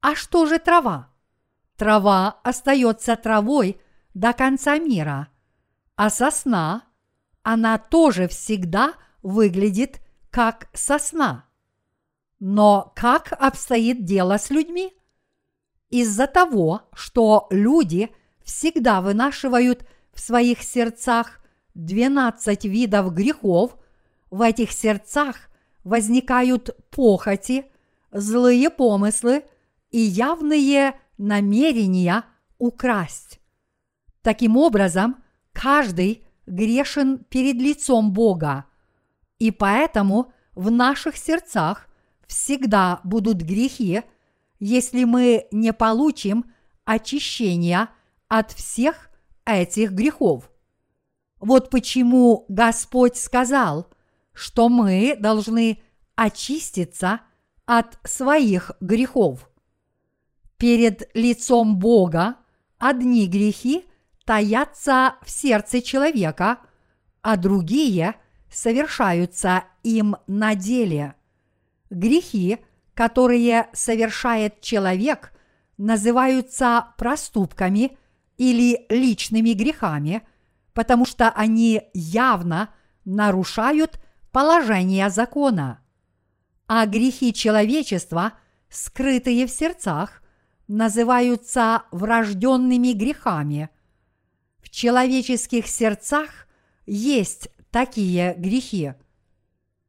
А 0.02 0.16
что 0.16 0.46
же 0.46 0.60
трава? 0.60 1.10
Трава 1.78 2.40
остается 2.44 3.16
травой 3.16 3.82
до 4.14 4.34
конца 4.34 4.78
мира, 4.78 5.30
а 5.96 6.10
сосна, 6.10 6.84
она 7.42 7.78
тоже 7.78 8.28
всегда 8.28 8.94
выглядит 9.24 10.02
как 10.30 10.68
сосна. 10.74 11.46
Но 12.40 12.92
как 12.96 13.32
обстоит 13.32 14.04
дело 14.04 14.38
с 14.38 14.50
людьми? 14.50 14.94
Из-за 15.90 16.28
того, 16.28 16.84
что 16.94 17.48
люди 17.50 18.14
всегда 18.44 19.02
вынашивают 19.02 19.88
в 20.14 20.20
своих 20.20 20.62
сердцах 20.64 21.40
12 21.76 22.66
видов 22.66 23.14
грехов, 23.14 23.78
в 24.30 24.42
этих 24.42 24.72
сердцах 24.72 25.49
возникают 25.84 26.70
похоти, 26.92 27.66
злые 28.12 28.70
помыслы 28.70 29.44
и 29.92 30.00
явные 30.00 31.00
намерения 31.18 32.26
украсть. 32.58 33.40
Таким 34.22 34.58
образом, 34.58 35.24
каждый 35.54 36.26
грешен 36.46 37.20
перед 37.30 37.56
лицом 37.56 38.12
Бога, 38.12 38.66
и 39.38 39.52
поэтому 39.52 40.34
в 40.56 40.70
наших 40.72 41.16
сердцах 41.16 41.88
всегда 42.28 43.00
будут 43.04 43.38
грехи, 43.38 44.04
если 44.60 45.06
мы 45.06 45.48
не 45.52 45.72
получим 45.74 46.52
очищения 46.86 47.90
от 48.28 48.52
всех 48.52 49.10
этих 49.46 49.92
грехов. 49.92 50.52
Вот 51.40 51.70
почему 51.70 52.46
Господь 52.50 53.16
сказал, 53.16 53.88
что 54.40 54.70
мы 54.70 55.18
должны 55.20 55.82
очиститься 56.16 57.20
от 57.66 58.00
своих 58.06 58.72
грехов. 58.80 59.50
Перед 60.56 61.14
лицом 61.14 61.78
Бога 61.78 62.38
одни 62.78 63.28
грехи 63.28 63.84
таятся 64.24 65.16
в 65.24 65.30
сердце 65.30 65.82
человека, 65.82 66.60
а 67.22 67.36
другие 67.36 68.16
совершаются 68.50 69.66
им 69.84 70.16
на 70.26 70.56
деле. 70.56 71.16
Грехи, 71.90 72.60
которые 72.94 73.68
совершает 73.74 74.62
человек, 74.62 75.34
называются 75.78 76.94
проступками 76.98 77.98
или 78.38 78.86
личными 78.88 79.50
грехами, 79.52 80.22
потому 80.72 81.06
что 81.06 81.28
они 81.30 81.82
явно 81.94 82.70
нарушают 83.04 84.00
положение 84.32 85.10
закона. 85.10 85.82
А 86.68 86.86
грехи 86.86 87.34
человечества, 87.34 88.34
скрытые 88.70 89.48
в 89.48 89.52
сердцах, 89.52 90.22
называются 90.68 91.84
врожденными 91.92 92.94
грехами. 92.94 93.70
В 94.60 94.70
человеческих 94.70 95.68
сердцах 95.68 96.48
есть 96.86 97.50
такие 97.72 98.36
грехи. 98.38 98.94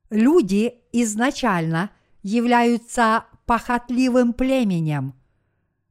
Люди 0.09 0.75
изначально 0.93 1.91
являются 2.23 3.25
похотливым 3.47 4.33
племенем. 4.33 5.15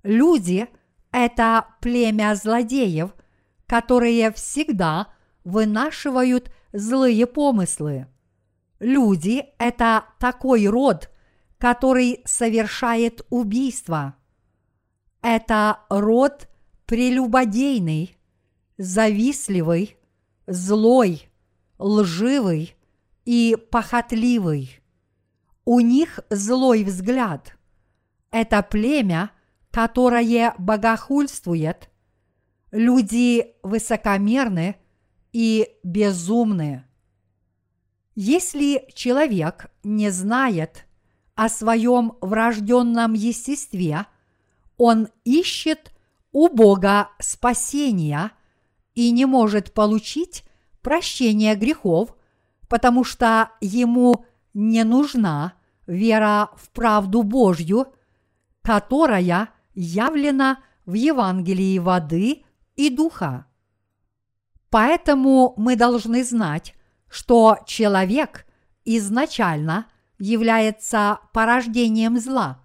Люди– 0.03 0.67
это 1.11 1.67
племя 1.81 2.35
злодеев, 2.35 3.13
которые 3.67 4.31
всегда 4.31 5.07
вынашивают 5.43 6.51
злые 6.71 7.27
помыслы. 7.27 8.07
Люди– 8.79 9.45
это 9.57 10.05
такой 10.19 10.67
род, 10.67 11.09
который 11.57 12.21
совершает 12.25 13.25
убийство. 13.29 14.15
Это 15.21 15.81
род 15.89 16.47
прелюбодейный, 16.85 18.17
завистливый, 18.77 19.97
злой, 20.47 21.29
лживый 21.77 22.75
и 23.25 23.57
похотливый. 23.69 24.79
У 25.65 25.81
них 25.81 26.21
злой 26.29 26.83
взгляд. 26.83 27.57
Это 28.31 28.63
племя, 28.63 29.31
которое 29.71 30.55
богохульствует. 30.57 31.89
Люди 32.71 33.55
высокомерны 33.61 34.77
и 35.31 35.67
безумны. 35.83 36.85
Если 38.21 38.85
человек 38.93 39.71
не 39.81 40.09
знает 40.09 40.85
о 41.35 41.47
своем 41.47 42.17
врожденном 42.19 43.13
естестве, 43.13 44.07
он 44.75 45.07
ищет 45.23 45.93
у 46.33 46.49
Бога 46.49 47.11
спасения 47.19 48.31
и 48.93 49.11
не 49.11 49.25
может 49.25 49.73
получить 49.73 50.43
прощение 50.81 51.55
грехов, 51.55 52.13
потому 52.67 53.05
что 53.05 53.51
ему 53.61 54.25
не 54.53 54.83
нужна 54.83 55.53
вера 55.87 56.49
в 56.57 56.71
правду 56.71 57.23
Божью, 57.23 57.87
которая 58.61 59.47
явлена 59.75 60.59
в 60.85 60.93
Евангелии 60.93 61.79
воды 61.79 62.43
и 62.75 62.89
духа. 62.89 63.45
Поэтому 64.69 65.53
мы 65.55 65.77
должны 65.77 66.25
знать, 66.25 66.75
что 67.09 67.57
человек 67.65 68.45
изначально 68.85 69.87
является 70.17 71.19
порождением 71.33 72.19
зла. 72.19 72.63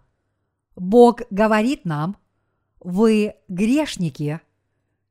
Бог 0.77 1.23
говорит 1.31 1.85
нам, 1.85 2.17
вы 2.81 3.35
грешники, 3.49 4.41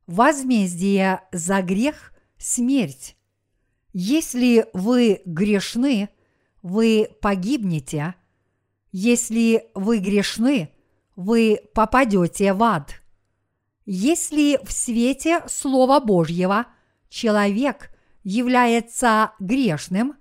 возмездие 0.06 1.22
за 1.32 1.62
грех– 1.62 2.12
смерть. 2.38 3.16
Если 3.92 4.66
вы 4.72 5.22
грешны, 5.24 6.08
вы 6.62 7.08
погибнете. 7.20 8.14
Если 8.92 9.70
вы 9.74 9.98
грешны, 9.98 10.70
вы 11.16 11.60
попадете 11.74 12.52
в 12.52 12.62
ад. 12.62 13.00
Если 13.86 14.58
в 14.64 14.72
свете 14.72 15.42
Слова 15.46 16.00
Божьего 16.00 16.66
человек 17.08 17.93
является 18.24 19.32
грешным, 19.38 20.16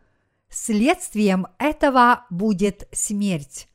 следствием 0.50 1.48
этого 1.58 2.26
будет 2.30 2.88
смерть. 2.92 3.68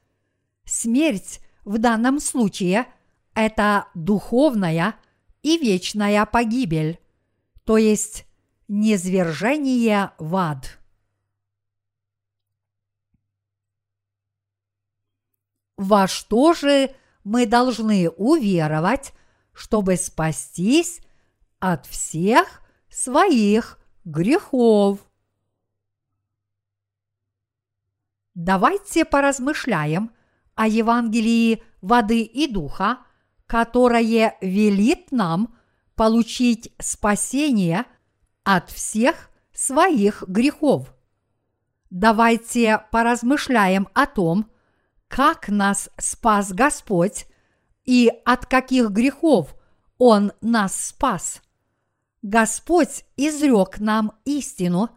Смерть 0.64 1.41
в 1.64 1.79
данном 1.79 2.20
случае– 2.20 2.87
это 3.35 3.89
духовная 3.95 4.95
и 5.43 5.59
вечная 5.59 6.24
погибель, 6.24 7.01
то 7.64 7.76
есть 7.76 8.29
Низвержение 8.70 10.12
в 10.18 10.37
ад. 10.37 10.79
Во 15.79 16.07
что 16.07 16.53
же 16.53 16.95
мы 17.24 17.47
должны 17.47 18.11
уверовать, 18.11 19.14
чтобы 19.55 19.97
спастись 19.97 21.01
от 21.61 21.87
всех 21.87 22.61
своих 22.91 23.78
грехов? 24.09 24.99
Давайте 28.35 29.05
поразмышляем 29.05 30.13
о 30.55 30.67
Евангелии 30.67 31.63
воды 31.81 32.23
и 32.23 32.53
духа, 32.53 32.99
которое 33.47 34.37
велит 34.41 35.13
нам 35.13 35.57
получить 35.95 36.73
спасение– 36.79 37.85
от 38.49 38.71
всех 38.71 39.29
своих 39.53 40.25
грехов. 40.27 40.95
Давайте 41.91 42.83
поразмышляем 42.91 43.89
о 43.93 44.07
том, 44.07 44.51
как 45.07 45.51
нас 45.51 45.91
спас 45.99 46.55
Господь 46.55 47.27
и 47.85 48.11
от 48.25 48.47
каких 48.47 48.89
грехов 48.89 49.55
Он 49.99 50.33
нас 50.41 50.87
спас. 50.87 51.43
Господь 52.23 53.05
изрек 53.16 53.79
нам 53.79 54.12
истину, 54.25 54.91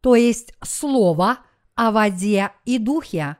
то 0.00 0.14
есть 0.14 0.52
Слово 0.62 1.38
о 1.74 1.90
воде 1.90 2.52
и 2.64 2.78
духе. 2.78 3.36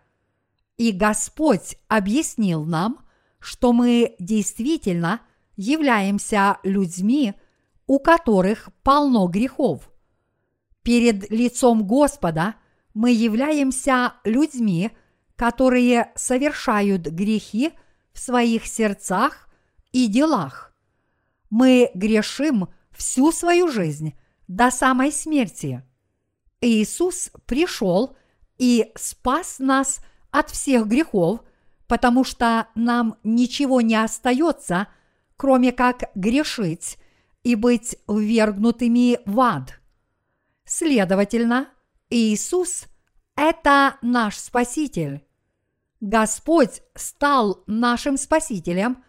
И 0.77 0.93
Господь 0.93 1.77
объяснил 1.89 2.65
нам, 2.65 3.07
что 3.39 3.73
мы 3.73 4.17
действительно 4.19 5.21
являемся 5.57 6.59
людьми– 6.63 7.35
у 7.87 7.99
которых 7.99 8.69
полно 8.83 9.27
грехов. 9.29 9.91
Перед 10.83 11.31
лицом 11.31 11.87
Господа 11.87 12.57
мы 12.95 13.13
являемся 13.13 14.15
людьми, 14.25 14.91
которые 15.37 16.13
совершают 16.15 17.07
грехи 17.07 17.73
в 18.13 18.19
своих 18.19 18.67
сердцах 18.67 19.49
и 19.93 20.07
делах. 20.07 20.75
Мы 21.51 21.91
грешим 21.95 22.69
всю 22.97 23.33
свою 23.33 23.69
жизнь 23.69 24.15
до 24.49 24.71
самой 24.71 25.13
смерти. 25.13 25.83
Иисус 26.61 27.31
пришел 27.47 28.17
и 28.59 28.91
спас 28.97 29.59
нас 29.59 30.01
от 30.31 30.51
всех 30.51 30.87
грехов, 30.87 31.41
потому 31.87 32.25
что 32.25 32.69
нам 32.75 33.17
ничего 33.23 33.81
не 33.81 33.95
остается, 33.95 34.89
кроме 35.37 35.73
как 35.73 36.11
грешить 36.15 36.99
и 37.43 37.55
быть 37.55 37.97
ввергнутыми 38.09 39.21
в 39.27 39.41
ад. 39.41 39.81
Следовательно, 40.65 41.69
Иисус– 42.11 42.87
это 43.37 43.99
наш 44.03 44.37
Спаситель. 44.37 45.25
Господь 46.01 46.83
стал 46.95 47.63
нашим 47.67 48.17
Спасителем 48.17 49.05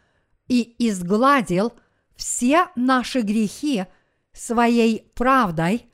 и 0.47 0.75
изгладил 0.87 1.73
все 2.17 2.67
наши 2.75 3.21
грехи 3.21 3.85
своей 4.33 5.11
правдой, 5.15 5.89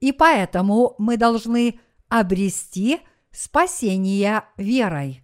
и 0.00 0.12
поэтому 0.12 0.94
мы 0.98 1.16
должны 1.16 1.80
обрести 2.08 3.00
спасение 3.30 4.44
верой. 4.56 5.22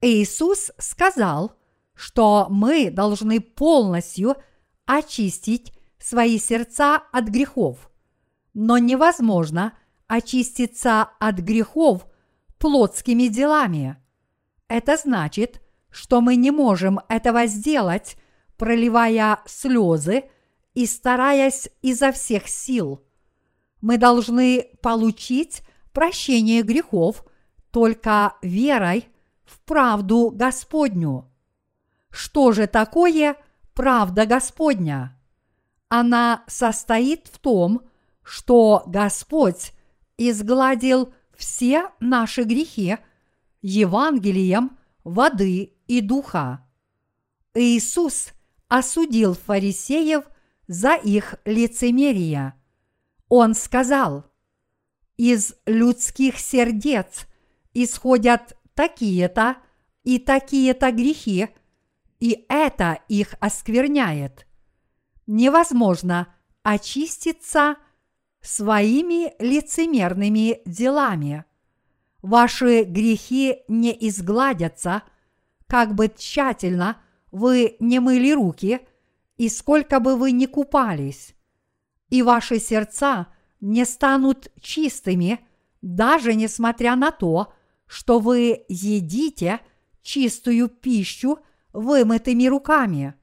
Иисус 0.00 0.70
сказал, 0.78 1.56
что 1.94 2.46
мы 2.50 2.90
должны 2.90 3.40
полностью 3.40 4.36
очистить 4.86 5.72
свои 5.98 6.38
сердца 6.38 7.02
от 7.12 7.24
грехов, 7.28 7.90
но 8.52 8.78
невозможно 8.78 9.76
очиститься 10.06 11.08
от 11.18 11.36
грехов 11.36 12.06
плотскими 12.58 13.28
делами. 13.28 13.96
Это 14.68 14.96
значит, 14.96 15.62
что 15.90 16.20
мы 16.20 16.36
не 16.36 16.50
можем 16.50 17.00
этого 17.08 17.46
сделать, 17.46 18.16
проливая 18.56 19.40
слезы 19.46 20.24
и 20.74 20.86
стараясь 20.86 21.68
изо 21.82 22.12
всех 22.12 22.48
сил. 22.48 23.02
Мы 23.80 23.98
должны 23.98 24.70
получить 24.82 25.62
прощение 25.92 26.62
грехов 26.62 27.24
только 27.70 28.34
верой 28.42 29.08
в 29.44 29.60
правду 29.60 30.30
Господню. 30.34 31.30
Что 32.10 32.52
же 32.52 32.66
такое 32.66 33.36
правда 33.74 34.26
Господня? 34.26 35.18
Она 35.88 36.44
состоит 36.46 37.28
в 37.28 37.38
том, 37.38 37.82
что 38.22 38.82
Господь 38.86 39.72
изгладил 40.16 41.12
все 41.36 41.90
наши 42.00 42.44
грехи 42.44 42.98
Евангелием 43.62 44.78
воды 45.02 45.74
и 45.86 46.00
духа. 46.00 46.66
Иисус 47.54 48.32
осудил 48.74 49.34
фарисеев 49.34 50.24
за 50.66 50.96
их 50.96 51.36
лицемерие. 51.44 52.54
Он 53.28 53.54
сказал, 53.54 54.24
«Из 55.16 55.54
людских 55.64 56.40
сердец 56.40 57.28
исходят 57.72 58.58
такие-то 58.74 59.58
и 60.02 60.18
такие-то 60.18 60.90
грехи, 60.90 61.50
и 62.18 62.46
это 62.48 62.98
их 63.06 63.36
оскверняет. 63.38 64.44
Невозможно 65.28 66.34
очиститься 66.64 67.76
своими 68.40 69.40
лицемерными 69.40 70.62
делами. 70.66 71.44
Ваши 72.22 72.82
грехи 72.82 73.58
не 73.68 73.96
изгладятся, 74.08 75.04
как 75.68 75.94
бы 75.94 76.08
тщательно 76.08 77.03
вы 77.34 77.74
не 77.80 77.98
мыли 77.98 78.30
руки 78.30 78.80
и 79.36 79.48
сколько 79.48 79.98
бы 79.98 80.16
вы 80.16 80.30
ни 80.30 80.46
купались, 80.46 81.34
и 82.08 82.22
ваши 82.22 82.60
сердца 82.60 83.26
не 83.60 83.84
станут 83.84 84.52
чистыми, 84.60 85.40
даже 85.82 86.34
несмотря 86.34 86.94
на 86.94 87.10
то, 87.10 87.52
что 87.86 88.20
вы 88.20 88.64
едите 88.68 89.58
чистую 90.00 90.68
пищу 90.68 91.40
вымытыми 91.72 92.46
руками. 92.46 93.14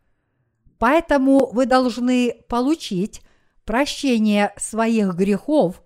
Поэтому 0.77 1.49
вы 1.53 1.65
должны 1.65 2.43
получить 2.49 3.21
прощение 3.63 4.53
своих 4.57 5.15
грехов, 5.15 5.81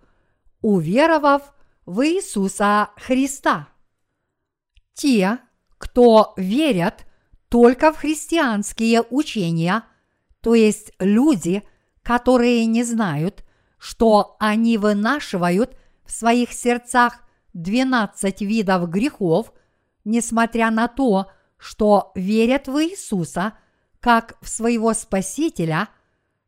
уверовав 0.61 1.53
в 1.85 2.03
Иисуса 2.07 2.89
Христа. 2.97 3.67
Те, 4.95 5.37
кто 5.77 6.33
верят 6.37 7.05
только 7.49 7.91
в 7.91 7.97
христианские 7.97 9.03
учения, 9.09 9.83
то 10.41 10.55
есть 10.55 10.91
люди, 10.99 11.63
которые 12.03 12.65
не 12.65 12.83
знают, 12.83 13.43
что 13.77 14.35
они 14.39 14.77
вынашивают 14.77 15.77
в 16.05 16.11
своих 16.11 16.51
сердцах 16.51 17.19
12 17.53 18.41
видов 18.41 18.89
грехов, 18.89 19.53
несмотря 20.03 20.71
на 20.71 20.87
то, 20.87 21.31
что 21.57 22.11
верят 22.15 22.67
в 22.67 22.77
Иисуса 22.83 23.53
как 23.99 24.37
в 24.41 24.49
своего 24.49 24.93
Спасителя, 24.93 25.89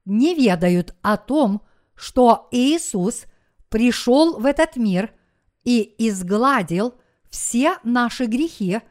не 0.06 0.36
ведают 0.36 0.96
о 1.02 1.18
том, 1.18 1.64
что 1.96 2.48
Иисус 2.52 3.26
пришел 3.70 4.40
в 4.40 4.46
этот 4.46 4.76
мир 4.76 5.12
и 5.64 5.96
изгладил 5.98 6.94
все 7.30 7.78
наши 7.84 8.26
грехи, 8.26 8.82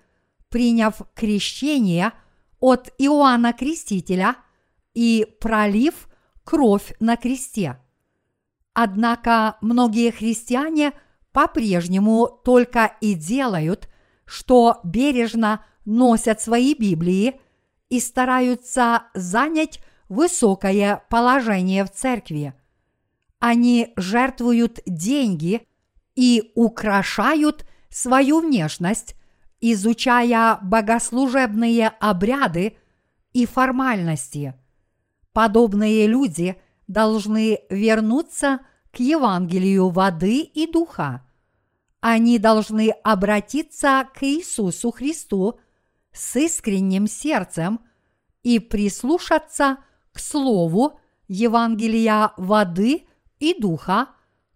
приняв 0.56 1.02
крещение 1.14 2.12
от 2.60 2.88
Иоанна 2.96 3.52
Крестителя 3.52 4.36
и 4.94 5.26
пролив 5.38 6.08
кровь 6.44 6.94
на 6.98 7.18
кресте. 7.18 7.78
Однако 8.72 9.58
многие 9.60 10.10
христиане 10.10 10.94
по-прежнему 11.32 12.40
только 12.42 12.96
и 13.02 13.12
делают, 13.12 13.90
что 14.24 14.80
бережно 14.82 15.62
носят 15.84 16.40
свои 16.40 16.72
Библии 16.72 17.38
и 17.90 18.00
стараются 18.00 19.02
занять 19.12 19.80
высокое 20.08 21.04
положение 21.10 21.84
в 21.84 21.90
церкви. 21.90 22.54
Они 23.40 23.92
жертвуют 23.98 24.80
деньги 24.86 25.68
и 26.14 26.50
украшают 26.54 27.66
свою 27.90 28.40
внешность, 28.40 29.16
изучая 29.60 30.58
богослужебные 30.62 31.88
обряды 31.88 32.76
и 33.32 33.46
формальности. 33.46 34.54
Подобные 35.32 36.06
люди 36.06 36.56
должны 36.86 37.60
вернуться 37.68 38.60
к 38.92 39.00
Евангелию 39.00 39.90
воды 39.90 40.40
и 40.40 40.70
духа. 40.70 41.26
Они 42.00 42.38
должны 42.38 42.90
обратиться 43.02 44.08
к 44.14 44.22
Иисусу 44.22 44.90
Христу 44.92 45.58
с 46.12 46.36
искренним 46.36 47.06
сердцем 47.06 47.80
и 48.42 48.58
прислушаться 48.58 49.78
к 50.12 50.18
Слову 50.18 50.98
Евангелия 51.28 52.32
воды 52.36 53.06
и 53.38 53.60
духа, 53.60 54.08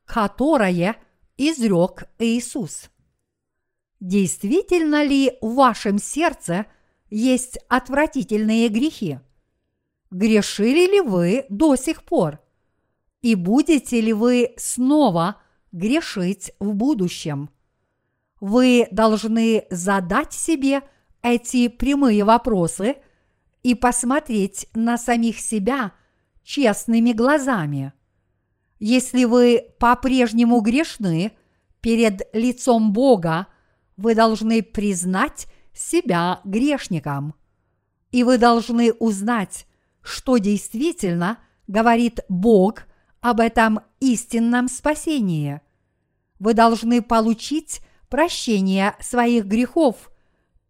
которое 0.05 0.96
изрек 1.36 2.05
Иисус. 2.18 2.90
Действительно 4.01 5.05
ли 5.05 5.36
в 5.42 5.55
вашем 5.55 5.98
сердце 5.98 6.66
есть 7.11 7.59
отвратительные 7.68 8.68
грехи? 8.68 9.18
Грешили 10.11 10.90
ли 10.90 11.01
вы 11.01 11.44
до 11.51 11.76
сих 11.76 12.03
пор? 12.05 12.40
И 13.20 13.34
будете 13.34 14.01
ли 14.01 14.14
вы 14.14 14.55
снова 14.57 15.36
грешить 15.70 16.53
в 16.59 16.72
будущем? 16.72 17.51
Вы 18.40 18.88
должны 18.90 19.66
задать 19.70 20.32
себе 20.32 20.80
эти 21.22 21.68
прямые 21.68 22.24
вопросы 22.24 22.96
и 23.62 23.74
посмотреть 23.74 24.66
на 24.72 24.96
самих 24.96 25.38
себя 25.38 25.92
честными 26.42 27.12
глазами. 27.12 27.92
Если 28.78 29.24
вы 29.26 29.66
по-прежнему 29.78 30.61
грешны 30.61 31.32
перед 31.82 32.22
лицом 32.34 32.94
Бога, 32.94 33.46
вы 34.01 34.14
должны 34.14 34.62
признать 34.62 35.46
себя 35.74 36.40
грешником. 36.44 37.34
И 38.11 38.24
вы 38.24 38.38
должны 38.38 38.94
узнать, 38.94 39.66
что 40.01 40.38
действительно 40.38 41.38
говорит 41.68 42.20
Бог 42.30 42.84
об 43.20 43.40
этом 43.40 43.80
истинном 44.01 44.68
спасении. 44.68 45.61
Вы 46.38 46.55
должны 46.55 47.03
получить 47.03 47.82
прощение 48.09 48.96
своих 49.01 49.44
грехов, 49.44 50.11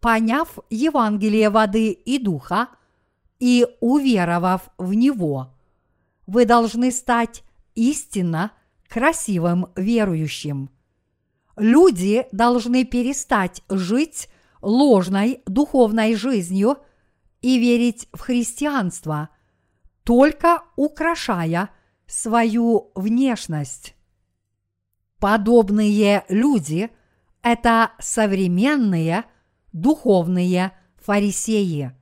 поняв 0.00 0.58
Евангелие 0.68 1.50
воды 1.50 1.92
и 1.92 2.18
духа 2.18 2.68
и 3.38 3.64
уверовав 3.80 4.70
в 4.76 4.92
него. 4.92 5.54
Вы 6.26 6.46
должны 6.46 6.90
стать 6.90 7.44
истинно 7.76 8.50
красивым 8.88 9.68
верующим. 9.76 10.70
Люди 11.60 12.26
должны 12.32 12.86
перестать 12.86 13.62
жить 13.68 14.30
ложной 14.62 15.42
духовной 15.44 16.14
жизнью 16.14 16.78
и 17.42 17.58
верить 17.58 18.08
в 18.14 18.20
христианство, 18.20 19.28
только 20.02 20.62
украшая 20.76 21.68
свою 22.06 22.92
внешность. 22.94 23.94
Подобные 25.18 26.24
люди– 26.30 26.90
это 27.42 27.90
современные 27.98 29.26
духовные 29.74 30.72
фарисеи. 30.96 31.94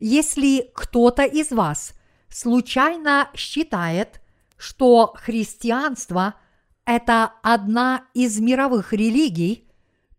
Если 0.00 0.70
кто-то 0.74 1.22
из 1.22 1.50
вас 1.50 1.94
случайно 2.28 3.30
считает, 3.34 4.20
что 4.58 5.14
христианство– 5.16 6.34
это 6.86 7.32
одна 7.42 8.04
из 8.14 8.38
мировых 8.40 8.92
религий, 8.92 9.68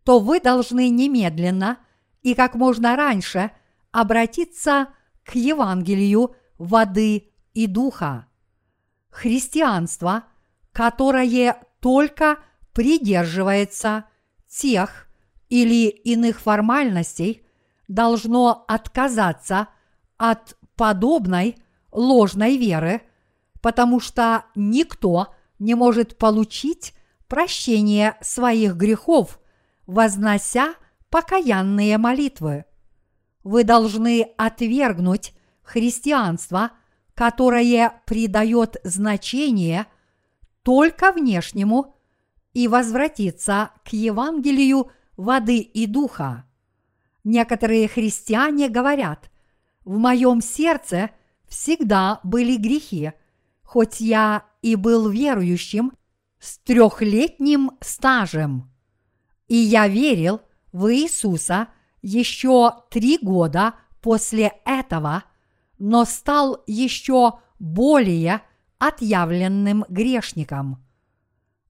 то 0.04 0.20
вы 0.20 0.38
должны 0.38 0.90
немедленно 0.90 1.78
и 2.22 2.34
как 2.34 2.54
можно 2.54 2.94
раньше 2.94 3.50
обратиться 3.90 4.88
к 5.24 5.34
Евангелию 5.34 6.36
воды 6.58 7.30
и 7.54 7.66
духа. 7.66 8.26
Христианство, 9.10 10.24
которое 10.72 11.58
только 11.80 12.38
придерживается 12.72 14.04
тех 14.46 15.08
или 15.48 15.88
иных 15.88 16.38
формальностей, 16.40 17.46
должно 17.88 18.64
отказаться 18.68 19.68
от 20.18 20.56
подобной 20.76 21.56
ложной 21.92 22.58
веры, 22.58 23.00
потому 23.62 24.00
что 24.00 24.44
никто 24.54 25.34
не 25.58 25.74
может 25.74 26.18
получить 26.18 26.94
прощение 27.26 28.16
своих 28.20 28.74
грехов, 28.76 29.40
вознося 29.86 30.74
покаянные 31.10 31.98
молитвы. 31.98 32.64
Вы 33.44 33.64
должны 33.64 34.32
отвергнуть 34.36 35.34
христианство, 35.62 36.72
которое 37.14 38.02
придает 38.06 38.76
значение– 38.84 39.86
только 40.68 41.12
внешнему 41.12 41.94
и 42.52 42.68
возвратиться 42.68 43.70
к 43.86 43.94
Евангелию 43.94 44.90
воды 45.16 45.60
и 45.60 45.86
духа. 45.86 46.44
Некоторые 47.24 47.88
христиане 47.88 48.68
говорят, 48.68 49.30
в 49.86 49.96
моем 49.96 50.42
сердце 50.42 51.08
всегда 51.46 52.20
были 52.22 52.58
грехи, 52.58 53.12
хоть 53.68 54.00
я 54.00 54.44
и 54.62 54.76
был 54.76 55.10
верующим 55.10 55.92
с 56.40 56.56
трехлетним 56.60 57.72
стажем. 57.82 58.72
И 59.46 59.56
я 59.56 59.88
верил 59.88 60.40
в 60.72 60.90
Иисуса 60.90 61.68
еще 62.00 62.72
три 62.88 63.18
года 63.20 63.74
после 64.00 64.54
этого, 64.64 65.24
но 65.78 66.06
стал 66.06 66.64
еще 66.66 67.40
более 67.58 68.40
отъявленным 68.78 69.84
грешникам. 69.90 70.82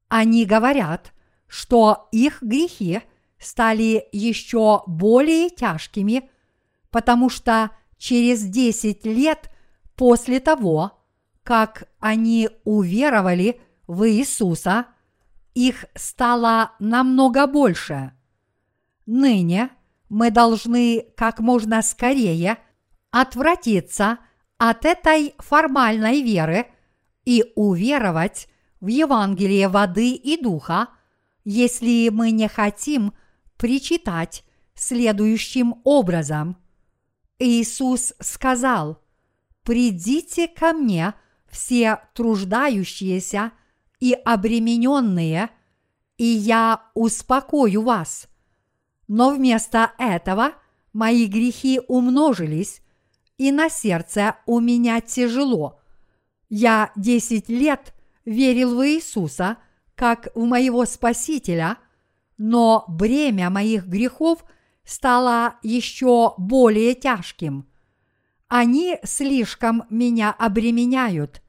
Они 0.06 0.44
говорят, 0.44 1.12
что 1.48 2.08
их 2.12 2.40
грехи 2.42 3.02
стали 3.40 4.06
еще 4.12 4.84
более 4.86 5.50
тяжкими, 5.50 6.30
потому 6.90 7.28
что 7.28 7.72
через 7.96 8.44
10 8.44 9.04
лет 9.04 9.50
после 9.96 10.38
того, 10.38 10.97
как 11.48 11.88
они 11.98 12.50
уверовали 12.64 13.58
в 13.86 14.06
Иисуса, 14.06 14.84
их 15.54 15.86
стало 15.94 16.72
намного 16.78 17.46
больше. 17.46 18.12
Ныне 19.06 19.70
мы 20.10 20.30
должны 20.30 21.06
как 21.16 21.40
можно 21.40 21.80
скорее 21.80 22.58
отвратиться 23.10 24.18
от 24.58 24.84
этой 24.84 25.34
формальной 25.38 26.22
веры– 26.22 26.66
и 27.28 27.44
уверовать 27.56 28.48
в 28.80 28.86
Евангелие 28.86 29.68
воды 29.68 30.12
и 30.12 30.42
духа, 30.42 30.88
если 31.44 32.08
мы 32.08 32.30
не 32.30 32.48
хотим 32.48 33.12
причитать 33.58 34.44
следующим 34.74 35.82
образом. 35.84 36.56
Иисус 37.38 38.14
сказал, 38.18 39.02
«Придите 39.62 40.48
ко 40.48 40.72
мне 40.72 41.12
все 41.50 42.00
труждающиеся 42.14 43.52
и 44.00 44.12
обремененные, 44.12 45.50
и 46.16 46.24
я 46.24 46.82
успокою 46.94 47.82
вас». 47.82 48.28
Но 49.06 49.30
вместо 49.30 49.92
этого 49.98 50.52
мои 50.92 51.26
грехи 51.26 51.80
умножились, 51.88 52.82
и 53.38 53.50
на 53.50 53.70
сердце 53.70 54.36
у 54.44 54.60
меня 54.60 55.00
тяжело– 55.00 55.76
я 56.48 56.92
десять 56.96 57.48
лет 57.48 57.94
верил 58.24 58.76
в 58.76 58.86
Иисуса 58.86 59.58
как 59.94 60.28
в 60.34 60.44
моего 60.44 60.84
Спасителя, 60.86 61.76
но 62.38 62.84
бремя 62.88 63.50
моих 63.50 63.86
грехов 63.86 64.44
стало 64.84 65.56
еще 65.62 66.34
более 66.38 66.94
тяжким. 66.94 67.68
Они 68.48 68.98
слишком 69.04 69.84
меня 69.90 70.32
обременяют. 70.32 71.42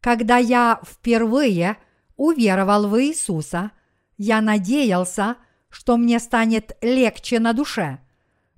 Когда 0.00 0.36
я 0.36 0.80
впервые 0.86 1.78
уверовал 2.16 2.86
в 2.86 3.00
Иисуса, 3.02 3.72
я 4.18 4.40
надеялся, 4.40 5.36
что 5.70 5.96
мне 5.96 6.18
станет 6.18 6.76
легче 6.82 7.40
на 7.40 7.52
душе. 7.54 7.98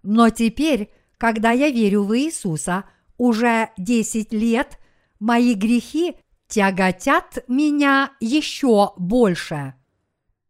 Но 0.03 0.31
теперь, 0.31 0.91
когда 1.17 1.53
я 1.53 1.71
верю 1.71 2.03
в 2.05 2.17
Иисуса 2.19 2.85
уже 3.17 3.71
десять 3.77 4.33
лет, 4.33 4.79
мои 5.21 5.55
грехи 5.55 6.17
тяготят 6.49 7.45
меня 7.47 8.13
еще 8.21 8.93
больше. 8.97 9.75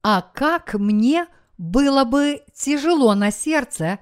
А 0.02 0.22
как 0.22 0.74
мне 0.74 1.26
было 1.58 2.04
бы 2.04 2.42
тяжело 2.54 3.14
на 3.14 3.30
сердце, 3.30 3.98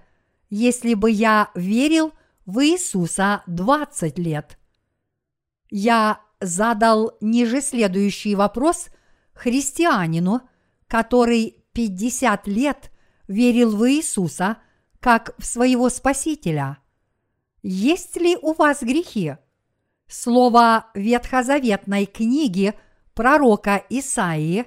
если 0.51 0.95
бы 0.95 1.11
я 1.11 1.51
верил 1.55 2.13
в 2.49 2.65
Иисуса 2.65 3.43
20 3.47 4.19
лет. 4.19 4.59
Я 5.71 6.23
задал 6.41 7.13
ниже 7.21 7.61
следующий 7.61 8.35
вопрос 8.35 8.87
христианину, 9.35 10.41
который 10.87 11.63
50 11.75 12.49
лет 12.49 12.91
верил 13.29 13.77
в 13.77 13.87
Иисуса 13.91 14.57
как 14.99 15.35
в 15.39 15.45
своего 15.45 15.91
Спасителя. 15.91 16.79
Есть 17.63 18.17
ли 18.17 18.35
у 18.41 18.55
вас 18.55 18.83
грехи? 18.83 19.37
Слово 20.07 20.87
ветхозаветной 20.95 22.07
книги 22.07 22.73
пророка 23.13 23.85
Исаии, 23.91 24.65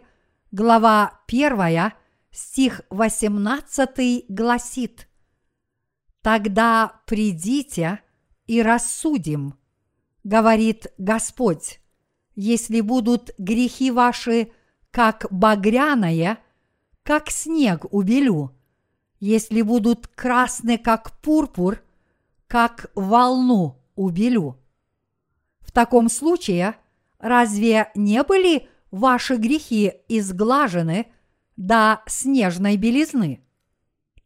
глава 0.51 1.19
1, 1.27 1.93
стих 2.29 2.81
18 2.91 4.25
гласит 4.29 5.07
«Тогда 6.21 7.01
придите 7.05 7.99
и 8.45 8.61
рассудим, 8.61 9.55
говорит 10.23 10.87
Господь, 10.97 11.79
если 12.35 12.81
будут 12.81 13.31
грехи 13.37 13.91
ваши, 13.91 14.51
как 14.91 15.25
багряное, 15.31 16.37
как 17.03 17.29
снег 17.29 17.85
убелю, 17.91 18.55
если 19.19 19.61
будут 19.61 20.07
красны, 20.07 20.77
как 20.77 21.19
пурпур, 21.21 21.81
как 22.47 22.91
волну 22.95 23.81
убелю». 23.95 24.61
В 25.61 25.71
таком 25.71 26.09
случае, 26.09 26.75
разве 27.17 27.91
не 27.95 28.23
были 28.23 28.67
ваши 28.91 29.37
грехи 29.37 29.93
изглажены 30.09 31.07
до 31.55 32.01
снежной 32.07 32.75
белизны? 32.75 33.41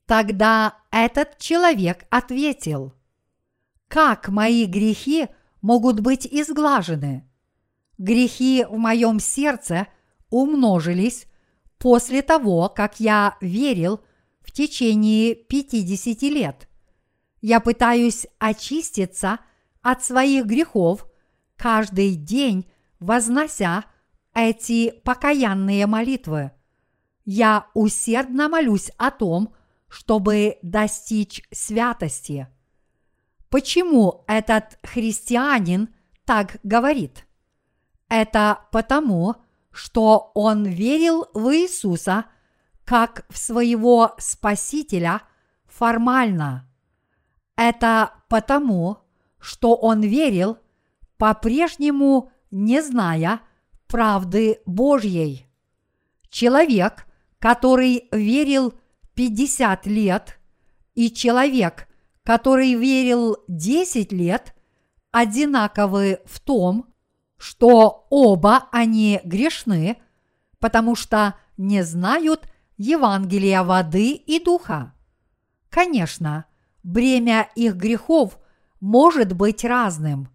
Тогда 0.07 0.79
этот 1.03 1.37
человек 1.37 2.05
ответил, 2.09 2.93
как 3.87 4.29
мои 4.29 4.65
грехи 4.65 5.27
могут 5.61 5.99
быть 5.99 6.25
изглажены? 6.25 7.29
Грехи 7.97 8.65
в 8.69 8.77
моем 8.77 9.19
сердце 9.19 9.87
умножились 10.29 11.27
после 11.77 12.21
того, 12.21 12.69
как 12.69 12.99
я 12.99 13.37
верил 13.41 14.01
в 14.41 14.51
течение 14.51 15.35
50 15.35 16.21
лет. 16.23 16.67
Я 17.41 17.59
пытаюсь 17.59 18.27
очиститься 18.39 19.39
от 19.81 20.03
своих 20.03 20.45
грехов– 20.45 21.07
каждый 21.57 22.15
день 22.15 22.69
вознося 22.99 23.85
эти 24.33 24.91
покаянные 25.03 25.87
молитвы. 25.87 26.51
Я 27.23 27.67
усердно 27.73 28.49
молюсь 28.49 28.91
о 28.97 29.11
том, 29.11 29.54
чтобы 29.87 30.57
достичь 30.61 31.43
святости. 31.51 32.47
Почему 33.49 34.23
этот 34.27 34.77
христианин 34.83 35.93
так 36.25 36.57
говорит? 36.63 37.25
Это 38.09 38.59
потому, 38.71 39.35
что 39.71 40.31
он 40.33 40.65
верил 40.65 41.27
в 41.33 41.53
Иисуса 41.55 42.25
как 42.83 43.25
в 43.29 43.37
своего 43.37 44.15
Спасителя 44.17 45.21
формально. 45.65 46.69
Это 47.55 48.13
потому, 48.29 48.99
что 49.39 49.75
он 49.75 50.01
верил, 50.01 50.57
по-прежнему 51.17 52.31
не 52.51 52.81
зная 52.81 53.41
правды 53.87 54.61
Божьей. 54.65 55.47
Человек, 56.29 57.05
который 57.39 58.07
верил 58.11 58.73
50 59.15 59.85
лет, 59.87 60.39
и 60.93 61.11
человек, 61.11 61.87
который 62.23 62.73
верил 62.75 63.37
10 63.47 64.11
лет, 64.11 64.55
одинаковы 65.11 66.19
в 66.25 66.39
том, 66.39 66.93
что 67.37 68.07
оба 68.09 68.67
они 68.71 69.21
грешны, 69.23 69.97
потому 70.59 70.95
что 70.95 71.35
не 71.57 71.83
знают 71.83 72.49
Евангелия 72.77 73.63
воды 73.63 74.11
и 74.11 74.43
духа. 74.43 74.93
Конечно, 75.69 76.45
бремя 76.83 77.49
их 77.55 77.75
грехов 77.75 78.37
может 78.79 79.33
быть 79.33 79.63
разным. 79.63 80.29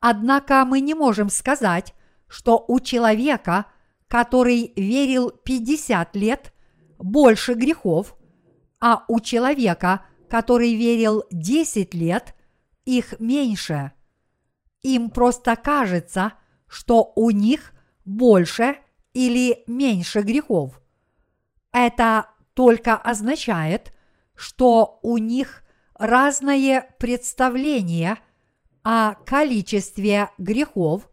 Однако 0.00 0.64
мы 0.64 0.80
не 0.80 0.94
можем 0.94 1.28
сказать, 1.28 1.94
что 2.26 2.64
у 2.66 2.80
человека, 2.80 3.66
который 4.08 4.72
верил 4.76 5.30
50 5.30 6.16
лет, 6.16 6.52
больше 7.00 7.54
грехов, 7.54 8.16
а 8.80 9.04
у 9.08 9.20
человека, 9.20 10.06
который 10.28 10.74
верил 10.74 11.24
10 11.30 11.94
лет, 11.94 12.34
их 12.84 13.18
меньше. 13.18 13.92
Им 14.82 15.10
просто 15.10 15.56
кажется, 15.56 16.34
что 16.66 17.12
у 17.16 17.30
них 17.30 17.72
больше 18.04 18.76
или 19.12 19.64
меньше 19.66 20.20
грехов. 20.20 20.80
Это 21.72 22.26
только 22.54 22.96
означает, 22.96 23.92
что 24.34 24.98
у 25.02 25.18
них 25.18 25.62
разное 25.94 26.94
представление 26.98 28.18
о 28.82 29.14
количестве 29.14 30.30
грехов, 30.38 31.08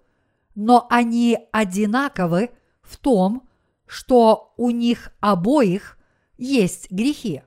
но 0.55 0.87
они 0.89 1.37
одинаковы 1.51 2.51
в 2.81 2.97
том, 2.97 3.46
что 3.87 4.53
у 4.57 4.69
них 4.69 5.11
обоих 5.19 5.97
есть 6.37 6.91
грехи. 6.91 7.41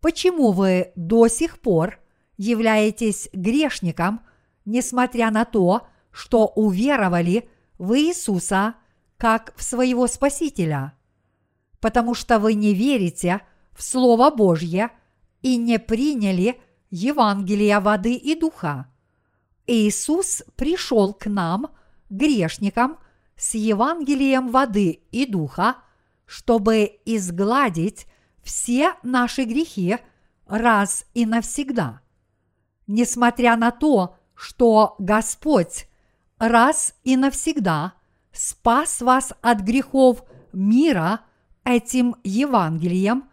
Почему 0.00 0.52
вы 0.52 0.92
до 0.96 1.28
сих 1.28 1.60
пор 1.60 2.00
являетесь 2.36 3.28
грешником, 3.32 4.20
несмотря 4.64 5.30
на 5.30 5.44
то, 5.44 5.86
что 6.10 6.46
уверовали 6.46 7.48
в 7.78 7.96
Иисуса 7.98 8.74
как 9.16 9.54
в 9.56 9.62
своего 9.62 10.06
Спасителя? 10.06 10.94
Потому 11.80 12.14
что 12.14 12.38
вы 12.38 12.54
не 12.54 12.74
верите 12.74 13.42
в 13.72 13.82
Слово 13.82 14.30
Божье 14.30 14.90
и 15.42 15.56
не 15.56 15.78
приняли 15.78 16.60
Евангелия 16.90 17.80
воды 17.80 18.14
и 18.14 18.34
духа. 18.34 18.86
Иисус 19.66 20.42
пришел 20.56 21.12
к 21.12 21.26
нам, 21.26 21.68
грешникам, 22.08 22.98
с 23.38 23.54
Евангелием 23.54 24.50
воды 24.50 25.00
и 25.12 25.24
духа, 25.24 25.76
чтобы 26.26 27.00
изгладить 27.04 28.06
все 28.42 28.94
наши 29.02 29.44
грехи 29.44 29.98
раз 30.46 31.06
и 31.14 31.24
навсегда. 31.24 32.00
Несмотря 32.86 33.56
на 33.56 33.70
то, 33.70 34.16
что 34.34 34.96
Господь 34.98 35.88
раз 36.38 36.94
и 37.04 37.16
навсегда 37.16 37.94
спас 38.32 39.00
вас 39.00 39.32
от 39.40 39.60
грехов 39.60 40.24
мира 40.52 41.20
этим 41.64 42.16
Евангелием, 42.24 43.28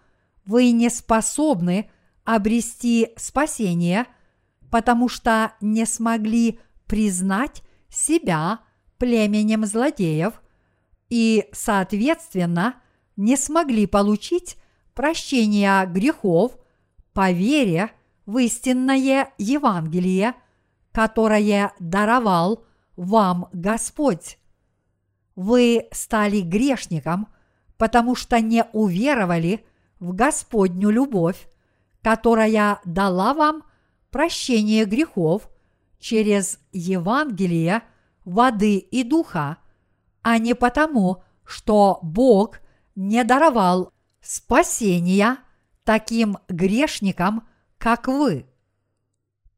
вы 0.45 0.71
не 0.71 0.89
способны 0.89 1.89
обрести 2.23 3.09
спасение, 3.17 4.05
потому 4.69 5.09
что 5.09 5.53
не 5.61 5.85
смогли 5.85 6.59
признать 6.85 7.63
себя 7.89 8.59
племенем 8.97 9.65
злодеев 9.65 10.41
и, 11.09 11.47
соответственно, 11.51 12.75
не 13.15 13.37
смогли 13.37 13.85
получить 13.85 14.57
прощения 14.93 15.85
грехов 15.85 16.57
по 17.13 17.31
вере 17.31 17.91
в 18.25 18.37
истинное 18.37 19.33
Евангелие, 19.37 20.33
которое 20.91 21.73
даровал 21.79 22.65
вам 22.95 23.49
Господь. 23.53 24.37
Вы 25.35 25.87
стали 25.91 26.41
грешником, 26.41 27.27
потому 27.77 28.15
что 28.15 28.39
не 28.39 28.63
уверовали 28.71 29.65
в 29.99 30.13
Господню 30.13 30.89
любовь, 30.89 31.47
которая 32.01 32.79
дала 32.85 33.33
вам 33.33 33.63
прощение 34.11 34.85
грехов 34.85 35.49
через 35.99 36.59
Евангелие 36.71 37.81
воды 38.25 38.77
и 38.77 39.03
духа, 39.03 39.57
а 40.21 40.37
не 40.37 40.55
потому, 40.55 41.23
что 41.45 41.99
Бог 42.01 42.59
не 42.95 43.23
даровал 43.23 43.93
спасения 44.21 45.37
таким 45.83 46.37
грешникам, 46.49 47.47
как 47.77 48.07
вы. 48.07 48.47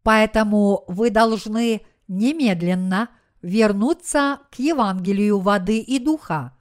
Поэтому 0.04 0.84
вы 0.88 1.10
должны 1.10 1.82
немедленно 2.08 3.10
вернуться 3.42 4.42
к 4.52 4.60
Евангелию 4.60 5.40
воды 5.40 5.80
и 5.80 6.00
духа. 6.00 6.54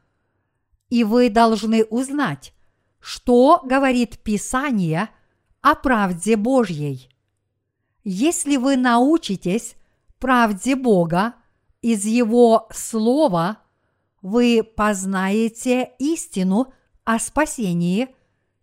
И 0.88 1.02
вы 1.04 1.30
должны 1.30 1.84
узнать, 1.84 2.52
что 3.00 3.60
говорит 3.64 4.18
Писание 4.20 5.08
о 5.60 5.74
правде 5.74 6.36
Божьей. 6.36 7.10
Если 8.04 8.56
вы 8.56 8.76
научитесь 8.76 9.74
правде 10.20 10.76
Бога 10.76 11.34
из 11.82 12.04
Его 12.04 12.68
Слова, 12.72 13.58
вы 14.22 14.62
познаете 14.62 15.92
истину 15.98 16.72
о 17.04 17.18
спасении, 17.18 18.08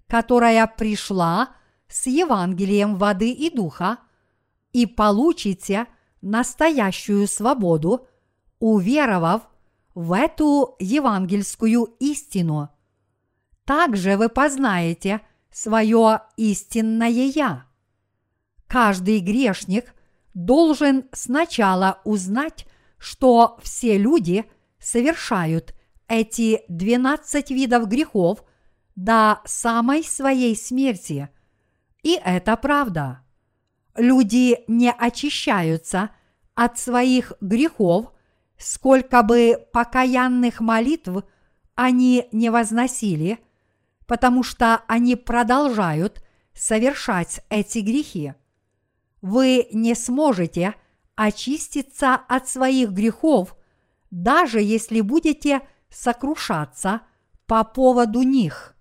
которая 0.07 0.68
пришла 0.68 1.55
с 1.88 2.07
Евангелием 2.07 2.97
воды 2.97 3.32
и 3.32 3.49
духа, 3.49 3.99
и 4.72 4.86
получите 4.86 5.88
настоящую 6.22 7.28
свободу, 7.28 8.07
уверовав 8.59 9.43
в 9.93 10.14
эту 10.14 10.76
евангельскую 10.80 11.95
истину. 11.99 12.70
Также 13.66 14.18
вы 14.18 14.30
познаете 14.30 15.22
свое 15.51 16.22
истинное 16.36 17.09
«Я». 17.09 17.66
Каждый 18.68 19.20
грешник 19.20 19.93
должен 20.34 21.05
сначала 21.11 22.01
узнать, 22.03 22.66
что 23.04 23.58
все 23.62 23.97
люди 23.97 24.45
совершают 24.80 25.76
эти 26.08 26.62
12 26.70 27.51
видов 27.51 27.89
грехов 27.89 28.45
до 28.95 29.41
самой 29.43 30.06
своей 30.06 30.56
смерти. 30.56 31.28
И 32.01 32.18
это 32.24 32.56
правда. 32.56 33.20
Люди 33.97 34.60
не 34.70 34.89
очищаются 34.89 36.12
от 36.56 36.80
своих 36.80 37.34
грехов, 37.41 38.14
сколько 38.58 39.22
бы 39.22 39.58
покаянных 39.74 40.62
молитв 40.62 41.26
они 41.76 42.30
не 42.32 42.49
возносили, 42.49 43.39
потому 44.08 44.43
что 44.43 44.82
они 44.88 45.18
продолжают 45.18 46.24
совершать 46.54 47.41
эти 47.49 47.80
грехи. 47.80 48.34
Вы 49.22 49.68
не 49.74 49.93
сможете 49.93 50.76
очиститься 51.16 52.16
от 52.16 52.47
своих 52.47 52.91
грехов, 52.91 53.55
даже 54.11 54.61
если 54.61 55.01
будете 55.01 55.61
сокрушаться 55.89 57.01
по 57.45 57.64
поводу 57.64 58.22
них. 58.22 58.76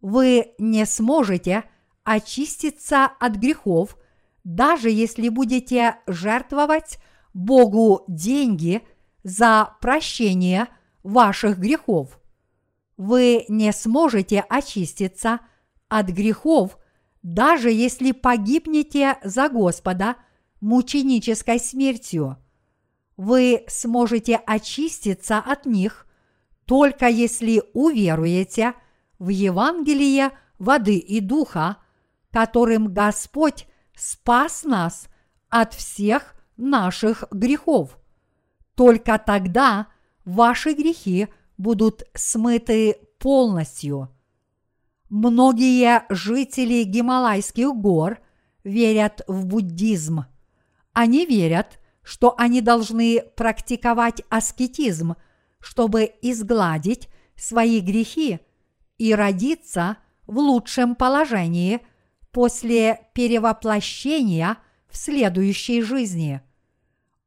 Вы 0.00 0.54
не 0.58 0.84
сможете 0.86 1.64
очиститься 2.04 3.04
от 3.04 3.36
грехов, 3.36 3.96
даже 4.44 4.90
если 4.90 5.28
будете 5.28 5.96
жертвовать 6.06 6.98
Богу 7.32 8.04
деньги 8.08 8.82
за 9.22 9.76
прощение 9.80 10.66
ваших 11.02 11.58
грехов. 11.58 12.20
Вы 12.96 13.44
не 13.48 13.72
сможете 13.72 14.40
очиститься 14.48 15.40
от 15.88 16.06
грехов, 16.06 16.78
даже 17.22 17.70
если 17.70 18.12
погибнете 18.12 19.18
за 19.22 19.48
Господа 19.48 20.16
мученической 20.62 21.60
смертью. 21.60 22.38
Вы 23.18 23.64
сможете 23.68 24.36
очиститься 24.36 25.38
от 25.38 25.66
них 25.66 26.06
только 26.64 27.08
если 27.08 27.62
уверуете 27.74 28.74
в 29.18 29.28
Евангелие 29.28 30.30
воды 30.58 30.96
и 30.96 31.20
духа, 31.20 31.78
которым 32.30 32.94
Господь 32.94 33.66
спас 33.94 34.64
нас 34.64 35.08
от 35.50 35.74
всех 35.74 36.34
наших 36.56 37.24
грехов. 37.30 37.98
Только 38.74 39.18
тогда 39.18 39.88
ваши 40.24 40.72
грехи 40.72 41.28
будут 41.58 42.04
смыты 42.14 42.96
полностью. 43.18 44.08
Многие 45.10 46.06
жители 46.08 46.84
Гималайских 46.84 47.74
гор 47.74 48.18
верят 48.64 49.22
в 49.26 49.44
буддизм. 49.44 50.24
Они 50.92 51.26
верят, 51.26 51.78
что 52.02 52.34
они 52.36 52.60
должны 52.60 53.22
практиковать 53.36 54.22
аскетизм, 54.28 55.14
чтобы 55.60 56.12
изгладить 56.20 57.08
свои 57.36 57.80
грехи 57.80 58.40
и 58.98 59.14
родиться 59.14 59.98
в 60.26 60.38
лучшем 60.38 60.94
положении 60.94 61.80
после 62.30 63.08
перевоплощения 63.14 64.58
в 64.88 64.96
следующей 64.96 65.82
жизни. 65.82 66.40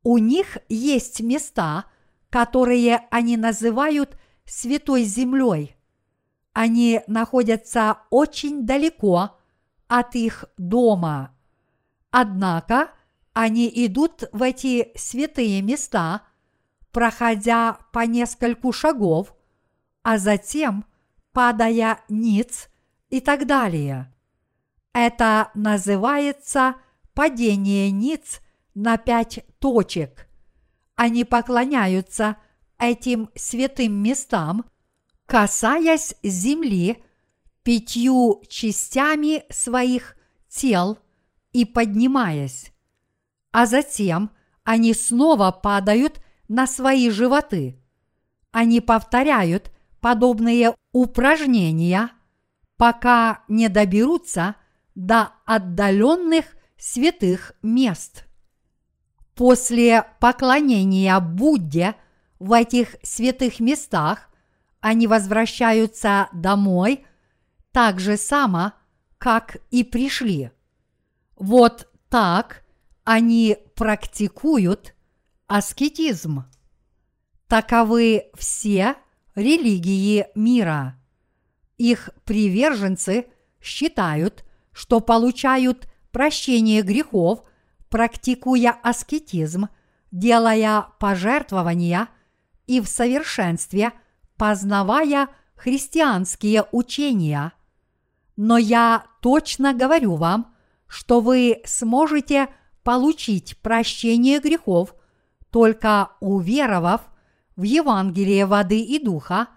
У 0.04 0.18
них 0.18 0.58
есть 0.70 1.22
места, 1.22 1.86
которые 2.30 3.08
они 3.10 3.38
называют 3.38 4.18
Святой 4.46 5.04
Землей. 5.04 5.76
Они 6.54 7.02
находятся 7.08 8.00
очень 8.12 8.66
далеко 8.66 9.38
от 9.88 10.16
их 10.16 10.46
дома. 10.58 11.36
Однако 12.12 12.90
они 13.36 13.70
идут 13.86 14.24
в 14.32 14.42
эти 14.42 14.94
святые 14.96 15.62
места, 15.62 16.22
проходя 16.92 17.80
по 17.92 18.06
нескольку 18.06 18.72
шагов, 18.72 19.36
а 20.04 20.18
затем 20.18 20.86
падая 21.34 22.00
ниц 22.08 22.70
и 23.10 23.20
так 23.20 23.46
далее. 23.46 24.14
Это 24.94 25.52
называется 25.54 26.76
падение 27.14 27.92
ниц 27.92 28.40
на 28.74 28.98
пять 28.98 29.46
точек. 29.60 30.30
Они 30.96 31.26
поклоняются 31.26 32.38
этим 32.80 33.30
святым 33.36 34.02
местам, 34.02 34.64
касаясь 35.26 36.16
земли 36.24 37.04
пятью 37.64 38.42
частями 38.48 39.44
своих 39.50 40.16
тел 40.48 40.98
и 41.52 41.66
поднимаясь. 41.66 42.72
А 43.56 43.68
затем 43.68 44.32
они 44.66 44.94
снова 44.94 45.50
падают 45.50 46.20
на 46.50 46.68
свои 46.68 47.10
животы. 47.10 47.82
Они 48.52 48.82
повторяют 48.82 49.72
подобные 50.02 50.76
упражнения, 50.92 52.12
пока 52.76 53.46
не 53.48 53.70
доберутся 53.70 54.56
до 54.94 55.30
отдаленных 55.46 56.48
святых 56.78 57.54
мест. 57.62 58.26
После 59.36 60.06
поклонения 60.20 61.18
Будде 61.22 61.96
в 62.40 62.52
этих 62.52 62.98
святых 63.04 63.62
местах 63.62 64.28
они 64.82 65.08
возвращаются 65.08 66.28
домой 66.34 67.06
так 67.72 68.02
же 68.02 68.18
само, 68.18 68.74
как 69.18 69.56
и 69.72 69.86
пришли. 69.86 70.52
Вот 71.38 71.90
так 72.10 72.65
они 73.06 73.58
практикуют 73.76 74.96
аскетизм. 75.48 76.46
Таковы 77.48 78.32
все 78.34 78.96
религии 79.36 80.28
мира. 80.36 81.00
Их 81.78 82.10
приверженцы 82.26 83.28
считают, 83.62 84.44
что 84.72 85.00
получают 85.00 85.88
прощение 86.12 86.82
грехов, 86.82 87.44
практикуя 87.90 88.72
аскетизм, 88.72 89.68
делая 90.12 90.88
пожертвования 91.00 92.10
и 92.66 92.82
в 92.82 92.88
совершенстве 92.88 93.92
познавая 94.36 95.30
христианские 95.56 96.66
учения. 96.72 97.54
Но 98.36 98.58
я 98.58 99.06
точно 99.22 99.74
говорю 99.74 100.16
вам, 100.16 100.56
что 100.88 101.22
вы 101.22 101.62
сможете 101.66 102.50
получить 102.86 103.58
прощение 103.64 104.40
грехов, 104.40 104.96
только 105.50 106.12
уверовав 106.20 107.02
в 107.56 107.64
Евангелие 107.64 108.46
воды 108.46 108.80
и 108.80 109.04
духа, 109.04 109.48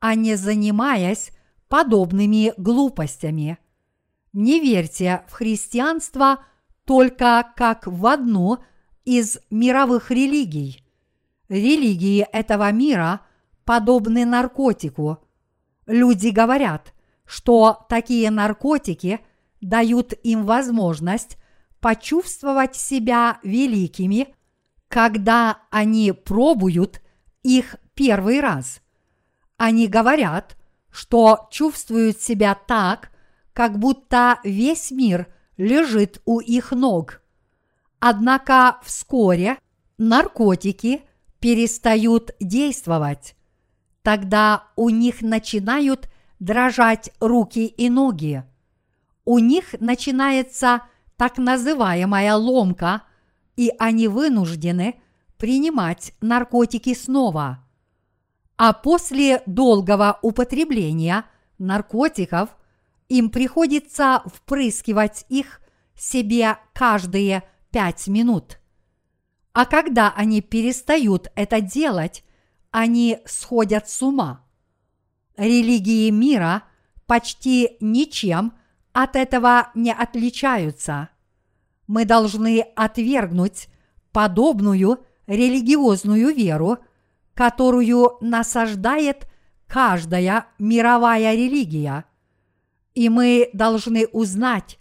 а 0.00 0.14
не 0.14 0.34
занимаясь 0.34 1.30
подобными 1.68 2.54
глупостями. 2.56 3.58
Не 4.32 4.60
верьте 4.60 5.24
в 5.28 5.32
христианство 5.32 6.42
только 6.86 7.52
как 7.54 7.86
в 7.86 8.06
одну 8.06 8.58
из 9.04 9.38
мировых 9.50 10.10
религий. 10.10 10.82
Религии 11.50 12.26
этого 12.32 12.72
мира 12.72 13.20
подобны 13.66 14.24
наркотику. 14.24 15.18
Люди 15.86 16.28
говорят, 16.28 16.94
что 17.26 17.84
такие 17.90 18.30
наркотики 18.30 19.20
дают 19.60 20.14
им 20.22 20.46
возможность 20.46 21.36
почувствовать 21.80 22.76
себя 22.76 23.38
великими, 23.42 24.34
когда 24.88 25.62
они 25.70 26.12
пробуют 26.12 27.00
их 27.42 27.76
первый 27.94 28.40
раз. 28.40 28.80
Они 29.56 29.86
говорят, 29.86 30.56
что 30.90 31.48
чувствуют 31.50 32.20
себя 32.20 32.54
так, 32.54 33.10
как 33.52 33.78
будто 33.78 34.40
весь 34.44 34.90
мир 34.90 35.32
лежит 35.56 36.20
у 36.24 36.40
их 36.40 36.72
ног. 36.72 37.22
Однако 37.98 38.78
вскоре 38.82 39.58
наркотики 39.98 41.02
перестают 41.38 42.30
действовать. 42.40 43.36
Тогда 44.02 44.68
у 44.76 44.88
них 44.88 45.20
начинают 45.20 46.10
дрожать 46.38 47.10
руки 47.20 47.66
и 47.66 47.90
ноги. 47.90 48.44
У 49.26 49.38
них 49.38 49.74
начинается 49.78 50.82
так 51.20 51.36
называемая 51.36 52.34
ломка, 52.34 53.02
и 53.54 53.70
они 53.78 54.08
вынуждены 54.08 55.02
принимать 55.36 56.14
наркотики 56.22 56.94
снова. 56.94 57.62
А 58.56 58.72
после 58.72 59.42
долгого 59.44 60.18
употребления 60.22 61.26
наркотиков 61.58 62.56
им 63.10 63.28
приходится 63.28 64.22
впрыскивать 64.32 65.26
их 65.28 65.60
себе 65.94 66.56
каждые 66.72 67.42
пять 67.70 68.08
минут. 68.08 68.58
А 69.52 69.66
когда 69.66 70.14
они 70.16 70.40
перестают 70.40 71.30
это 71.34 71.60
делать, 71.60 72.24
они 72.70 73.18
сходят 73.26 73.90
с 73.90 74.00
ума. 74.00 74.46
Религии 75.36 76.08
мира 76.08 76.62
почти 77.04 77.76
ничем 77.80 78.54
от 78.92 79.16
этого 79.16 79.70
не 79.74 79.92
отличаются. 79.92 81.10
Мы 81.86 82.04
должны 82.04 82.60
отвергнуть 82.76 83.68
подобную 84.12 85.04
религиозную 85.26 86.34
веру, 86.34 86.78
которую 87.34 88.16
насаждает 88.20 89.26
каждая 89.66 90.46
мировая 90.58 91.34
религия. 91.34 92.04
И 92.94 93.08
мы 93.08 93.50
должны 93.52 94.06
узнать, 94.08 94.78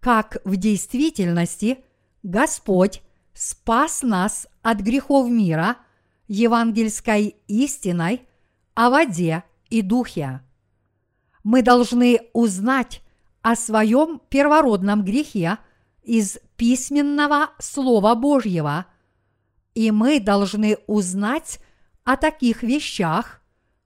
как 0.00 0.38
в 0.44 0.56
действительности 0.56 1.78
Господь 2.22 3.02
спас 3.32 4.02
нас 4.02 4.46
от 4.62 4.80
грехов 4.80 5.28
мира 5.28 5.76
евангельской 6.26 7.36
истиной 7.46 8.26
о 8.74 8.90
воде 8.90 9.44
и 9.70 9.82
духе. 9.82 10.40
Мы 11.42 11.62
должны 11.62 12.20
узнать 12.32 13.03
о 13.44 13.54
своем 13.54 14.20
первородном 14.28 15.04
грехе 15.04 15.58
из 16.02 16.38
письменного 16.56 17.50
Слова 17.60 18.16
Божьего– 18.16 18.86
и 19.74 19.90
мы 19.90 20.20
должны 20.20 20.78
узнать 20.86 21.58
о 22.04 22.16
таких 22.16 22.62
вещах, 22.62 23.42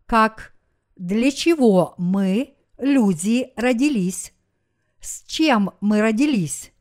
как 0.07 0.53
для 0.97 1.31
чего 1.31 1.95
мы, 1.97 2.55
люди, 2.79 3.53
родились, 3.57 4.33
с 5.01 5.25
чем 5.25 5.73
мы 5.81 6.01
родились, 6.03 6.73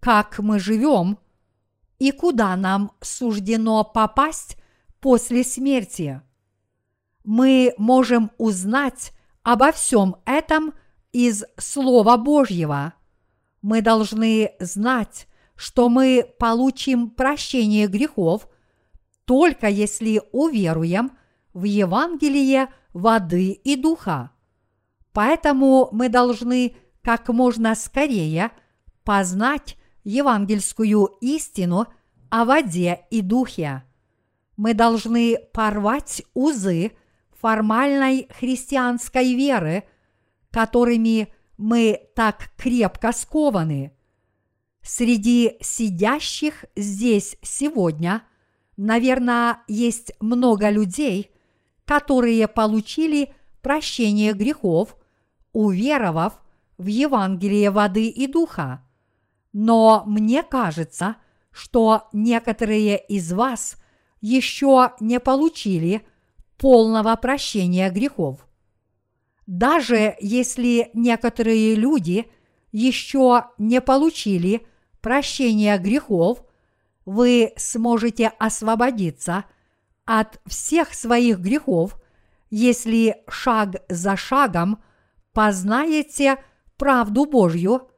как 0.00 0.38
мы 0.38 0.58
живем? 0.58 1.18
И 1.98 2.12
куда 2.12 2.56
нам 2.56 2.92
суждено 3.02 3.84
попасть 3.84 4.56
после 5.00 5.44
смерти. 5.44 6.22
Мы 7.24 7.74
можем 7.76 8.30
узнать 8.38 9.12
обо 9.42 9.70
всем 9.72 10.16
этом 10.24 10.72
из 11.12 11.44
Слова 11.56 12.16
Божьего. 12.16 12.94
Мы 13.62 13.82
должны 13.82 14.52
знать, 14.60 15.26
что 15.56 15.88
мы 15.88 16.26
получим 16.38 17.10
прощение 17.10 17.86
грехов 17.86 18.48
только 19.24 19.68
если 19.68 20.22
уверуем 20.32 21.12
в 21.52 21.64
Евангелие 21.64 22.68
воды 22.92 23.52
и 23.52 23.76
духа. 23.76 24.32
Поэтому 25.12 25.88
мы 25.92 26.08
должны 26.08 26.76
как 27.02 27.28
можно 27.28 27.74
скорее 27.74 28.50
познать 29.04 29.76
евангельскую 30.04 31.06
истину 31.20 31.86
о 32.30 32.44
воде 32.44 33.06
и 33.10 33.20
духе. 33.20 33.82
Мы 34.56 34.74
должны 34.74 35.38
порвать 35.52 36.22
узы 36.34 36.92
формальной 37.40 38.28
христианской 38.38 39.34
веры, 39.34 39.84
которыми 40.50 41.32
мы 41.56 42.00
так 42.14 42.50
крепко 42.56 43.12
скованы. 43.12 43.92
Среди 44.82 45.56
сидящих 45.60 46.64
здесь 46.74 47.36
сегодня, 47.42 48.22
наверное, 48.76 49.58
есть 49.68 50.12
много 50.20 50.70
людей, 50.70 51.30
которые 51.84 52.48
получили 52.48 53.34
прощение 53.62 54.32
грехов, 54.32 54.96
уверовав 55.52 56.40
в 56.78 56.86
Евангелие 56.86 57.70
воды 57.70 58.08
и 58.08 58.26
духа. 58.26 58.82
Но 59.52 60.04
мне 60.06 60.42
кажется, 60.42 61.16
что 61.50 62.08
некоторые 62.12 62.98
из 62.98 63.32
вас 63.32 63.76
еще 64.20 64.92
не 65.00 65.20
получили 65.20 66.06
полного 66.56 67.14
прощения 67.16 67.90
грехов. 67.90 68.46
Даже 69.50 70.14
если 70.20 70.90
некоторые 70.94 71.74
люди 71.74 72.30
еще 72.70 73.46
не 73.58 73.80
получили 73.80 74.64
прощения 75.00 75.76
грехов, 75.76 76.44
вы 77.04 77.52
сможете 77.56 78.28
освободиться 78.38 79.46
от 80.04 80.40
всех 80.46 80.94
своих 80.94 81.40
грехов, 81.40 82.00
если 82.50 83.24
шаг 83.28 83.82
за 83.88 84.16
шагом 84.16 84.84
познаете 85.32 86.36
правду 86.76 87.26
Божью, 87.26 87.88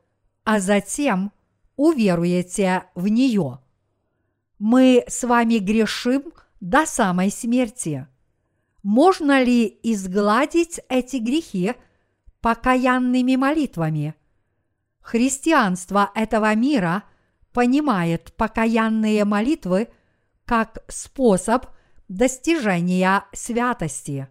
а 0.44 0.58
затем 0.58 1.32
уверуете 1.76 2.84
в 2.94 3.08
нее. 3.08 3.58
Мы 4.58 5.04
с 5.06 5.22
вами 5.22 5.58
грешим 5.58 6.32
до 6.62 6.86
самой 6.86 7.30
смерти. 7.30 8.08
Можно 8.82 9.42
ли 9.42 9.78
изгладить 9.82 10.80
эти 10.88 11.16
грехи 11.16 11.74
покаянными 12.40 13.36
молитвами? 13.36 14.14
Христианство 15.00 16.10
этого 16.14 16.54
мира 16.54 17.04
понимает 17.52 18.32
покаянные 18.36 19.24
молитвы 19.24 19.88
как 20.44 20.78
способ 20.88 21.66
достижения 22.08 23.24
святости. 23.32 24.28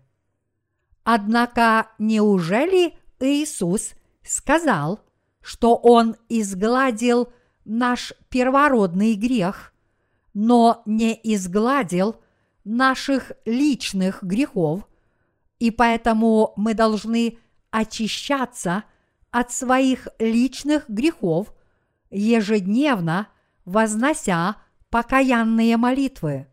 Однако 1.03 1.87
неужели 1.97 2.95
Иисус 3.19 3.93
сказал, 4.23 4.99
что 5.41 5.75
Он 5.75 6.15
изгладил 6.29 7.31
наш 7.65 8.13
первородный 8.29 9.15
грех, 9.15 9.73
но 10.33 10.83
не 10.85 11.19
изгладил 11.23 12.17
наших 12.63 13.31
личных 13.45 14.23
грехов, 14.23 14.87
и 15.59 15.71
поэтому 15.71 16.53
мы 16.55 16.73
должны 16.73 17.37
очищаться 17.69 18.83
от 19.31 19.51
своих 19.51 20.07
личных 20.19 20.89
грехов, 20.89 21.53
ежедневно 22.09 23.29
вознося 23.65 24.57
покаянные 24.89 25.77
молитвы. 25.77 26.47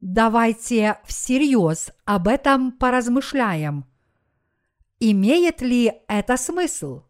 Давайте 0.00 0.98
всерьез 1.04 1.90
об 2.04 2.28
этом 2.28 2.72
поразмышляем. 2.72 3.86
Имеет 5.00 5.62
ли 5.62 5.92
это 6.08 6.36
смысл? 6.36 7.02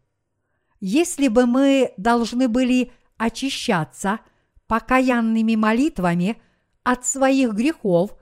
Если 0.79 1.27
бы 1.27 1.45
мы 1.45 1.93
должны 1.97 2.47
были 2.47 2.91
очищаться 3.17 4.19
покаянными 4.67 5.55
молитвами 5.55 6.41
от 6.85 7.05
своих 7.05 7.53
грехов, 7.53 8.15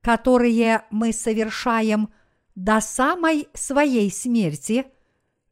которые 0.00 0.84
мы 0.90 1.12
совершаем 1.12 2.08
до 2.54 2.80
самой 2.80 3.48
своей 3.52 4.10
смерти, 4.10 4.86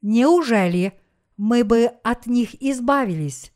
неужели 0.01 0.99
мы 1.37 1.63
бы 1.63 1.85
от 2.03 2.27
них 2.27 2.61
избавились? 2.63 3.53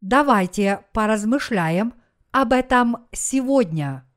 Давайте 0.00 0.84
поразмышляем 0.92 1.94
об 2.30 2.52
этом 2.52 3.06
сегодня. 3.12 4.08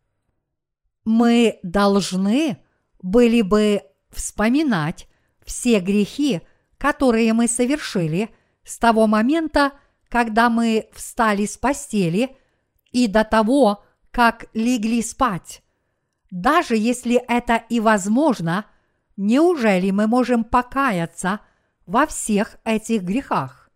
Мы 1.04 1.60
должны 1.62 2.64
были 3.02 3.42
бы 3.42 3.82
вспоминать 4.12 5.10
все 5.46 5.80
грехи, 5.80 6.42
которые 6.78 7.34
мы 7.34 7.50
совершили 7.50 8.30
с 8.64 8.78
того 8.78 9.08
момента, 9.08 9.74
когда 10.08 10.50
мы 10.50 10.90
встали 10.94 11.46
с 11.46 11.58
постели 11.58 12.38
и 12.92 13.08
до 13.08 13.26
того, 13.26 13.84
как 14.12 14.46
легли 14.54 15.02
спать. 15.02 15.64
Даже 16.32 16.76
если 16.76 17.16
это 17.16 17.56
и 17.56 17.80
возможно, 17.80 18.66
неужели 19.18 19.92
мы 19.92 20.08
можем 20.08 20.44
покаяться 20.44 21.40
во 21.86 22.06
всех 22.06 22.58
этих 22.64 23.04
грехах? 23.04 23.70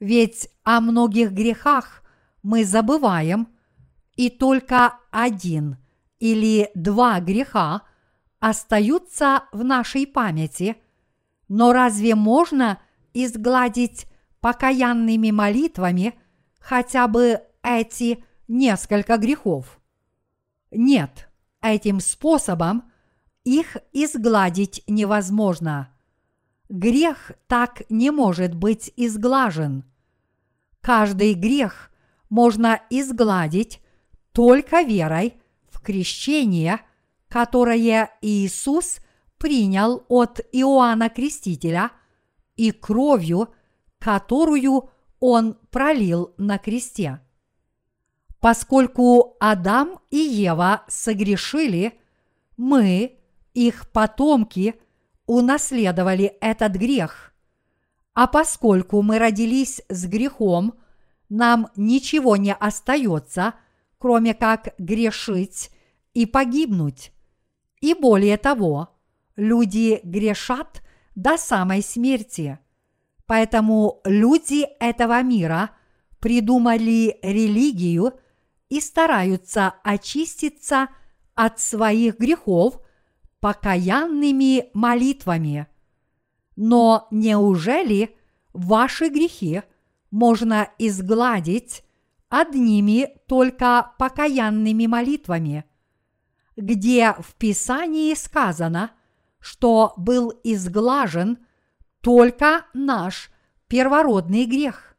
Ведь 0.00 0.48
о 0.62 0.80
многих 0.80 1.32
грехах 1.32 2.02
мы 2.42 2.64
забываем, 2.64 3.48
и 4.16 4.30
только 4.30 4.98
один 5.10 5.78
или 6.20 6.70
два 6.74 7.20
греха 7.20 7.82
остаются 8.38 9.44
в 9.52 9.64
нашей 9.64 10.06
памяти, 10.06 10.76
но 11.48 11.72
разве 11.72 12.14
можно 12.14 12.80
изгладить 13.12 14.06
покаянными 14.40 15.30
молитвами 15.30 16.14
хотя 16.60 17.08
бы 17.08 17.40
эти 17.62 18.24
несколько 18.48 19.16
грехов? 19.16 19.80
Нет, 20.70 21.28
этим 21.62 22.00
способом 22.00 22.90
их 23.44 23.76
изгладить 23.92 24.82
невозможно. 24.86 25.90
Грех 26.68 27.32
так 27.46 27.82
не 27.90 28.10
может 28.10 28.54
быть 28.54 28.92
изглажен. 28.96 29.84
Каждый 30.80 31.34
грех 31.34 31.90
можно 32.28 32.80
изгладить 32.90 33.80
только 34.32 34.82
верой 34.82 35.40
в 35.70 35.80
крещение, 35.80 36.80
которое 37.28 38.10
Иисус 38.22 38.98
принял 39.38 40.04
от 40.08 40.40
Иоанна 40.52 41.10
Крестителя 41.10 41.90
и 42.56 42.70
кровью, 42.70 43.54
которую 43.98 44.90
он 45.20 45.58
пролил 45.70 46.34
на 46.38 46.58
кресте. 46.58 47.20
Поскольку 48.44 49.38
Адам 49.40 50.00
и 50.10 50.18
Ева 50.18 50.82
согрешили, 50.86 51.98
мы, 52.58 53.16
их 53.54 53.90
потомки, 53.90 54.74
унаследовали 55.24 56.36
этот 56.42 56.72
грех. 56.72 57.32
А 58.12 58.26
поскольку 58.26 59.00
мы 59.00 59.18
родились 59.18 59.80
с 59.88 60.04
грехом, 60.04 60.74
нам 61.30 61.68
ничего 61.74 62.36
не 62.36 62.52
остается, 62.52 63.54
кроме 63.96 64.34
как 64.34 64.74
грешить 64.76 65.70
и 66.12 66.26
погибнуть. 66.26 67.12
И 67.80 67.94
более 67.94 68.36
того, 68.36 68.90
люди 69.36 70.00
грешат 70.04 70.82
до 71.14 71.38
самой 71.38 71.82
смерти. 71.82 72.58
Поэтому 73.24 74.02
люди 74.04 74.66
этого 74.80 75.22
мира 75.22 75.70
придумали 76.20 77.18
религию 77.22 78.12
и 78.68 78.80
стараются 78.80 79.74
очиститься 79.82 80.88
от 81.34 81.60
своих 81.60 82.18
грехов 82.18 82.80
покаянными 83.40 84.70
молитвами. 84.74 85.66
Но 86.56 87.08
неужели 87.10 88.16
ваши 88.52 89.08
грехи 89.08 89.62
можно 90.10 90.70
изгладить 90.78 91.84
одними 92.28 93.16
только 93.26 93.92
покаянными 93.98 94.86
молитвами? 94.86 95.64
Где 96.56 97.14
в 97.18 97.34
Писании 97.34 98.14
сказано– 98.14 98.90
что 99.44 99.92
был 99.98 100.32
изглажен 100.42 101.36
только 102.00 102.64
наш 102.72 103.30
первородный 103.68 104.46
грех. 104.46 104.96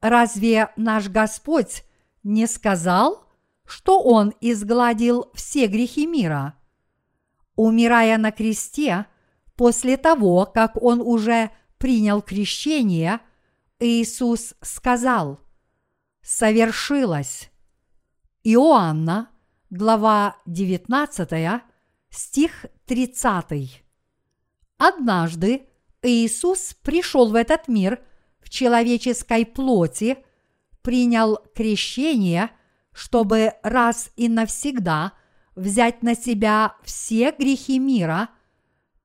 Разве 0.00 0.70
наш 0.76 1.10
Господь 1.10 1.84
не 2.22 2.46
сказал, 2.46 3.26
что 3.64 4.00
Он 4.02 4.32
изгладил 4.40 5.30
все 5.34 5.66
грехи 5.66 6.06
мира? 6.06 6.54
Умирая 7.56 8.18
на 8.18 8.32
кресте, 8.32 9.06
после 9.56 9.96
того, 9.96 10.46
как 10.46 10.80
Он 10.82 11.00
уже 11.00 11.50
принял 11.78 12.22
крещение, 12.22 13.20
Иисус 13.78 14.54
сказал 14.60 15.40
«Совершилось». 16.22 17.50
Иоанна, 18.42 19.30
глава 19.68 20.36
19, 20.46 21.62
стих 22.10 22.66
30. 22.86 23.84
Однажды 24.78 25.68
Иисус 26.02 26.74
пришел 26.82 27.30
в 27.30 27.34
этот 27.34 27.68
мир 27.68 28.02
в 28.40 28.48
человеческой 28.48 29.44
плоти, 29.44 30.24
принял 30.82 31.38
крещение, 31.54 32.50
чтобы 32.92 33.54
раз 33.62 34.10
и 34.16 34.28
навсегда 34.28 35.12
взять 35.54 36.02
на 36.02 36.14
себя 36.14 36.74
все 36.82 37.32
грехи 37.32 37.78
мира, 37.78 38.30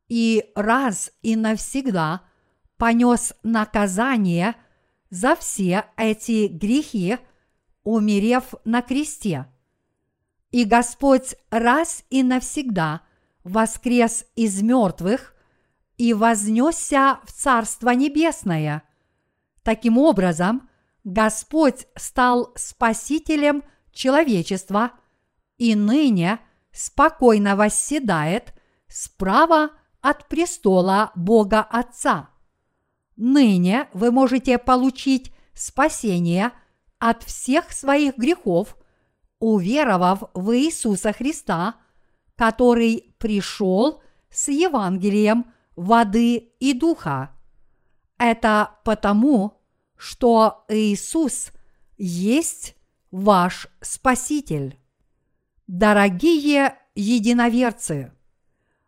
и 0.07 0.51
раз 0.55 1.11
и 1.21 1.35
навсегда 1.35 2.21
понес 2.77 3.33
наказание 3.43 4.55
за 5.09 5.35
все 5.35 5.85
эти 5.97 6.47
грехи, 6.47 7.17
умерев 7.83 8.53
на 8.65 8.81
кресте. 8.81 9.47
И 10.51 10.63
Господь 10.63 11.35
раз 11.49 12.03
и 12.09 12.23
навсегда 12.23 13.01
воскрес 13.43 14.25
из 14.35 14.61
мертвых 14.61 15.35
и 15.97 16.13
вознесся 16.13 17.19
в 17.23 17.31
Царство 17.31 17.91
Небесное. 17.91 18.83
Таким 19.63 19.97
образом, 19.97 20.69
Господь 21.05 21.85
стал 21.95 22.51
Спасителем 22.55 23.63
человечества 23.93 24.91
и 25.57 25.75
ныне 25.75 26.39
спокойно 26.71 27.55
восседает 27.55 28.55
справа 28.87 29.69
от 30.01 30.27
престола 30.27 31.11
Бога 31.15 31.61
Отца. 31.61 32.29
Ныне 33.15 33.87
вы 33.93 34.11
можете 34.11 34.57
получить 34.57 35.31
спасение 35.53 36.51
от 36.97 37.21
всех 37.21 37.71
своих 37.71 38.17
грехов, 38.17 38.75
уверовав 39.39 40.23
в 40.33 40.57
Иисуса 40.57 41.13
Христа, 41.13 41.75
который 42.35 43.15
пришел 43.19 44.01
с 44.31 44.47
Евангелием 44.47 45.53
воды 45.75 46.35
и 46.59 46.73
духа. 46.73 47.29
Это 48.17 48.71
потому, 48.83 49.54
что 49.97 50.65
Иисус 50.67 51.51
есть 51.97 52.75
ваш 53.11 53.67
Спаситель. 53.81 54.79
Дорогие 55.67 56.75
единоверцы, 56.95 58.11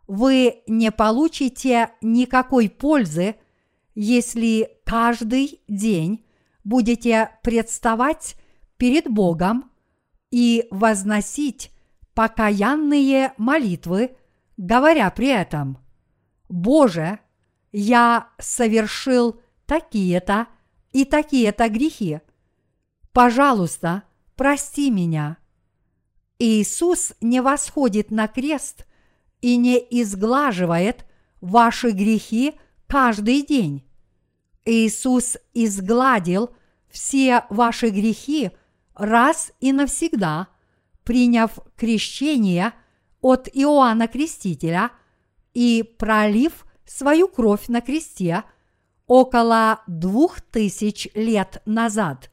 вы 0.08 0.64
не 0.68 0.92
получите 0.92 1.92
никакой 2.02 2.70
пользы, 2.70 3.36
если 3.96 4.70
каждый 4.86 5.62
день 5.68 6.26
будете 6.64 7.32
представать 7.44 8.36
перед 8.78 9.10
Богом 9.10 9.72
и 10.30 10.68
возносить 10.72 11.72
покаянные 12.14 13.34
молитвы, 13.38 14.16
говоря 14.56 15.10
при 15.12 15.30
этом, 15.30 15.80
«Боже, 16.50 17.20
я 17.72 18.30
совершил 18.40 19.40
такие-то 19.66 20.48
и 20.98 21.06
такие-то 21.06 21.70
грехи. 21.70 22.22
Пожалуйста, 23.14 24.02
прости 24.36 24.90
меня». 24.90 25.38
Иисус 26.40 27.14
не 27.22 27.40
восходит 27.40 28.10
на 28.10 28.28
крест 28.28 28.88
и 29.42 29.58
не 29.58 29.78
изглаживает 29.78 31.06
ваши 31.40 31.92
грехи 31.92 32.54
каждый 32.88 33.44
день. 33.44 33.84
Иисус 34.66 35.38
изгладил 35.54 36.50
все 36.90 37.46
ваши 37.52 37.90
грехи 37.90 38.50
раз 38.96 39.52
и 39.60 39.74
навсегда, 39.74 40.48
приняв 41.04 41.60
крещение 41.76 42.74
от 43.22 43.48
Иоанна 43.54 44.08
Крестителя 44.08 44.92
и 45.54 45.84
пролив 45.84 46.66
свою 46.86 47.28
кровь 47.28 47.68
на 47.68 47.82
кресте 47.82 48.44
около 49.08 49.82
двух 49.88 50.42
тысяч 50.42 51.08
лет 51.14 51.62
назад. 51.66 52.30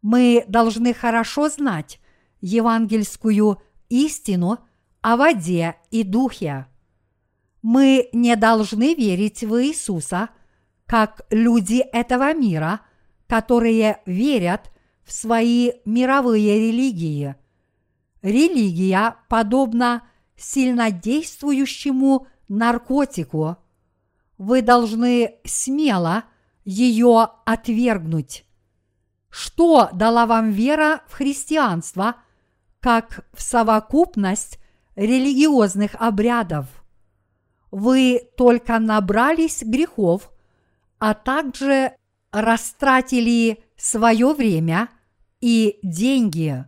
Мы 0.00 0.44
должны 0.48 0.94
хорошо 0.94 1.48
знать 1.48 2.00
евангельскую 2.40 3.60
истину 3.88 4.58
о 5.00 5.16
воде 5.16 5.76
и 5.90 6.02
духе. 6.02 6.66
Мы 7.60 8.08
не 8.12 8.34
должны 8.36 8.94
верить 8.94 9.44
в 9.44 9.62
Иисуса, 9.62 10.30
как 10.86 11.26
люди 11.30 11.84
этого 11.92 12.34
мира, 12.34 12.80
которые 13.28 14.00
верят 14.06 14.72
в 15.04 15.12
свои 15.12 15.72
мировые 15.84 16.68
религии. 16.68 17.36
Религия 18.22 19.16
подобна 19.28 20.02
сильнодействующему 20.36 22.26
наркотику. 22.48 23.56
Вы 24.42 24.60
должны 24.60 25.36
смело 25.44 26.24
ее 26.64 27.28
отвергнуть. 27.44 28.44
Что 29.30 29.88
дала 29.92 30.26
вам 30.26 30.50
вера 30.50 31.02
в 31.06 31.12
христианство, 31.12 32.16
как 32.80 33.24
в 33.32 33.40
совокупность 33.40 34.58
религиозных 34.96 35.94
обрядов? 35.94 36.66
Вы 37.70 38.20
только 38.36 38.80
набрались 38.80 39.62
грехов, 39.62 40.28
а 40.98 41.14
также 41.14 41.92
растратили 42.32 43.62
свое 43.76 44.34
время 44.34 44.88
и 45.40 45.78
деньги. 45.84 46.64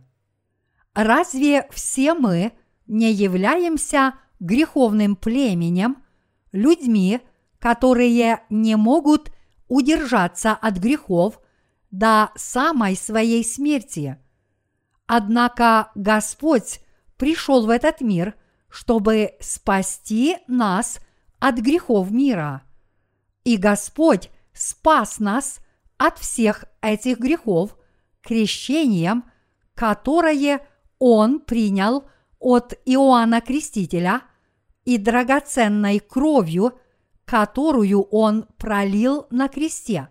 Разве 0.93 1.67
все 1.71 2.13
мы 2.13 2.53
не 2.87 3.11
являемся 3.11 4.13
греховным 4.39 5.17
племенем, 5.17 5.97
людьми, 6.53 7.19
которые 7.59 8.43
не 8.49 8.75
могут 8.75 9.31
удержаться 9.67 10.51
от 10.51 10.77
грехов 10.77 11.39
до 11.91 12.31
самой 12.35 12.95
своей 12.95 13.43
смерти? 13.43 14.17
Однако 15.07 15.91
Господь 15.95 16.81
пришел 17.17 17.65
в 17.65 17.69
этот 17.69 18.01
мир, 18.01 18.35
чтобы 18.69 19.35
спасти 19.39 20.37
нас 20.47 20.99
от 21.39 21.55
грехов 21.59 22.11
мира. 22.11 22.63
И 23.43 23.57
Господь 23.57 24.29
спас 24.53 25.19
нас 25.19 25.59
от 25.97 26.17
всех 26.17 26.65
этих 26.81 27.19
грехов 27.19 27.77
крещением, 28.21 29.25
которое 29.75 30.65
Он 30.99 31.39
принял 31.39 32.05
от 32.39 32.73
Иоанна 32.85 33.41
Крестителя 33.41 34.21
и 34.83 34.97
драгоценной 34.97 35.99
кровью, 35.99 36.79
которую 37.25 38.03
Он 38.03 38.45
пролил 38.57 39.27
на 39.29 39.47
кресте. 39.47 40.09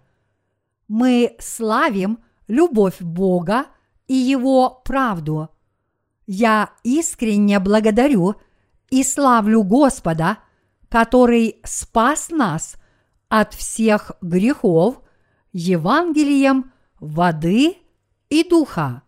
Мы 0.89 1.37
славим 1.39 2.19
любовь 2.47 3.01
Бога 3.01 3.67
и 4.07 4.15
Его 4.15 4.83
правду. 4.85 5.49
Я 6.27 6.71
искренне 6.83 7.59
благодарю 7.61 8.37
и 8.91 9.03
славлю 9.03 9.63
Господа, 9.63 10.39
который 10.89 11.61
спас 11.65 12.31
нас 12.31 12.77
от 13.29 13.55
всех 13.55 14.13
грехов 14.21 15.01
Евангелием 15.53 16.73
воды 17.01 17.77
и 18.29 18.49
духа. 18.49 19.03